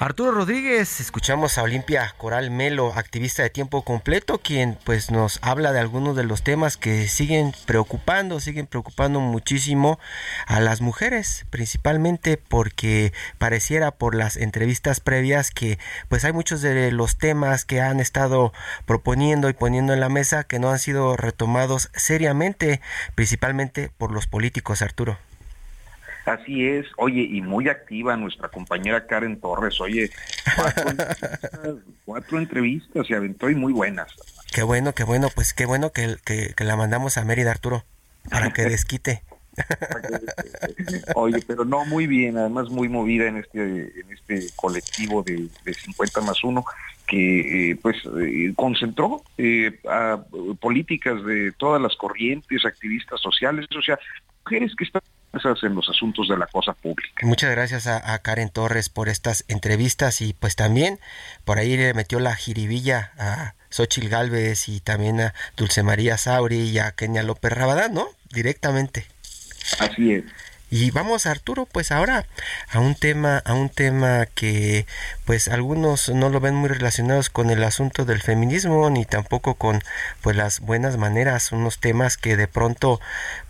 Arturo 0.04 0.32
Rodríguez, 0.32 1.00
escuchamos 1.00 1.56
a 1.56 1.62
Olimpia 1.62 2.12
Coral 2.18 2.50
Melo, 2.50 2.92
activista 2.94 3.42
de 3.42 3.48
tiempo 3.48 3.84
completo, 3.84 4.36
quien 4.36 4.76
pues 4.84 5.10
nos 5.10 5.38
habla 5.40 5.72
de 5.72 5.80
algunos 5.80 6.14
de 6.14 6.24
los 6.24 6.42
temas 6.42 6.76
que 6.76 7.08
siguen 7.08 7.54
preocupando, 7.64 8.38
siguen 8.38 8.66
preocupando 8.66 9.20
muchísimo 9.20 9.98
a 10.46 10.60
las 10.60 10.82
mujeres, 10.82 11.46
principalmente 11.48 12.36
porque 12.36 13.14
pareciera 13.38 13.92
por 13.92 14.14
las 14.14 14.36
entrevistas 14.36 15.00
previas 15.00 15.50
que 15.50 15.78
pues 16.10 16.22
hay 16.26 16.34
muchos 16.34 16.60
de 16.60 16.92
los 16.92 17.16
temas 17.16 17.64
que 17.64 17.80
han 17.80 17.98
estado 17.98 18.52
proponiendo 18.84 19.48
y 19.48 19.54
poniendo 19.54 19.94
en 19.94 20.00
la 20.00 20.10
mesa 20.10 20.44
que 20.44 20.58
no 20.58 20.68
han 20.68 20.80
sido 20.80 21.16
retomados 21.16 21.88
seriamente, 21.94 22.82
principalmente 23.14 23.90
por 23.96 24.12
los 24.12 24.26
políticos, 24.26 24.82
Arturo. 24.82 25.16
Así 26.24 26.66
es, 26.66 26.86
oye, 26.96 27.20
y 27.20 27.42
muy 27.42 27.68
activa 27.68 28.16
nuestra 28.16 28.48
compañera 28.48 29.06
Karen 29.06 29.40
Torres, 29.40 29.80
oye, 29.80 30.10
cuatro 30.56 30.90
entrevistas, 30.90 31.40
cuatro 32.04 32.38
entrevistas 32.38 33.06
se 33.06 33.14
aventó 33.14 33.50
y 33.50 33.54
muy 33.54 33.72
buenas. 33.72 34.10
Qué 34.52 34.62
bueno, 34.62 34.94
qué 34.94 35.04
bueno, 35.04 35.28
pues 35.34 35.52
qué 35.52 35.66
bueno 35.66 35.90
que, 35.92 36.16
que, 36.24 36.54
que 36.56 36.64
la 36.64 36.76
mandamos 36.76 37.18
a 37.18 37.24
Mérida, 37.24 37.50
Arturo, 37.50 37.84
para 38.30 38.52
que 38.52 38.62
desquite. 38.62 39.22
Oye, 41.14 41.42
pero 41.46 41.64
no, 41.64 41.84
muy 41.84 42.06
bien, 42.06 42.36
además 42.38 42.70
muy 42.70 42.88
movida 42.88 43.26
en 43.26 43.36
este, 43.36 43.60
en 44.00 44.12
este 44.12 44.46
colectivo 44.56 45.22
de, 45.22 45.48
de 45.64 45.74
50 45.74 46.20
más 46.22 46.42
1 46.42 46.64
que 47.06 47.70
eh, 47.70 47.76
pues 47.76 47.96
eh, 48.18 48.52
concentró 48.56 49.22
eh, 49.36 49.78
a 49.88 50.22
políticas 50.60 51.22
de 51.24 51.52
todas 51.52 51.80
las 51.80 51.94
corrientes, 51.96 52.64
activistas 52.64 53.20
sociales, 53.20 53.66
o 53.76 53.82
sea, 53.82 53.98
mujeres 54.44 54.74
que 54.76 54.84
están 54.84 55.02
en 55.62 55.74
los 55.74 55.88
asuntos 55.88 56.28
de 56.28 56.36
la 56.36 56.46
cosa 56.46 56.72
pública. 56.74 57.26
Muchas 57.26 57.50
gracias 57.50 57.86
a, 57.86 58.18
Karen 58.20 58.50
Torres 58.50 58.88
por 58.88 59.08
estas 59.08 59.44
entrevistas 59.48 60.20
y 60.20 60.32
pues 60.32 60.54
también 60.54 60.98
por 61.44 61.58
ahí 61.58 61.76
le 61.76 61.92
metió 61.92 62.20
la 62.20 62.36
jiribilla 62.36 63.12
a 63.18 63.54
Xochil 63.70 64.08
Gálvez 64.08 64.68
y 64.68 64.80
también 64.80 65.20
a 65.20 65.34
Dulce 65.56 65.82
María 65.82 66.16
Sauri 66.18 66.60
y 66.60 66.78
a 66.78 66.92
Kenia 66.92 67.22
López 67.22 67.52
Rabadán, 67.52 67.94
¿no? 67.94 68.06
Directamente. 68.32 69.06
Así 69.80 70.12
es. 70.12 70.24
Y 70.70 70.90
vamos 70.90 71.26
Arturo, 71.26 71.66
pues 71.66 71.92
ahora 71.92 72.26
a 72.70 72.80
un 72.80 72.94
tema, 72.94 73.38
a 73.44 73.54
un 73.54 73.68
tema 73.68 74.26
que 74.26 74.86
pues 75.24 75.48
algunos 75.48 76.08
no 76.08 76.30
lo 76.30 76.40
ven 76.40 76.54
muy 76.54 76.68
relacionados 76.68 77.30
con 77.30 77.50
el 77.50 77.62
asunto 77.62 78.04
del 78.04 78.22
feminismo 78.22 78.88
ni 78.90 79.04
tampoco 79.04 79.54
con 79.54 79.82
pues 80.20 80.36
las 80.36 80.60
buenas 80.60 80.96
maneras, 80.96 81.52
unos 81.52 81.78
temas 81.78 82.16
que 82.16 82.36
de 82.36 82.48
pronto 82.48 83.00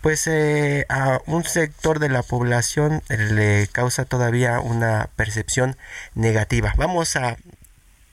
pues 0.01 0.27
eh, 0.27 0.85
a 0.89 1.19
un 1.25 1.43
sector 1.45 1.99
de 1.99 2.09
la 2.09 2.21
población 2.21 3.01
le 3.07 3.67
causa 3.71 4.05
todavía 4.05 4.59
una 4.59 5.09
percepción 5.15 5.77
negativa. 6.13 6.73
Vamos 6.77 7.15
a 7.15 7.37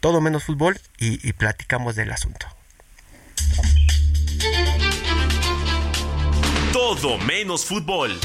todo 0.00 0.20
menos 0.20 0.44
fútbol 0.44 0.80
y, 0.98 1.26
y 1.28 1.32
platicamos 1.32 1.96
del 1.96 2.12
asunto. 2.12 2.46
Todo 6.72 7.18
menos 7.18 7.66
fútbol. 7.66 8.18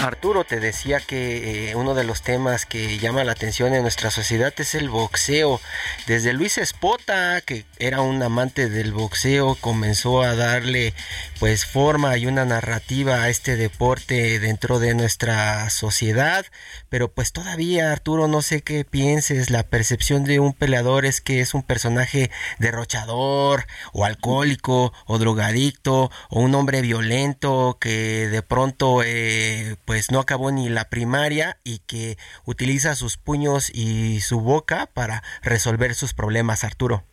Arturo, 0.00 0.44
te 0.44 0.60
decía 0.60 1.00
que 1.00 1.70
eh, 1.70 1.74
uno 1.74 1.94
de 1.94 2.04
los 2.04 2.22
temas 2.22 2.66
que 2.66 2.98
llama 2.98 3.24
la 3.24 3.32
atención 3.32 3.74
en 3.74 3.82
nuestra 3.82 4.12
sociedad 4.12 4.54
es 4.56 4.76
el 4.76 4.88
boxeo. 4.90 5.60
Desde 6.06 6.32
Luis 6.32 6.56
Espota, 6.56 7.40
que 7.40 7.64
era 7.80 8.00
un 8.00 8.22
amante 8.22 8.68
del 8.68 8.92
boxeo, 8.92 9.56
comenzó 9.56 10.22
a 10.22 10.36
darle 10.36 10.94
pues 11.40 11.66
forma 11.66 12.16
y 12.16 12.26
una 12.26 12.44
narrativa 12.44 13.22
a 13.22 13.28
este 13.28 13.56
deporte 13.56 14.38
dentro 14.38 14.78
de 14.78 14.94
nuestra 14.94 15.68
sociedad. 15.68 16.46
Pero 16.88 17.10
pues 17.10 17.32
todavía, 17.32 17.90
Arturo, 17.90 18.28
no 18.28 18.40
sé 18.40 18.62
qué 18.62 18.84
pienses. 18.84 19.50
La 19.50 19.64
percepción 19.64 20.22
de 20.22 20.38
un 20.38 20.52
peleador 20.52 21.06
es 21.06 21.20
que 21.20 21.40
es 21.40 21.54
un 21.54 21.64
personaje 21.64 22.30
derrochador 22.60 23.66
o 23.92 24.04
alcohólico 24.04 24.92
o 25.06 25.18
drogadicto 25.18 26.12
o 26.30 26.40
un 26.40 26.54
hombre 26.54 26.82
violento 26.82 27.78
que 27.80 28.28
de 28.28 28.42
pronto 28.42 29.02
eh, 29.04 29.76
pues 29.88 30.10
no 30.10 30.20
acabó 30.20 30.50
ni 30.52 30.68
la 30.68 30.90
primaria 30.90 31.56
y 31.64 31.78
que 31.78 32.18
utiliza 32.44 32.94
sus 32.94 33.16
puños 33.16 33.70
y 33.74 34.20
su 34.20 34.38
boca 34.38 34.90
para 34.92 35.22
resolver 35.42 35.94
sus 35.94 36.12
problemas, 36.12 36.62
Arturo. 36.62 37.04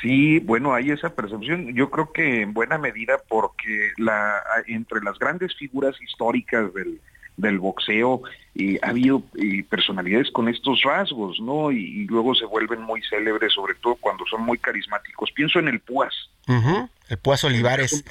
Sí, 0.00 0.38
bueno, 0.38 0.72
hay 0.72 0.88
esa 0.88 1.14
percepción. 1.14 1.74
Yo 1.74 1.90
creo 1.90 2.14
que 2.14 2.40
en 2.40 2.54
buena 2.54 2.78
medida 2.78 3.18
porque 3.28 3.90
la, 3.98 4.42
entre 4.68 5.02
las 5.02 5.18
grandes 5.18 5.54
figuras 5.54 6.00
históricas 6.00 6.72
del, 6.72 6.98
del 7.36 7.58
boxeo 7.58 8.22
y 8.54 8.78
ha 8.78 8.88
habido 8.88 9.22
personalidades 9.68 10.30
con 10.30 10.48
estos 10.48 10.80
rasgos, 10.80 11.38
¿no? 11.40 11.72
Y, 11.72 12.06
luego 12.06 12.34
se 12.34 12.46
vuelven 12.46 12.80
muy 12.80 13.02
célebres, 13.02 13.52
sobre 13.52 13.74
todo 13.74 13.96
cuando 13.96 14.24
son 14.24 14.40
muy 14.40 14.56
carismáticos. 14.56 15.30
Pienso 15.30 15.58
en 15.58 15.68
el 15.68 15.80
Puas. 15.80 16.14
El 16.46 17.18
Puas 17.18 17.44
Olivares 17.44 18.02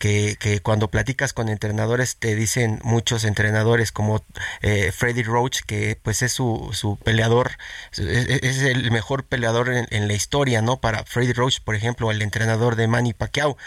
que, 0.00 0.36
que, 0.40 0.60
cuando 0.60 0.88
platicas 0.88 1.34
con 1.34 1.50
entrenadores 1.50 2.16
te 2.16 2.34
dicen 2.34 2.80
muchos 2.82 3.24
entrenadores 3.24 3.92
como 3.92 4.24
eh, 4.62 4.92
Freddy 4.92 5.22
Roach 5.22 5.60
que 5.66 5.94
pues 6.02 6.22
es 6.22 6.32
su, 6.32 6.70
su 6.72 6.96
peleador 6.96 7.58
es, 7.92 8.62
el 8.62 8.90
mejor 8.90 9.26
peleador 9.26 9.68
en, 9.68 10.08
la 10.08 10.14
historia 10.14 10.62
no 10.62 10.80
para 10.80 11.04
Freddy 11.04 11.34
Roach 11.34 11.60
por 11.60 11.74
ejemplo 11.74 12.10
el 12.10 12.22
entrenador 12.22 12.76
de 12.76 12.88
Manny 12.88 13.12
Pacquiao. 13.12 13.58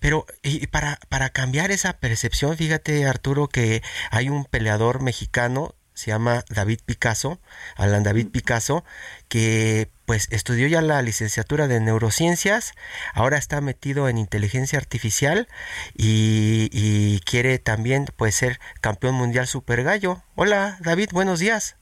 Pero 0.00 0.26
y 0.42 0.66
para 0.68 0.98
para 1.10 1.28
cambiar 1.28 1.70
esa 1.70 1.92
percepción 1.98 2.56
fíjate 2.56 3.06
Arturo 3.06 3.48
que 3.48 3.82
hay 4.10 4.30
un 4.30 4.46
peleador 4.46 5.02
mexicano 5.02 5.74
se 5.94 6.10
llama 6.10 6.44
David 6.50 6.80
Picasso, 6.84 7.40
Alan 7.76 8.02
David 8.02 8.28
Picasso, 8.28 8.84
que 9.28 9.88
pues 10.06 10.30
estudió 10.32 10.66
ya 10.66 10.82
la 10.82 11.00
licenciatura 11.02 11.66
de 11.66 11.80
neurociencias, 11.80 12.74
ahora 13.14 13.38
está 13.38 13.60
metido 13.60 14.08
en 14.08 14.18
inteligencia 14.18 14.78
artificial 14.78 15.48
y, 15.94 17.20
quiere 17.24 17.58
también 17.58 18.06
pues 18.16 18.34
ser 18.34 18.58
campeón 18.80 19.14
mundial 19.14 19.46
super 19.46 19.82
gallo. 19.82 20.18
Hola 20.34 20.76
David, 20.80 21.08
buenos 21.12 21.38
días. 21.38 21.76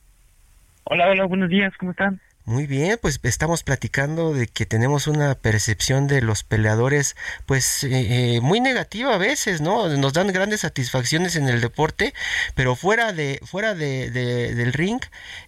Hola, 0.85 1.09
hola, 1.09 1.25
buenos 1.25 1.49
días, 1.49 1.73
¿cómo 1.79 1.91
están? 1.93 2.21
Muy 2.45 2.67
bien, 2.67 2.99
pues 3.01 3.21
estamos 3.23 3.63
platicando 3.63 4.35
de 4.35 4.49
que 4.49 4.67
tenemos 4.67 5.07
una 5.07 5.37
percepción 5.37 6.09
de 6.09 6.23
los 6.23 6.43
peleadores 6.43 7.15
pues 7.47 7.85
eh, 7.85 8.37
eh, 8.37 8.41
muy 8.41 8.59
negativa 8.59 9.15
a 9.15 9.19
veces, 9.19 9.61
¿no? 9.61 9.89
Nos 9.89 10.13
dan 10.13 10.27
grandes 10.33 10.61
satisfacciones 10.61 11.37
en 11.37 11.49
el 11.49 11.61
deporte, 11.61 12.13
pero 12.57 12.75
fuera 12.75 13.13
de 13.13 13.39
fuera 13.45 13.75
de, 13.75 14.11
del 14.11 14.73
ring 14.73 15.01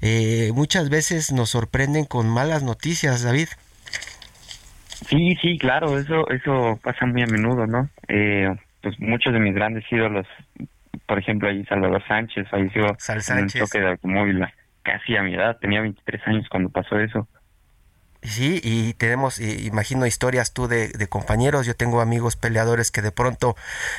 eh, 0.02 0.52
muchas 0.54 0.88
veces 0.88 1.32
nos 1.32 1.50
sorprenden 1.50 2.04
con 2.04 2.28
malas 2.28 2.62
noticias, 2.62 3.24
David. 3.24 3.48
Sí, 5.08 5.36
sí, 5.42 5.58
claro, 5.58 5.98
eso 5.98 6.30
eso 6.30 6.78
pasa 6.80 7.06
muy 7.06 7.22
a 7.22 7.26
menudo, 7.26 7.66
¿no? 7.66 7.90
pues 8.06 9.00
muchos 9.00 9.32
de 9.32 9.40
mis 9.40 9.54
grandes 9.54 9.84
ídolos, 9.90 10.26
por 11.06 11.18
ejemplo, 11.18 11.48
ahí 11.48 11.64
Salvador 11.64 12.04
Sánchez 12.06 12.46
falleció 12.50 12.94
Sal 12.98 13.20
en 13.30 13.44
un 13.44 13.48
choque 13.48 13.80
de 13.80 13.88
automóvil 13.88 14.46
casi 14.84 15.16
a 15.16 15.22
mi 15.22 15.34
edad, 15.34 15.58
tenía 15.58 15.80
23 15.80 16.22
años 16.28 16.46
cuando 16.48 16.70
pasó 16.70 17.00
eso. 17.00 17.26
Sí, 18.22 18.58
y 18.62 18.94
tenemos, 18.94 19.38
imagino, 19.38 20.06
historias 20.06 20.54
tú 20.54 20.66
de, 20.66 20.90
compañeros. 21.08 21.66
Yo 21.66 21.74
tengo 21.74 22.00
amigos 22.00 22.36
peleadores 22.36 22.90
que 22.90 23.02
de 23.02 23.12
pronto 23.12 23.54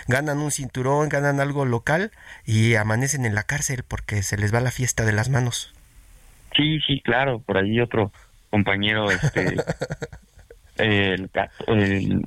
ganan 0.07 0.39
un 0.39 0.49
cinturón, 0.49 1.09
ganan 1.09 1.39
algo 1.39 1.65
local 1.65 2.11
y 2.43 2.73
amanecen 2.73 3.25
en 3.25 3.35
la 3.35 3.43
cárcel 3.43 3.83
porque 3.87 4.23
se 4.23 4.37
les 4.37 4.53
va 4.53 4.61
la 4.61 4.71
fiesta 4.71 5.05
de 5.05 5.11
las 5.11 5.29
manos. 5.29 5.73
Sí, 6.55 6.79
sí, 6.87 7.01
claro. 7.01 7.39
Por 7.39 7.57
ahí 7.57 7.79
otro 7.79 8.11
compañero, 8.49 9.11
este, 9.11 9.57
el, 10.77 11.29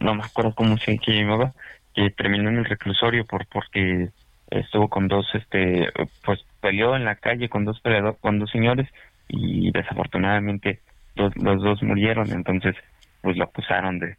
no 0.01 0.15
me 0.15 0.23
acuerdo 0.23 0.55
cómo 0.55 0.79
se 0.79 1.01
llamaba, 1.05 1.53
que 1.95 2.11
terminó 2.11 2.49
en 2.49 2.59
el 2.59 2.65
reclusorio 2.65 3.25
por 3.25 3.47
porque 3.47 4.11
estuvo 4.51 4.89
con 4.89 5.09
dos, 5.09 5.27
este, 5.35 5.89
pues 6.25 6.41
peleó 6.61 6.97
en 6.97 7.05
la 7.05 7.17
calle 7.17 7.49
con 7.49 7.65
dos 7.65 7.81
peleadores, 7.81 8.19
con 8.21 8.39
dos 8.39 8.51
señores 8.51 8.89
y 9.29 9.71
desafortunadamente 9.73 10.81
los, 11.15 11.37
los 11.37 11.63
dos 11.63 11.83
murieron, 11.83 12.31
entonces 12.33 12.75
pues 13.23 13.37
lo 13.37 13.45
acusaron 13.45 13.99
de, 13.99 14.17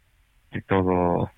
de 0.52 0.62
todo 0.62 1.30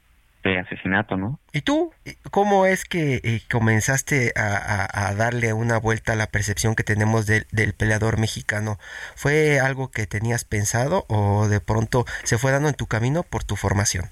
de 0.43 0.59
asesinato, 0.59 1.16
¿no? 1.16 1.38
¿Y 1.53 1.61
tú 1.61 1.93
cómo 2.30 2.66
es 2.66 2.84
que 2.84 3.20
eh, 3.22 3.43
comenzaste 3.51 4.32
a, 4.34 5.14
darle 5.14 5.53
una 5.53 5.78
vuelta 5.78 6.14
a 6.14 6.16
la 6.16 6.26
percepción 6.26 6.74
que 6.74 6.82
tenemos 6.82 7.26
del 7.26 7.74
peleador 7.76 8.18
mexicano? 8.18 8.78
¿Fue 9.14 9.61
algo 9.61 9.90
que 9.90 10.07
tenías 10.07 10.45
pensado 10.45 11.05
o 11.09 11.47
de 11.49 11.61
pronto 11.61 12.05
se 12.24 12.38
fue 12.38 12.51
dando 12.51 12.68
en 12.68 12.74
tu 12.74 12.86
camino 12.86 13.22
por 13.22 13.45
tu 13.45 13.57
formación? 13.57 14.07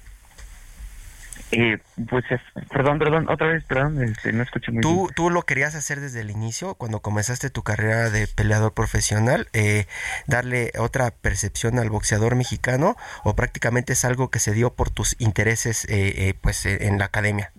Eh, 1.53 1.79
pues, 2.09 2.25
perdón, 2.71 2.99
perdón, 2.99 3.29
otra 3.29 3.49
vez, 3.49 3.65
perdón, 3.65 4.03
este, 4.05 4.33
no 4.33 4.43
escuché 4.43 4.71
muy 4.71 4.81
¿Tú, 4.81 5.09
¿Tú 5.17 5.31
lo 5.31 5.43
querías 5.43 5.75
hacer 5.75 5.99
desde 5.99 6.21
el 6.21 6.31
inicio, 6.31 6.75
cuando 6.77 7.01
comenzaste 7.01 7.51
tu 7.51 7.63
carrera 7.63 8.09
de 8.11 8.29
peleador 8.29 8.73
profesional, 8.73 9.47
eh, 9.53 9.87
darle 10.29 10.71
otra 10.79 11.11
percepción 11.11 11.79
al 11.79 11.91
boxeador 11.91 12.37
mexicano 12.37 12.95
o 13.25 13.35
prácticamente 13.35 13.95
es 13.95 14.05
algo 14.05 14.31
que 14.31 14.39
se 14.39 14.53
dio 14.53 14.75
por 14.75 14.91
tus 14.91 15.21
intereses 15.21 15.85
eh, 15.91 16.29
eh 16.29 16.35
pues 16.41 16.67
en 16.67 16.99
la 16.99 17.07
academia? 17.07 17.51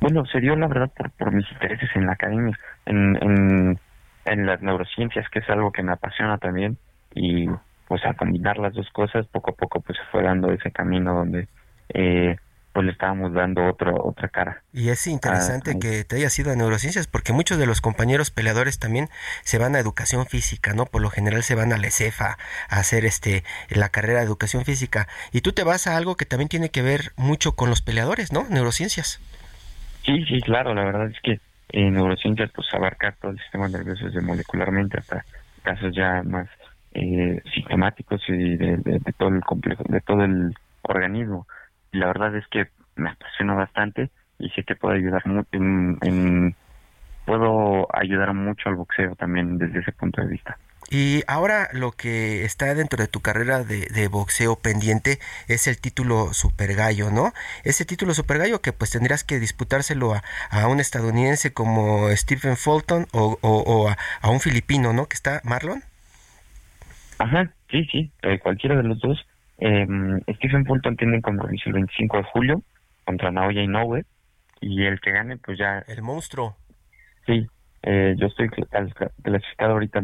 Bueno, 0.00 0.24
se 0.26 0.40
dio 0.40 0.54
la 0.54 0.68
verdad 0.68 0.90
por, 0.96 1.10
por 1.10 1.32
mis 1.32 1.50
intereses 1.50 1.90
en 1.96 2.06
la 2.06 2.12
academia, 2.12 2.56
en, 2.86 3.16
en, 3.16 3.80
en 4.24 4.46
las 4.46 4.62
neurociencias, 4.62 5.28
que 5.30 5.40
es 5.40 5.50
algo 5.50 5.72
que 5.72 5.82
me 5.82 5.92
apasiona 5.92 6.38
también 6.38 6.78
y 7.14 7.48
pues 7.88 8.04
al 8.04 8.14
combinar 8.14 8.56
las 8.58 8.72
dos 8.72 8.88
cosas, 8.90 9.26
poco 9.26 9.50
a 9.50 9.54
poco 9.54 9.80
pues 9.80 9.98
se 9.98 10.04
fue 10.12 10.22
dando 10.22 10.52
ese 10.52 10.70
camino 10.70 11.12
donde... 11.12 11.48
Eh, 11.92 12.36
pues 12.72 12.86
le 12.86 12.92
estábamos 12.92 13.32
dando 13.32 13.66
otro, 13.66 13.96
otra 14.04 14.28
cara. 14.28 14.62
Y 14.72 14.90
es 14.90 15.06
interesante 15.06 15.72
ah, 15.74 15.78
que 15.80 16.04
te 16.04 16.16
hayas 16.16 16.38
ido 16.38 16.52
a 16.52 16.56
neurociencias 16.56 17.08
porque 17.08 17.32
muchos 17.32 17.58
de 17.58 17.66
los 17.66 17.80
compañeros 17.80 18.30
peleadores 18.30 18.78
también 18.78 19.08
se 19.42 19.58
van 19.58 19.74
a 19.74 19.80
educación 19.80 20.26
física, 20.26 20.72
¿no? 20.72 20.86
Por 20.86 21.02
lo 21.02 21.10
general 21.10 21.42
se 21.42 21.56
van 21.56 21.72
a 21.72 21.78
la 21.78 21.88
ECEFA 21.88 22.38
a 22.68 22.76
hacer 22.76 23.04
este 23.04 23.42
la 23.70 23.88
carrera 23.88 24.20
de 24.20 24.26
educación 24.26 24.64
física 24.64 25.08
y 25.32 25.40
tú 25.40 25.52
te 25.52 25.64
vas 25.64 25.86
a 25.86 25.96
algo 25.96 26.16
que 26.16 26.26
también 26.26 26.48
tiene 26.48 26.70
que 26.70 26.82
ver 26.82 27.12
mucho 27.16 27.56
con 27.56 27.70
los 27.70 27.82
peleadores, 27.82 28.32
¿no? 28.32 28.46
Neurociencias. 28.48 29.20
Sí, 30.04 30.24
sí, 30.26 30.40
claro, 30.40 30.72
la 30.74 30.84
verdad 30.84 31.10
es 31.10 31.20
que 31.22 31.40
en 31.70 31.94
neurociencias 31.94 32.50
pues 32.54 32.72
abarca 32.72 33.16
todo 33.20 33.32
el 33.32 33.38
sistema 33.38 33.68
nervioso 33.68 34.06
desde 34.06 34.20
molecularmente 34.20 34.98
hasta 34.98 35.24
casos 35.62 35.94
ya 35.94 36.22
más 36.22 36.48
eh, 36.94 37.42
sistemáticos 37.52 38.22
y 38.28 38.56
de, 38.56 38.76
de 38.76 39.12
todo 39.18 39.28
el 39.28 39.42
complejo, 39.42 39.84
de 39.88 40.00
todo 40.00 40.24
el 40.24 40.54
organismo 40.82 41.46
la 41.92 42.06
verdad 42.06 42.36
es 42.36 42.46
que 42.48 42.68
me 42.96 43.10
apasiona 43.10 43.54
bastante 43.54 44.10
y 44.38 44.48
sé 44.50 44.64
que 44.64 44.76
puedo 44.76 44.94
ayudar 44.94 45.22
en, 45.52 46.54
puedo 47.26 47.86
ayudar 47.94 48.34
mucho 48.34 48.68
al 48.68 48.76
boxeo 48.76 49.14
también 49.16 49.58
desde 49.58 49.80
ese 49.80 49.92
punto 49.92 50.20
de 50.22 50.28
vista. 50.28 50.56
Y 50.92 51.22
ahora 51.28 51.68
lo 51.72 51.92
que 51.92 52.44
está 52.44 52.74
dentro 52.74 53.00
de 53.00 53.06
tu 53.06 53.20
carrera 53.20 53.62
de, 53.62 54.08
boxeo 54.08 54.56
pendiente 54.56 55.20
es 55.46 55.68
el 55.68 55.80
título 55.80 56.32
Super 56.32 56.74
Gallo, 56.74 57.10
¿no? 57.10 57.32
Ese 57.62 57.84
título 57.84 58.12
Super 58.12 58.38
Gallo 58.38 58.60
que 58.60 58.72
pues 58.72 58.90
tendrías 58.90 59.22
que 59.22 59.38
disputárselo 59.38 60.14
a, 60.50 60.66
un 60.66 60.80
estadounidense 60.80 61.52
como 61.52 62.08
Stephen 62.16 62.56
Fulton 62.56 63.06
o, 63.12 63.88
a, 64.20 64.30
un 64.30 64.40
filipino, 64.40 64.92
¿no? 64.92 65.06
Que 65.06 65.14
está 65.14 65.40
Marlon. 65.44 65.84
Ajá, 67.18 67.52
sí, 67.70 67.84
sí, 67.92 68.10
eh, 68.22 68.40
cualquiera 68.40 68.76
de 68.76 68.82
los 68.82 68.98
dos. 68.98 69.24
Eh, 69.60 69.86
Stephen 70.36 70.64
Fulton 70.64 70.96
tiene 70.96 71.20
compromiso 71.20 71.68
el 71.68 71.74
25 71.74 72.16
de 72.16 72.22
julio 72.24 72.62
contra 73.04 73.30
Naoya 73.30 73.62
Inoue 73.62 74.04
y 74.60 74.84
el 74.84 75.00
que 75.00 75.12
gane 75.12 75.36
pues 75.36 75.58
ya... 75.58 75.84
El 75.86 76.02
monstruo. 76.02 76.56
Sí, 77.26 77.46
eh, 77.82 78.14
yo 78.18 78.26
estoy 78.26 78.48
clasificado 78.48 79.72
ahorita 79.72 80.00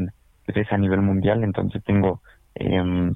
es 0.46 0.72
a 0.72 0.78
nivel 0.78 1.02
mundial, 1.02 1.42
entonces 1.42 1.82
tengo, 1.84 2.22
eh, 2.54 3.12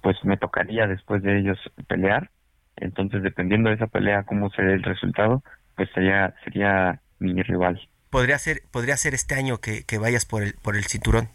pues 0.00 0.16
me 0.24 0.36
tocaría 0.36 0.86
después 0.86 1.22
de 1.22 1.38
ellos 1.38 1.58
pelear, 1.86 2.30
entonces 2.76 3.22
dependiendo 3.22 3.68
de 3.68 3.76
esa 3.76 3.86
pelea, 3.86 4.24
cómo 4.24 4.50
se 4.50 4.62
el 4.62 4.82
resultado, 4.82 5.42
pues 5.76 5.90
sería, 5.94 6.34
sería 6.44 7.00
mi 7.18 7.42
rival. 7.42 7.80
¿Podría 8.10 8.38
ser, 8.38 8.62
podría 8.70 8.96
ser 8.96 9.14
este 9.14 9.34
año 9.34 9.58
que, 9.58 9.84
que 9.86 9.98
vayas 9.98 10.26
por 10.26 10.42
el, 10.42 10.54
por 10.62 10.76
el 10.76 10.84
cinturón? 10.84 11.28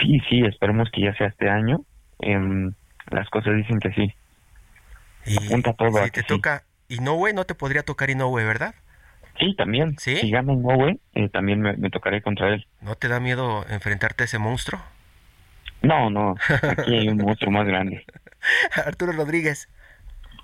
Sí, 0.00 0.20
sí, 0.28 0.40
esperemos 0.44 0.90
que 0.90 1.02
ya 1.02 1.14
sea 1.14 1.28
este 1.28 1.48
año. 1.48 1.80
Eh, 2.20 2.70
las 3.10 3.28
cosas 3.30 3.56
dicen 3.56 3.78
que 3.78 3.92
sí. 3.92 4.14
Y 5.26 5.46
Apunta 5.46 5.72
todo 5.72 6.04
si 6.04 6.10
te 6.10 6.22
toca 6.22 6.64
Inoue, 6.88 7.32
no 7.32 7.44
te 7.44 7.54
podría 7.54 7.82
tocar 7.82 8.10
Inoue, 8.10 8.44
¿verdad? 8.44 8.74
Sí, 9.38 9.54
también. 9.56 9.96
¿Sí? 9.98 10.16
Si 10.16 10.30
gana 10.30 10.52
Inoue, 10.52 10.98
eh, 11.14 11.28
también 11.28 11.60
me, 11.60 11.90
tocaré 11.90 12.22
contra 12.22 12.54
él. 12.54 12.66
¿No 12.80 12.94
te 12.94 13.08
da 13.08 13.20
miedo 13.20 13.66
enfrentarte 13.68 14.24
a 14.24 14.26
ese 14.26 14.38
monstruo? 14.38 14.80
No, 15.82 16.10
no. 16.10 16.36
Aquí 16.62 16.96
hay 16.96 17.08
un 17.08 17.18
monstruo 17.18 17.50
más 17.50 17.66
grande. 17.66 18.04
Arturo 18.86 19.12
Rodríguez. 19.12 19.68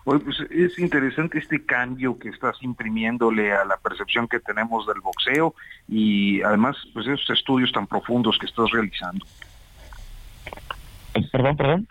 pues 0.05 0.23
es 0.51 0.79
interesante 0.79 1.39
este 1.39 1.65
cambio 1.65 2.19
que 2.19 2.29
estás 2.29 2.57
imprimiéndole 2.63 3.53
a 3.53 3.65
la 3.65 3.77
percepción 3.77 4.29
que 4.29 4.41
tenemos 4.41 4.87
del 4.87 5.01
boxeo 5.01 5.55
y 5.89 6.43
además 6.43 6.77
pues 6.93 7.07
esos 7.07 7.31
estudios 7.31 7.73
tan 7.73 7.87
profundos 7.87 8.37
que 8.39 8.47
estás 8.47 8.71
realizando. 8.73 9.25
Eh, 11.15 11.29
perdón, 11.31 11.57
perdón. 11.57 11.89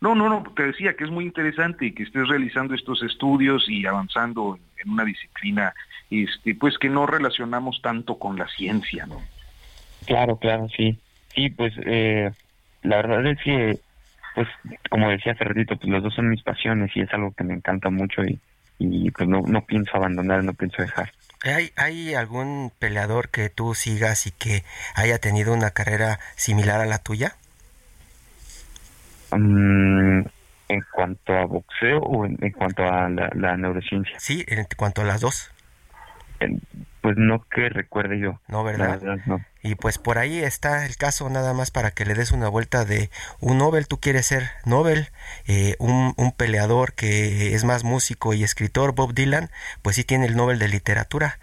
No, 0.00 0.14
no, 0.14 0.28
no, 0.28 0.44
te 0.54 0.64
decía 0.64 0.94
que 0.94 1.04
es 1.04 1.10
muy 1.10 1.24
interesante 1.24 1.92
que 1.92 2.04
estés 2.04 2.28
realizando 2.28 2.74
estos 2.74 3.02
estudios 3.02 3.68
y 3.68 3.84
avanzando 3.84 4.58
en 4.76 4.90
una 4.90 5.04
disciplina 5.04 5.74
este, 6.10 6.54
pues 6.54 6.78
que 6.78 6.88
no 6.88 7.06
relacionamos 7.06 7.80
tanto 7.82 8.18
con 8.18 8.38
la 8.38 8.48
ciencia, 8.48 9.06
¿no? 9.06 9.20
Claro, 10.06 10.36
claro, 10.36 10.68
sí. 10.74 10.98
Sí, 11.34 11.50
pues 11.50 11.74
eh, 11.84 12.30
la 12.82 12.96
verdad 12.96 13.26
es 13.26 13.38
que, 13.42 13.78
pues 14.34 14.48
como 14.88 15.10
decía 15.10 15.32
hace 15.32 15.44
pues 15.44 15.84
los 15.84 16.02
dos 16.02 16.14
son 16.14 16.30
mis 16.30 16.42
pasiones 16.42 16.90
y 16.94 17.00
es 17.00 17.12
algo 17.12 17.32
que 17.32 17.44
me 17.44 17.54
encanta 17.54 17.90
mucho 17.90 18.22
y, 18.22 18.38
y 18.78 19.10
pues 19.10 19.28
no, 19.28 19.42
no 19.42 19.62
pienso 19.66 19.96
abandonar, 19.96 20.44
no 20.44 20.54
pienso 20.54 20.80
dejar. 20.80 21.12
¿Hay, 21.42 21.70
¿Hay 21.76 22.14
algún 22.14 22.72
peleador 22.78 23.28
que 23.28 23.48
tú 23.48 23.74
sigas 23.74 24.26
y 24.26 24.32
que 24.32 24.64
haya 24.94 25.18
tenido 25.18 25.52
una 25.52 25.70
carrera 25.70 26.18
similar 26.36 26.80
a 26.80 26.86
la 26.86 26.98
tuya? 26.98 27.36
Mm, 29.30 30.22
en 30.68 30.84
cuanto 30.92 31.32
a 31.32 31.46
boxeo 31.46 32.00
o 32.00 32.26
en, 32.26 32.36
cuanto 32.52 32.84
a 32.84 33.08
la, 33.08 33.56
neurociencia. 33.56 34.18
Sí, 34.18 34.44
en 34.48 34.66
cuanto 34.76 35.02
a 35.02 35.04
las 35.04 35.20
dos. 35.20 35.50
pues 37.00 37.16
no 37.16 37.44
que 37.50 37.68
recuerde 37.68 38.18
yo. 38.18 38.40
No, 38.48 38.64
¿verdad? 38.64 39.00
Y 39.62 39.74
pues 39.74 39.98
por 39.98 40.18
ahí 40.18 40.38
está 40.38 40.86
el 40.86 40.96
caso 40.96 41.28
nada 41.30 41.52
más 41.52 41.70
para 41.70 41.90
que 41.90 42.04
le 42.04 42.14
des 42.14 42.32
una 42.32 42.48
vuelta 42.48 42.84
de 42.84 43.10
un 43.40 43.58
Nobel, 43.58 43.88
tú 43.88 43.98
quieres 43.98 44.26
ser 44.26 44.50
Nobel, 44.64 45.08
eh, 45.46 45.74
un, 45.78 46.14
un, 46.16 46.32
peleador 46.32 46.92
que 46.92 47.54
es 47.54 47.64
más 47.64 47.82
músico 47.82 48.34
y 48.34 48.44
escritor, 48.44 48.94
Bob 48.94 49.14
Dylan, 49.14 49.50
pues 49.82 49.96
sí 49.96 50.04
tiene 50.04 50.26
el 50.26 50.36
Nobel 50.36 50.58
de 50.58 50.68
literatura. 50.68 51.38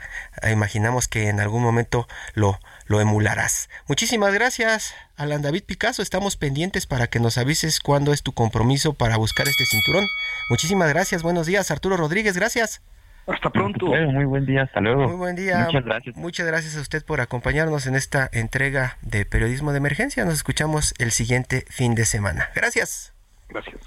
Imaginamos 0.50 1.08
que 1.08 1.30
en 1.30 1.40
algún 1.40 1.62
momento 1.62 2.08
lo, 2.36 2.60
lo 2.86 3.00
emularás. 3.02 3.70
Muchísimas 3.88 4.34
gracias, 4.34 4.94
Alan 5.18 5.42
David 5.42 5.64
Picasso. 5.64 6.02
Estamos 6.02 6.38
pendientes 6.38 6.86
para 6.86 7.08
que 7.08 7.20
nos 7.20 7.38
avises 7.38 7.80
cuándo 7.80 8.14
es 8.14 8.24
tu 8.24 8.32
compromiso 8.32 8.94
para 8.94 9.18
buscar 9.18 9.48
este 9.48 9.66
cinturón. 9.66 10.06
Muchísimas 10.50 10.90
gracias. 10.90 11.24
Buenos 11.24 11.48
días, 11.48 11.72
Arturo 11.72 11.98
Rodríguez. 11.98 12.36
Gracias. 12.36 12.82
Hasta 13.28 13.50
pronto. 13.50 13.88
Muy 13.88 14.26
buen 14.26 14.46
día, 14.46 14.64
hasta 14.64 14.80
luego. 14.82 15.08
Muy 15.08 15.18
buen 15.18 15.36
día. 15.36 15.66
Muchas 15.66 15.86
gracias. 15.86 16.16
Muchas 16.16 16.46
gracias 16.46 16.78
a 16.78 16.82
usted 16.82 17.04
por 17.04 17.22
acompañarnos 17.22 17.88
en 17.88 17.96
esta 17.96 18.30
entrega 18.32 18.98
de 19.02 19.26
Periodismo 19.26 19.72
de 19.72 19.78
Emergencia. 19.78 20.26
Nos 20.26 20.36
escuchamos 20.36 20.94
el 21.00 21.12
siguiente 21.12 21.66
fin 21.70 21.96
de 21.96 22.06
semana. 22.06 22.50
Gracias. 22.54 23.14
Gracias. 23.50 23.82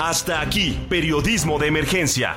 Hasta 0.00 0.40
aquí, 0.40 0.86
Periodismo 0.88 1.58
de 1.58 1.68
Emergencia 1.68 2.36